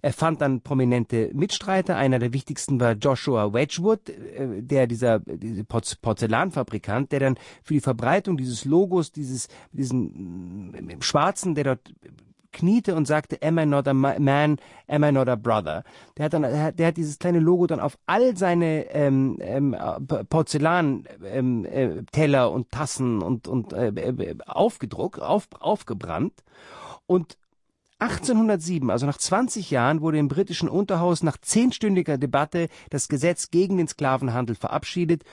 [0.01, 1.95] Er fand dann prominente Mitstreiter.
[1.95, 7.79] Einer der wichtigsten war Joshua Wedgwood, äh, der dieser diese Porzellanfabrikant, der dann für die
[7.79, 11.93] Verbreitung dieses Logos, dieses diesen mm, Schwarzen, der dort
[12.57, 14.57] kniete und sagte, am I not a man,
[14.87, 15.83] am I not a brother?
[16.17, 19.75] Der hat dann, der hat dieses kleine Logo dann auf all seine ähm, ähm,
[20.29, 26.43] Porzellanteller ähm, äh, und Tassen und, und äh, äh aufgedruckt, auf, aufgebrannt
[27.05, 27.37] und
[27.99, 33.77] 1807, also nach 20 Jahren, wurde im britischen Unterhaus nach zehnstündiger Debatte das Gesetz gegen
[33.77, 35.23] den Sklavenhandel verabschiedet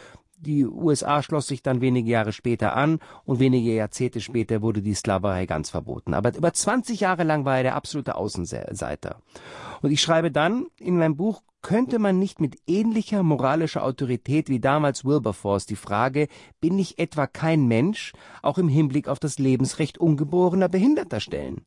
[0.44, 4.94] die USA schloss sich dann wenige Jahre später an und wenige Jahrzehnte später wurde die
[4.94, 6.14] Sklaverei ganz verboten.
[6.14, 9.16] Aber über 20 Jahre lang war er der absolute Außenseiter.
[9.82, 14.60] Und ich schreibe dann in meinem Buch, könnte man nicht mit ähnlicher moralischer Autorität wie
[14.60, 16.28] damals Wilberforce die Frage,
[16.60, 18.12] bin ich etwa kein Mensch,
[18.42, 21.64] auch im Hinblick auf das Lebensrecht ungeborener Behinderter stellen?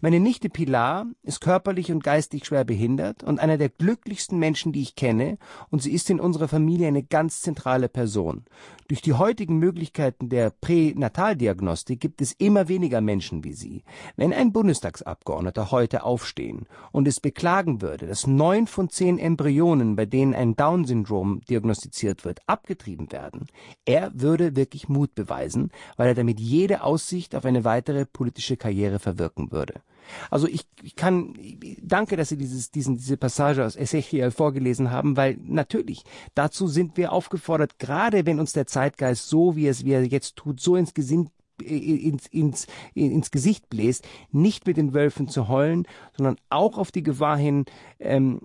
[0.00, 4.80] Meine Nichte Pilar ist körperlich und geistig schwer behindert und einer der glücklichsten Menschen, die
[4.80, 5.38] ich kenne,
[5.70, 8.44] und sie ist in unserer Familie eine ganz zentrale Person.
[8.86, 13.82] Durch die heutigen Möglichkeiten der Pränataldiagnostik gibt es immer weniger Menschen wie sie.
[14.14, 20.06] Wenn ein Bundestagsabgeordneter heute aufstehen und es beklagen würde, dass neun von zehn Embryonen, bei
[20.06, 23.48] denen ein Down-Syndrom diagnostiziert wird, abgetrieben werden,
[23.84, 29.00] er würde wirklich Mut beweisen, weil er damit jede Aussicht auf eine weitere politische Karriere
[29.00, 29.82] verwirken würde.
[30.30, 31.34] Also ich, ich kann,
[31.82, 36.04] danke, dass Sie dieses, diesen, diese Passage aus Ezechiel vorgelesen haben, weil natürlich
[36.34, 40.36] dazu sind wir aufgefordert, gerade wenn uns der Zeitgeist so, wie es wie er jetzt
[40.36, 41.30] tut, so ins Gesinn
[41.60, 47.02] ins, ins, ins Gesicht bläst, nicht mit den Wölfen zu heulen, sondern auch auf die
[47.02, 47.64] Gefahr hin,
[47.98, 48.40] ähm,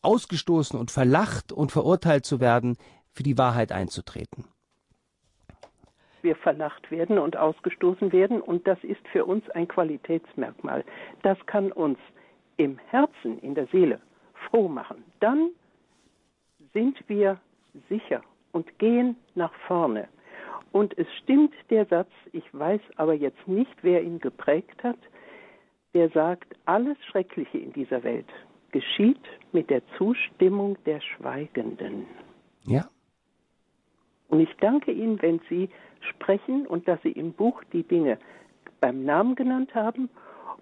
[0.00, 2.78] ausgestoßen und verlacht und verurteilt zu werden,
[3.12, 4.46] für die Wahrheit einzutreten
[6.22, 8.40] wir verlacht werden und ausgestoßen werden.
[8.40, 10.84] Und das ist für uns ein Qualitätsmerkmal.
[11.22, 11.98] Das kann uns
[12.56, 14.00] im Herzen, in der Seele
[14.48, 15.04] froh machen.
[15.20, 15.50] Dann
[16.72, 17.38] sind wir
[17.88, 18.22] sicher
[18.52, 20.08] und gehen nach vorne.
[20.72, 24.98] Und es stimmt der Satz, ich weiß aber jetzt nicht, wer ihn geprägt hat,
[25.94, 28.28] der sagt, alles Schreckliche in dieser Welt
[28.70, 29.20] geschieht
[29.52, 32.06] mit der Zustimmung der Schweigenden.
[32.64, 32.86] Ja.
[34.32, 35.68] Und ich danke Ihnen, wenn Sie
[36.00, 38.16] sprechen und dass Sie im Buch die Dinge
[38.80, 40.08] beim Namen genannt haben.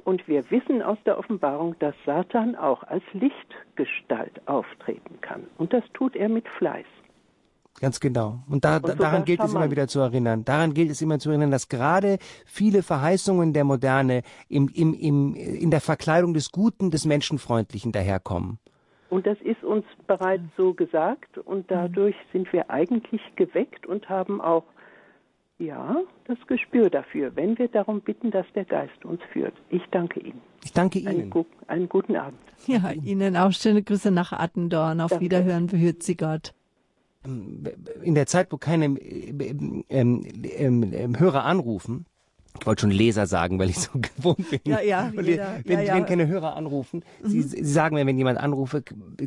[0.03, 5.45] Und wir wissen aus der Offenbarung, dass Satan auch als Lichtgestalt auftreten kann.
[5.57, 6.87] Und das tut er mit Fleiß.
[7.79, 8.41] Ganz genau.
[8.49, 10.45] Und, da, und daran gilt es immer wieder zu erinnern.
[10.45, 15.37] Daran gilt es immer zu erinnern, dass gerade viele Verheißungen der Moderne im, im, im,
[15.37, 18.59] in der Verkleidung des Guten, des Menschenfreundlichen daherkommen.
[19.11, 24.41] Und das ist uns bereits so gesagt und dadurch sind wir eigentlich geweckt und haben
[24.41, 24.65] auch
[25.59, 29.53] ja, das Gespür dafür, wenn wir darum bitten, dass der Geist uns führt.
[29.69, 30.41] Ich danke Ihnen.
[30.65, 31.09] Ich danke Ihnen.
[31.09, 32.39] Einen, gu einen guten Abend.
[32.67, 35.01] Ja, Ihnen auch schöne Grüße nach Attendorn.
[35.01, 35.25] Auf Danke.
[35.25, 36.55] Wiederhören, behüt Sie Gott.
[37.25, 42.07] In der Zeit, wo keine ähm, ähm, ähm, ähm, Hörer anrufen,
[42.59, 44.61] ich wollte schon Leser sagen, weil ich so gewohnt bin.
[44.65, 45.95] Ja, ja, jeder, wenn, ja, ja.
[45.95, 48.83] wenn keine Hörer anrufen, Sie, Sie sagen mir, wenn jemand anrufe,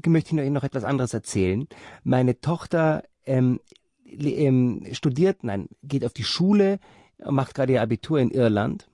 [0.05, 1.67] möchte ich Ihnen noch etwas anderes erzählen.
[2.03, 3.59] Meine Tochter ähm,
[4.05, 6.79] ähm, studiert, nein, geht auf die Schule,
[7.25, 8.89] macht gerade ihr Abitur in Irland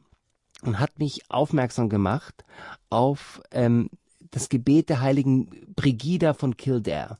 [0.61, 2.45] und hat mich aufmerksam gemacht
[2.89, 3.89] auf ähm,
[4.31, 7.17] das Gebet der heiligen Brigida von Kildare.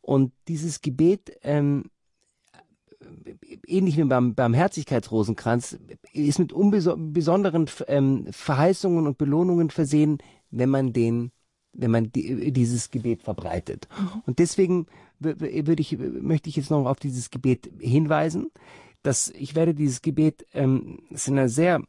[0.00, 1.84] Und dieses Gebet, ähm,
[3.66, 5.78] ähnlich wie beim Barmherzigkeitsrosenkranz,
[6.12, 6.52] ist mit
[7.12, 10.18] besonderen ähm, Verheißungen und Belohnungen versehen,
[10.50, 11.32] wenn man den
[11.72, 13.86] wenn man die, dieses Gebet verbreitet.
[14.26, 14.86] Und deswegen
[15.20, 18.50] würde ich, möchte ich jetzt noch auf dieses Gebet hinweisen,
[19.02, 21.82] dass ich werde dieses Gebet, ähm, es ist eine sehr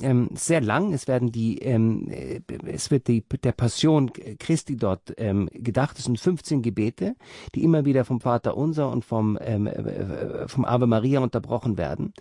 [0.00, 0.92] ähm, sehr lang.
[0.92, 5.98] Es werden die, ähm, äh, es wird die, der Passion Christi dort ähm, gedacht.
[5.98, 7.14] Es sind 15 Gebete,
[7.54, 12.12] die immer wieder vom Vater Unser und vom, ähm, äh, vom Ave Maria unterbrochen werden.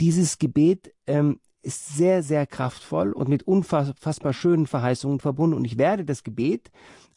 [0.00, 5.56] Dieses Gebet ähm, ist sehr, sehr kraftvoll und mit unfassbar schönen Verheißungen verbunden.
[5.56, 6.70] Und ich werde das Gebet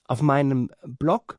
[0.06, 1.38] auf meinem Blog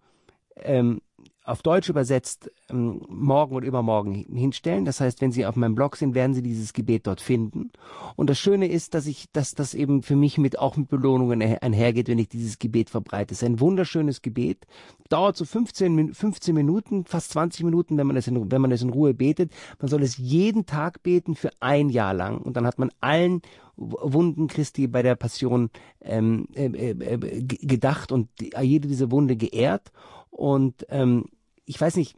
[0.56, 1.00] ähm,
[1.42, 4.84] auf Deutsch übersetzt ähm, morgen oder übermorgen hinstellen.
[4.84, 7.70] Das heißt, wenn Sie auf meinem Blog sind, werden Sie dieses Gebet dort finden.
[8.16, 11.42] Und das Schöne ist, dass ich, dass das eben für mich mit auch mit Belohnungen
[11.42, 13.32] einhergeht, wenn ich dieses Gebet verbreite.
[13.32, 14.66] Es ist ein wunderschönes Gebet,
[15.08, 18.82] dauert so 15, 15 Minuten, fast 20 Minuten, wenn man es in, wenn man es
[18.82, 19.50] in Ruhe betet.
[19.80, 23.40] Man soll es jeden Tag beten für ein Jahr lang und dann hat man allen
[23.76, 25.70] Wunden Christi bei der Passion
[26.02, 28.28] ähm, äh, äh, gedacht und
[28.60, 29.90] jede dieser Wunde geehrt.
[30.30, 31.26] Und ähm,
[31.64, 32.16] ich weiß nicht,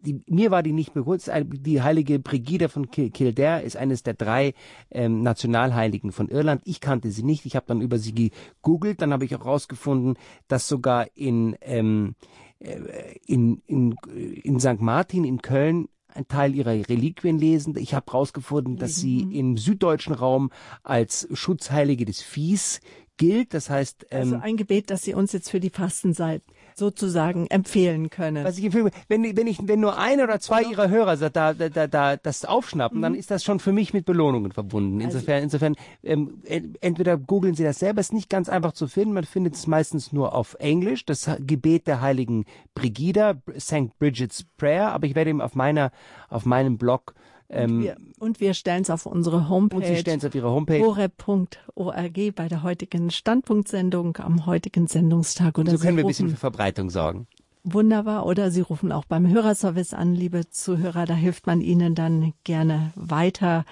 [0.00, 1.30] die, mir war die nicht bewusst.
[1.32, 4.54] Die heilige Brigida von Kildare ist eines der drei
[4.90, 6.62] ähm, Nationalheiligen von Irland.
[6.64, 7.46] Ich kannte sie nicht.
[7.46, 9.00] Ich habe dann über sie gegoogelt.
[9.00, 12.16] Dann habe ich auch herausgefunden, dass sogar in, ähm,
[12.58, 13.96] in, in,
[14.42, 14.80] in St.
[14.80, 17.76] Martin in Köln ein Teil ihrer Reliquien lesen.
[17.76, 20.50] Ich habe herausgefunden, dass sie im süddeutschen Raum
[20.82, 22.80] als Schutzheilige des Viehs
[23.16, 23.54] gilt.
[23.54, 26.42] Das heißt, ähm, also ein Gebet, das Sie uns jetzt für die Fastenzeit
[26.78, 28.44] sozusagen empfehlen können.
[28.44, 30.70] Was ich empfehle, wenn, wenn ich, wenn nur ein oder zwei ja.
[30.70, 33.02] Ihrer Hörer da, da, da, da das aufschnappen, mhm.
[33.02, 35.00] dann ist das schon für mich mit Belohnungen verbunden.
[35.00, 36.42] Insofern, also, insofern, ähm,
[36.80, 39.14] entweder googeln Sie das selber, ist nicht ganz einfach zu finden.
[39.14, 42.44] Man findet es meistens nur auf Englisch, das Gebet der heiligen
[42.74, 43.98] Brigida, St.
[43.98, 44.92] Bridget's Prayer.
[44.92, 45.92] Aber ich werde eben auf meiner,
[46.28, 47.14] auf meinem Blog
[47.48, 49.76] und wir, und wir stellen es auf unsere Homepage.
[49.76, 50.80] Und Sie stellen es auf Ihre Homepage.
[50.80, 55.58] horeb.org bei der heutigen Standpunktsendung am heutigen Sendungstag.
[55.58, 57.26] Oder und so können Sie wir ein bisschen für Verbreitung sorgen.
[57.64, 58.26] Wunderbar.
[58.26, 61.06] Oder Sie rufen auch beim Hörerservice an, liebe Zuhörer.
[61.06, 63.64] Da hilft man Ihnen dann gerne weiter.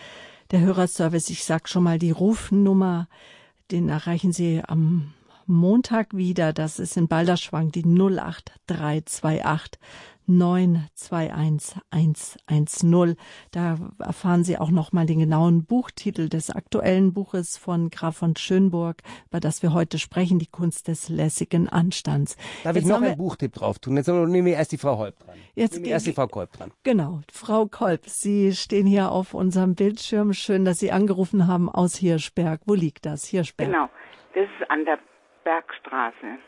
[0.50, 3.08] Der Hörerservice, ich sag schon mal die Rufnummer,
[3.70, 5.12] den erreichen Sie am
[5.46, 6.52] Montag wieder.
[6.52, 9.80] Das ist in Balderschwang die 08328
[10.26, 13.16] 921110.
[13.50, 18.36] Da erfahren Sie auch noch mal den genauen Buchtitel des aktuellen Buches von Graf von
[18.36, 18.98] Schönburg,
[19.28, 22.36] über das wir heute sprechen, die Kunst des lässigen Anstands.
[22.62, 23.96] Darf jetzt ich noch einen Buchtipp drauf tun?
[23.96, 25.34] Jetzt nehmen wir erst die Frau Kolb dran.
[25.54, 26.70] Jetzt nehmen wir erst die Frau Kolb dran.
[26.82, 30.32] Genau, Frau Kolb, Sie stehen hier auf unserem Bildschirm.
[30.32, 32.62] Schön, dass Sie angerufen haben aus Hirschberg.
[32.66, 33.26] Wo liegt das?
[33.26, 33.68] Hirschberg.
[33.68, 33.88] Genau,
[34.34, 34.98] das ist an der
[35.44, 36.38] Bergstraße.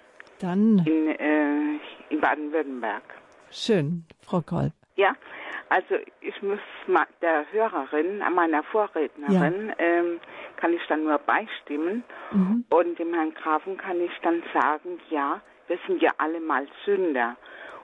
[0.40, 1.78] Dann in, äh,
[2.10, 3.02] in Baden-Württemberg.
[3.50, 4.72] Schön, Frau Kolb.
[4.96, 5.14] Ja,
[5.68, 6.60] also ich muss
[7.20, 9.74] der Hörerin, meiner Vorrednerin, ja.
[9.78, 10.20] ähm,
[10.56, 12.04] kann ich dann nur beistimmen.
[12.32, 12.64] Mhm.
[12.70, 17.36] Und dem Herrn Grafen kann ich dann sagen, ja, wir sind ja alle mal Sünder.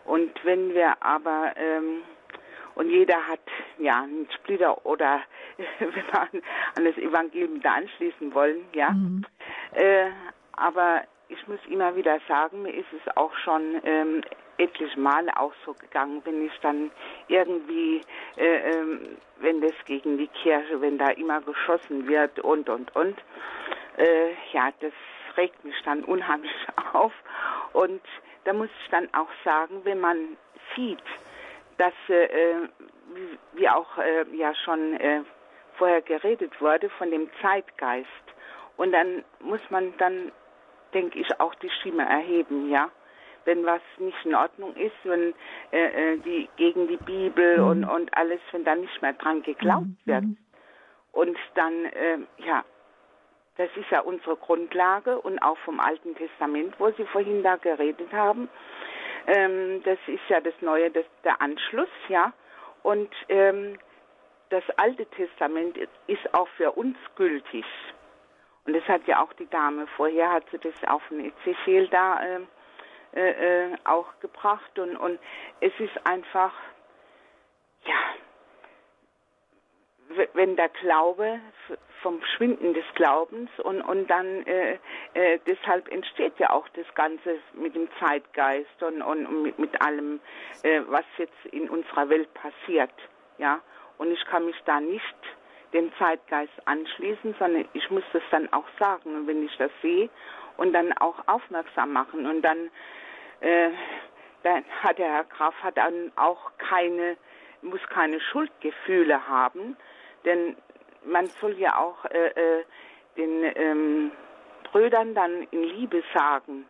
[0.05, 2.03] Und wenn wir aber, ähm,
[2.75, 3.41] und jeder hat
[3.79, 5.21] ja einen Splitter oder
[5.79, 6.29] wenn wir an,
[6.77, 8.91] an das Evangelium da anschließen wollen, ja.
[8.91, 9.25] Mhm.
[9.73, 10.11] Äh,
[10.61, 14.23] aber ich muss immer wieder sagen, mir ist es auch schon ähm,
[14.59, 16.91] etliche Male auch so gegangen, wenn ich dann
[17.29, 18.03] irgendwie,
[18.37, 23.17] äh, ähm, wenn das gegen die Kirche, wenn da immer geschossen wird und, und, und,
[23.97, 24.93] äh, ja, das
[25.37, 26.53] regt mich dann unheimlich
[26.93, 27.13] auf.
[27.73, 28.03] Und
[28.45, 30.37] da muss ich dann auch sagen, wenn man
[30.75, 31.03] sieht,
[31.79, 32.69] dass, äh,
[33.15, 35.23] wie, wie, auch äh, ja schon äh,
[35.79, 38.09] vorher geredet wurde, von dem Zeitgeist,
[38.81, 40.33] und dann muss man dann,
[40.95, 42.91] denke ich, auch die Stimme erheben, ja
[43.45, 45.35] wenn was nicht in Ordnung ist, wenn
[45.71, 47.69] äh, die gegen die Bibel mhm.
[47.69, 49.99] und, und alles, wenn da nicht mehr dran geglaubt mhm.
[50.05, 50.25] wird.
[51.13, 52.65] Und dann, äh, ja,
[53.57, 58.13] das ist ja unsere Grundlage und auch vom Alten Testament, wo Sie vorhin da geredet
[58.13, 58.49] haben.
[59.27, 62.33] Ähm, das ist ja das Neue, das, der Anschluss, ja.
[62.83, 63.79] Und ähm,
[64.49, 65.77] das Alte Testament
[66.07, 67.65] ist auch für uns gültig.
[68.65, 72.21] Und das hat ja auch die Dame vorher, hat sie das auf den Ezechiel da
[72.23, 72.41] äh,
[73.13, 74.79] äh, auch gebracht.
[74.79, 75.19] Und, und
[75.61, 76.53] es ist einfach,
[77.85, 77.95] ja,
[80.35, 81.41] wenn der Glaube
[82.03, 84.79] vom Schwinden des Glaubens und, und dann äh,
[85.15, 90.21] äh, deshalb entsteht ja auch das Ganze mit dem Zeitgeist und, und mit, mit allem,
[90.63, 92.93] äh, was jetzt in unserer Welt passiert.
[93.39, 93.61] Ja,
[93.99, 95.17] und ich kann mich da nicht
[95.73, 99.27] dem Zeitgeist anschließen, sondern ich muss das dann auch sagen.
[99.27, 100.11] Wenn ich das sehe
[100.57, 102.71] und dann auch aufmerksam machen und dann,
[103.41, 103.71] äh,
[104.43, 107.17] dann hat der Herr Graf hat dann auch keine,
[107.63, 109.77] muss keine Schuldgefühle haben,
[110.25, 110.57] denn
[111.05, 112.65] man soll ja auch äh, äh,
[113.17, 114.13] den ähm,
[114.71, 116.67] Brüdern dann in Liebe sagen,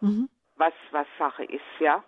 [0.00, 0.28] mhm.
[0.56, 2.02] was, was Sache ist, ja.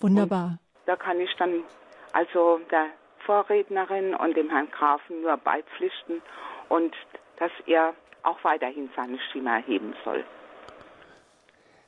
[0.00, 0.58] Wunderbar.
[0.58, 1.64] Und da kann ich dann
[2.12, 2.86] also der
[3.24, 6.22] Vorrednerin und dem Herrn Grafen nur beipflichten
[6.68, 6.94] und
[7.38, 10.24] dass er auch weiterhin seine Stimme erheben soll.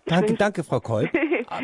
[0.07, 1.11] Danke, danke, Frau Kolb.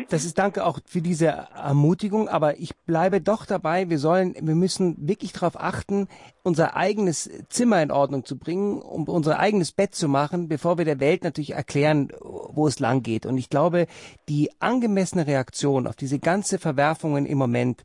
[0.09, 4.55] Das ist danke auch für diese Ermutigung, aber ich bleibe doch dabei, wir sollen, wir
[4.55, 6.07] müssen wirklich darauf achten,
[6.41, 10.85] unser eigenes Zimmer in Ordnung zu bringen, um unser eigenes Bett zu machen, bevor wir
[10.85, 13.25] der Welt natürlich erklären, wo es lang geht.
[13.25, 13.87] Und ich glaube,
[14.29, 17.83] die angemessene Reaktion auf diese ganze Verwerfungen im Moment,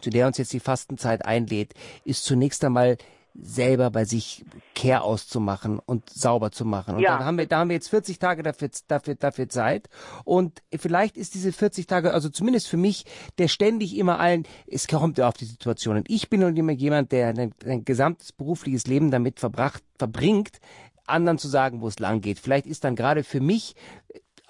[0.00, 1.74] zu der uns jetzt die Fastenzeit einlädt,
[2.04, 2.96] ist zunächst einmal
[3.34, 4.44] selber bei sich
[4.74, 6.96] Kehr auszumachen und sauber zu machen.
[6.96, 7.18] Und ja.
[7.18, 9.88] da haben wir, da haben wir jetzt 40 Tage dafür, dafür, dafür Zeit.
[10.24, 13.04] Und vielleicht ist diese 40 Tage, also zumindest für mich,
[13.38, 16.02] der ständig immer allen, es kommt ja auf die Situation.
[16.08, 20.58] Ich bin und immer jemand, der ein, ein gesamtes berufliches Leben damit verbracht, verbringt,
[21.06, 22.38] anderen zu sagen, wo es lang geht.
[22.38, 23.74] Vielleicht ist dann gerade für mich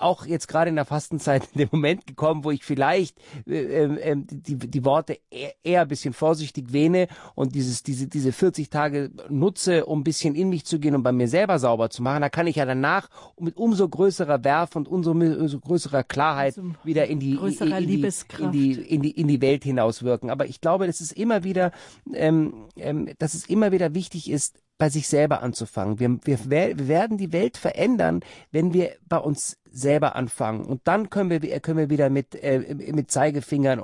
[0.00, 4.16] auch jetzt gerade in der Fastenzeit in den Moment gekommen, wo ich vielleicht äh, äh,
[4.16, 9.10] die, die Worte eher, eher ein bisschen vorsichtig wähne und dieses, diese, diese 40 Tage
[9.28, 12.22] nutze, um ein bisschen in mich zu gehen und bei mir selber sauber zu machen.
[12.22, 13.08] Da kann ich ja danach
[13.38, 17.86] mit umso größerer Werf und umso, umso größerer Klarheit also wieder in die, in, in,
[17.86, 20.30] die, in, die, in, die, in die Welt hinauswirken.
[20.30, 21.72] Aber ich glaube, dass es immer wieder,
[22.14, 26.00] ähm, ähm, dass es immer wieder wichtig ist, bei sich selber anzufangen.
[26.00, 28.20] Wir, wir, wir werden die Welt verändern,
[28.50, 30.64] wenn wir bei uns selber anfangen.
[30.64, 33.78] Und dann können wir, können wir wieder mit, äh, mit Zeigefingern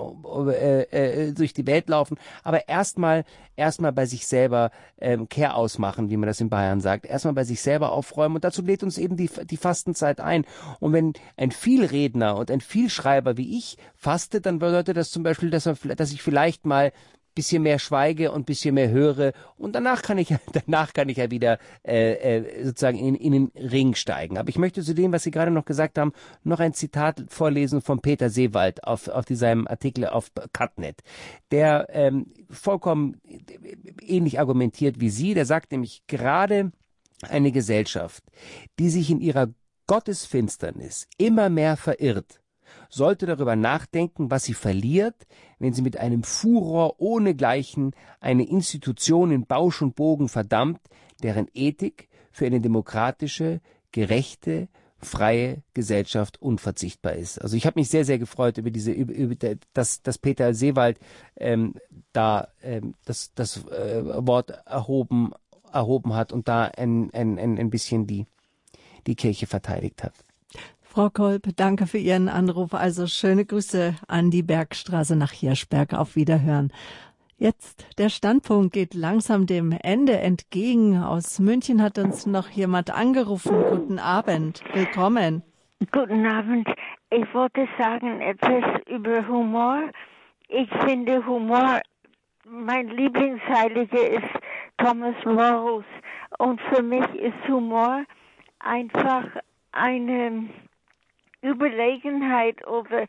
[0.49, 2.17] äh, äh, durch die Welt laufen.
[2.43, 3.25] Aber erstmal,
[3.57, 7.05] erstmal bei sich selber ähm, Kehr ausmachen, wie man das in Bayern sagt.
[7.05, 8.37] Erstmal bei sich selber aufräumen.
[8.37, 10.47] Und dazu lädt uns eben die, die Fastenzeit ein.
[10.81, 15.51] Und wenn ein Vielredner und ein Vielschreiber wie ich fastet, dann bedeutet das zum Beispiel,
[15.51, 16.91] dass, er, dass ich vielleicht mal
[17.37, 21.31] bisschen mehr schweige und bisschen mehr höre und danach kann ich danach kann ich ja
[21.31, 24.39] wieder äh, äh, sozusagen in, in den Ring steigen.
[24.39, 27.81] Aber ich möchte zu dem, was Sie gerade noch gesagt haben, noch ein Zitat vorlesen
[27.81, 31.03] von Peter Seewald auf auf seinem Artikel auf Cutnet,
[31.53, 33.21] der ähm, vollkommen
[34.01, 35.35] ähnlich argumentiert wie Sie.
[35.35, 36.73] Der sagt nämlich gerade
[37.23, 38.25] eine Gesellschaft,
[38.79, 39.49] die sich in ihrer
[39.87, 42.41] Gottesfinsternis immer mehr verirrt,
[42.89, 45.27] sollte darüber nachdenken, was sie verliert,
[45.59, 50.81] wenn sie mit einem Furor ohnegleichen eine Institution in Bausch und Bogen verdammt,
[51.23, 53.61] deren Ethik für eine demokratische,
[53.93, 54.69] gerechte,
[54.99, 57.41] freie Gesellschaft unverzichtbar ist.
[57.41, 59.35] Also ich habe mich sehr, sehr gefreut über diese, über,
[59.73, 60.99] dass, dass Peter Seewald
[61.37, 61.75] ähm,
[62.13, 65.33] da ähm, das, das äh, Wort erhoben,
[65.73, 68.27] erhoben hat und da ein, ein, ein, ein bisschen die,
[69.07, 70.15] die Kirche verteidigt hat.
[70.97, 72.73] Frau Kolb, danke für Ihren Anruf.
[72.73, 75.93] Also schöne Grüße an die Bergstraße nach Hirschberg.
[75.93, 76.73] Auf Wiederhören.
[77.37, 80.97] Jetzt, der Standpunkt geht langsam dem Ende entgegen.
[81.03, 83.63] Aus München hat uns noch jemand angerufen.
[83.69, 84.65] Guten Abend.
[84.73, 85.43] Willkommen.
[85.93, 86.67] Guten Abend.
[87.11, 89.91] Ich wollte sagen etwas über Humor.
[90.49, 91.83] Ich finde Humor,
[92.49, 94.33] mein Lieblingsheiliger ist
[94.79, 95.85] Thomas Morus.
[96.39, 98.03] Und für mich ist Humor
[98.61, 99.27] einfach
[99.73, 100.49] eine
[101.47, 103.07] Überlegenheit oder äh,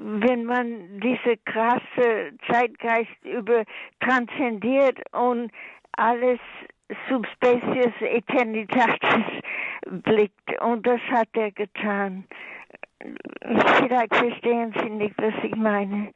[0.00, 3.64] wenn man diese krasse Zeitgeist über
[4.00, 5.50] transzendiert und
[5.92, 6.40] alles
[7.08, 9.24] Subspecies Eternitatis
[9.90, 10.60] blickt.
[10.60, 12.24] Und das hat er getan.
[13.78, 16.12] Vielleicht verstehen Sie nicht, was ich meine.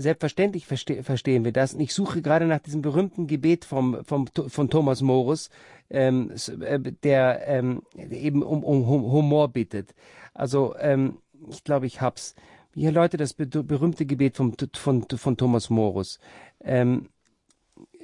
[0.00, 1.74] Selbstverständlich verste verstehen wir das.
[1.74, 5.50] Und ich suche gerade nach diesem berühmten Gebet vom, vom, von Thomas Morus,
[5.90, 9.94] ähm, äh, der ähm, eben um, um Humor bittet.
[10.32, 11.18] Also ähm,
[11.50, 12.34] ich glaube, ich hab's.
[12.74, 16.18] Hier Leute, das berühmte Gebet vom, von, von Thomas Morus.
[16.62, 17.08] Ähm,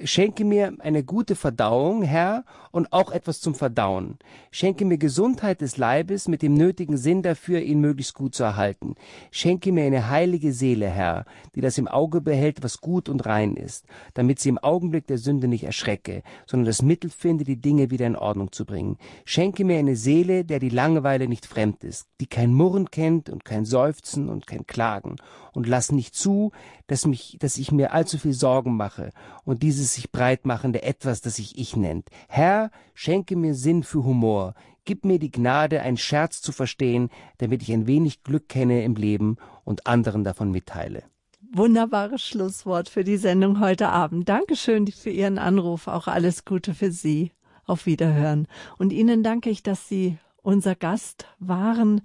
[0.04, 4.18] Schenke mir eine gute Verdauung, Herr, und auch etwas zum Verdauen.
[4.50, 8.96] Schenke mir Gesundheit des Leibes mit dem nötigen Sinn dafür, ihn möglichst gut zu erhalten.
[9.30, 11.24] Schenke mir eine heilige Seele, Herr,
[11.54, 15.16] die das im Auge behält, was gut und rein ist, damit sie im Augenblick der
[15.16, 18.98] Sünde nicht erschrecke, sondern das Mittel finde, die Dinge wieder in Ordnung zu bringen.
[19.24, 23.46] Schenke mir eine Seele, der die Langeweile nicht fremd ist, die kein Murren kennt und
[23.46, 25.16] kein Seufzen und kein Klagen.
[25.56, 26.52] Und lass nicht zu,
[26.86, 29.10] dass mich, dass ich mir allzu viel Sorgen mache
[29.42, 32.10] und dieses sich breitmachende Etwas, das sich ich nennt.
[32.28, 34.52] Herr, schenke mir Sinn für Humor.
[34.84, 37.08] Gib mir die Gnade, einen Scherz zu verstehen,
[37.38, 41.04] damit ich ein wenig Glück kenne im Leben und anderen davon mitteile.
[41.50, 44.28] Wunderbares Schlusswort für die Sendung heute Abend.
[44.28, 45.88] Dankeschön für Ihren Anruf.
[45.88, 47.32] Auch alles Gute für Sie.
[47.64, 48.46] Auf Wiederhören.
[48.76, 52.02] Und Ihnen danke ich, dass Sie unser Gast waren.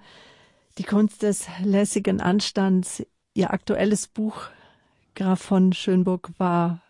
[0.78, 3.04] Die Kunst des lässigen Anstands.
[3.34, 4.50] Ihr aktuelles Buch
[5.16, 6.82] Graf von Schönburg war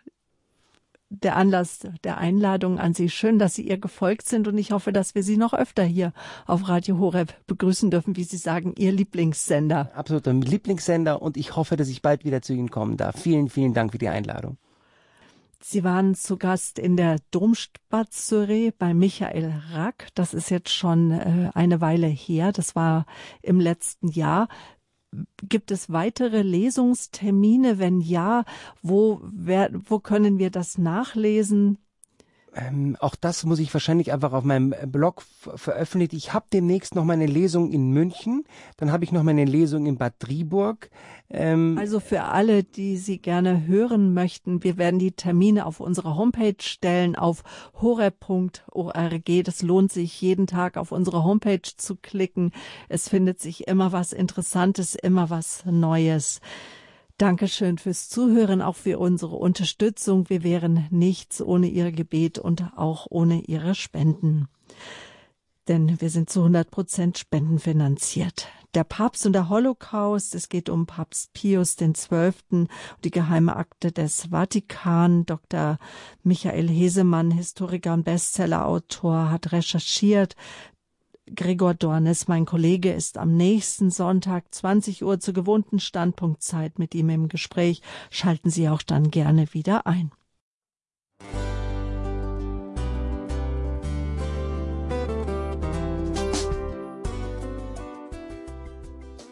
[1.10, 3.10] der Anlass der Einladung an Sie.
[3.10, 6.14] Schön, dass Sie ihr gefolgt sind und ich hoffe, dass wir Sie noch öfter hier
[6.48, 9.92] auf Radio Horeb begrüßen dürfen, wie Sie sagen, Ihr Lieblingssender.
[9.94, 13.20] Absoluter Lieblingssender und ich hoffe, dass ich bald wieder zu Ihnen kommen darf.
[13.20, 14.58] Vielen, vielen Dank für die Einladung.
[15.64, 20.08] Sie waren zu Gast in der Domspazerei bei Michael Rack.
[20.16, 22.52] Das ist jetzt schon äh, eine Weile her.
[22.52, 23.06] Das war
[23.44, 24.48] im letzten Jahr.
[25.48, 27.80] Gibt es weitere Lesungstermine?
[27.80, 28.46] Wenn ja,
[28.82, 31.78] wo, wer, wo können wir das nachlesen?
[32.54, 35.24] Ähm, auch das muss ich wahrscheinlich einfach auf meinem Blog
[35.56, 36.18] veröffentlichen.
[36.18, 38.44] Ich habe demnächst noch meine Lesung in München,
[38.76, 40.90] dann habe ich noch meine Lesung in Bad Driburg.
[41.30, 46.18] Ähm also für alle, die Sie gerne hören möchten, wir werden die Termine auf unserer
[46.18, 47.44] Homepage stellen, auf
[47.82, 49.44] horeb.org.
[49.46, 52.52] Das lohnt sich jeden Tag auf unsere Homepage zu klicken.
[52.90, 56.42] Es findet sich immer was Interessantes, immer was Neues.
[57.22, 60.28] Dankeschön fürs Zuhören, auch für unsere Unterstützung.
[60.32, 64.48] Wir wären nichts ohne Ihr Gebet und auch ohne Ihre Spenden.
[65.68, 68.48] Denn wir sind zu 100 Prozent spendenfinanziert.
[68.74, 72.34] Der Papst und der Holocaust, es geht um Papst Pius XII.
[72.50, 72.70] und
[73.04, 75.28] die geheime Akte des Vatikan.
[75.28, 75.78] Dr.
[76.24, 80.36] Michael Hesemann, Historiker und Bestsellerautor, hat recherchiert,
[81.34, 87.10] Gregor Dornes, mein Kollege, ist am nächsten Sonntag 20 Uhr zur gewohnten Standpunktzeit mit ihm
[87.10, 87.82] im Gespräch.
[88.10, 90.12] Schalten Sie auch dann gerne wieder ein.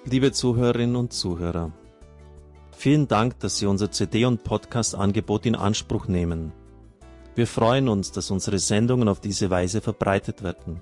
[0.05, 1.71] Liebe Zuhörerinnen und Zuhörer,
[2.71, 6.51] vielen Dank, dass Sie unser CD- und Podcast-Angebot in Anspruch nehmen.
[7.35, 10.81] Wir freuen uns, dass unsere Sendungen auf diese Weise verbreitet werden.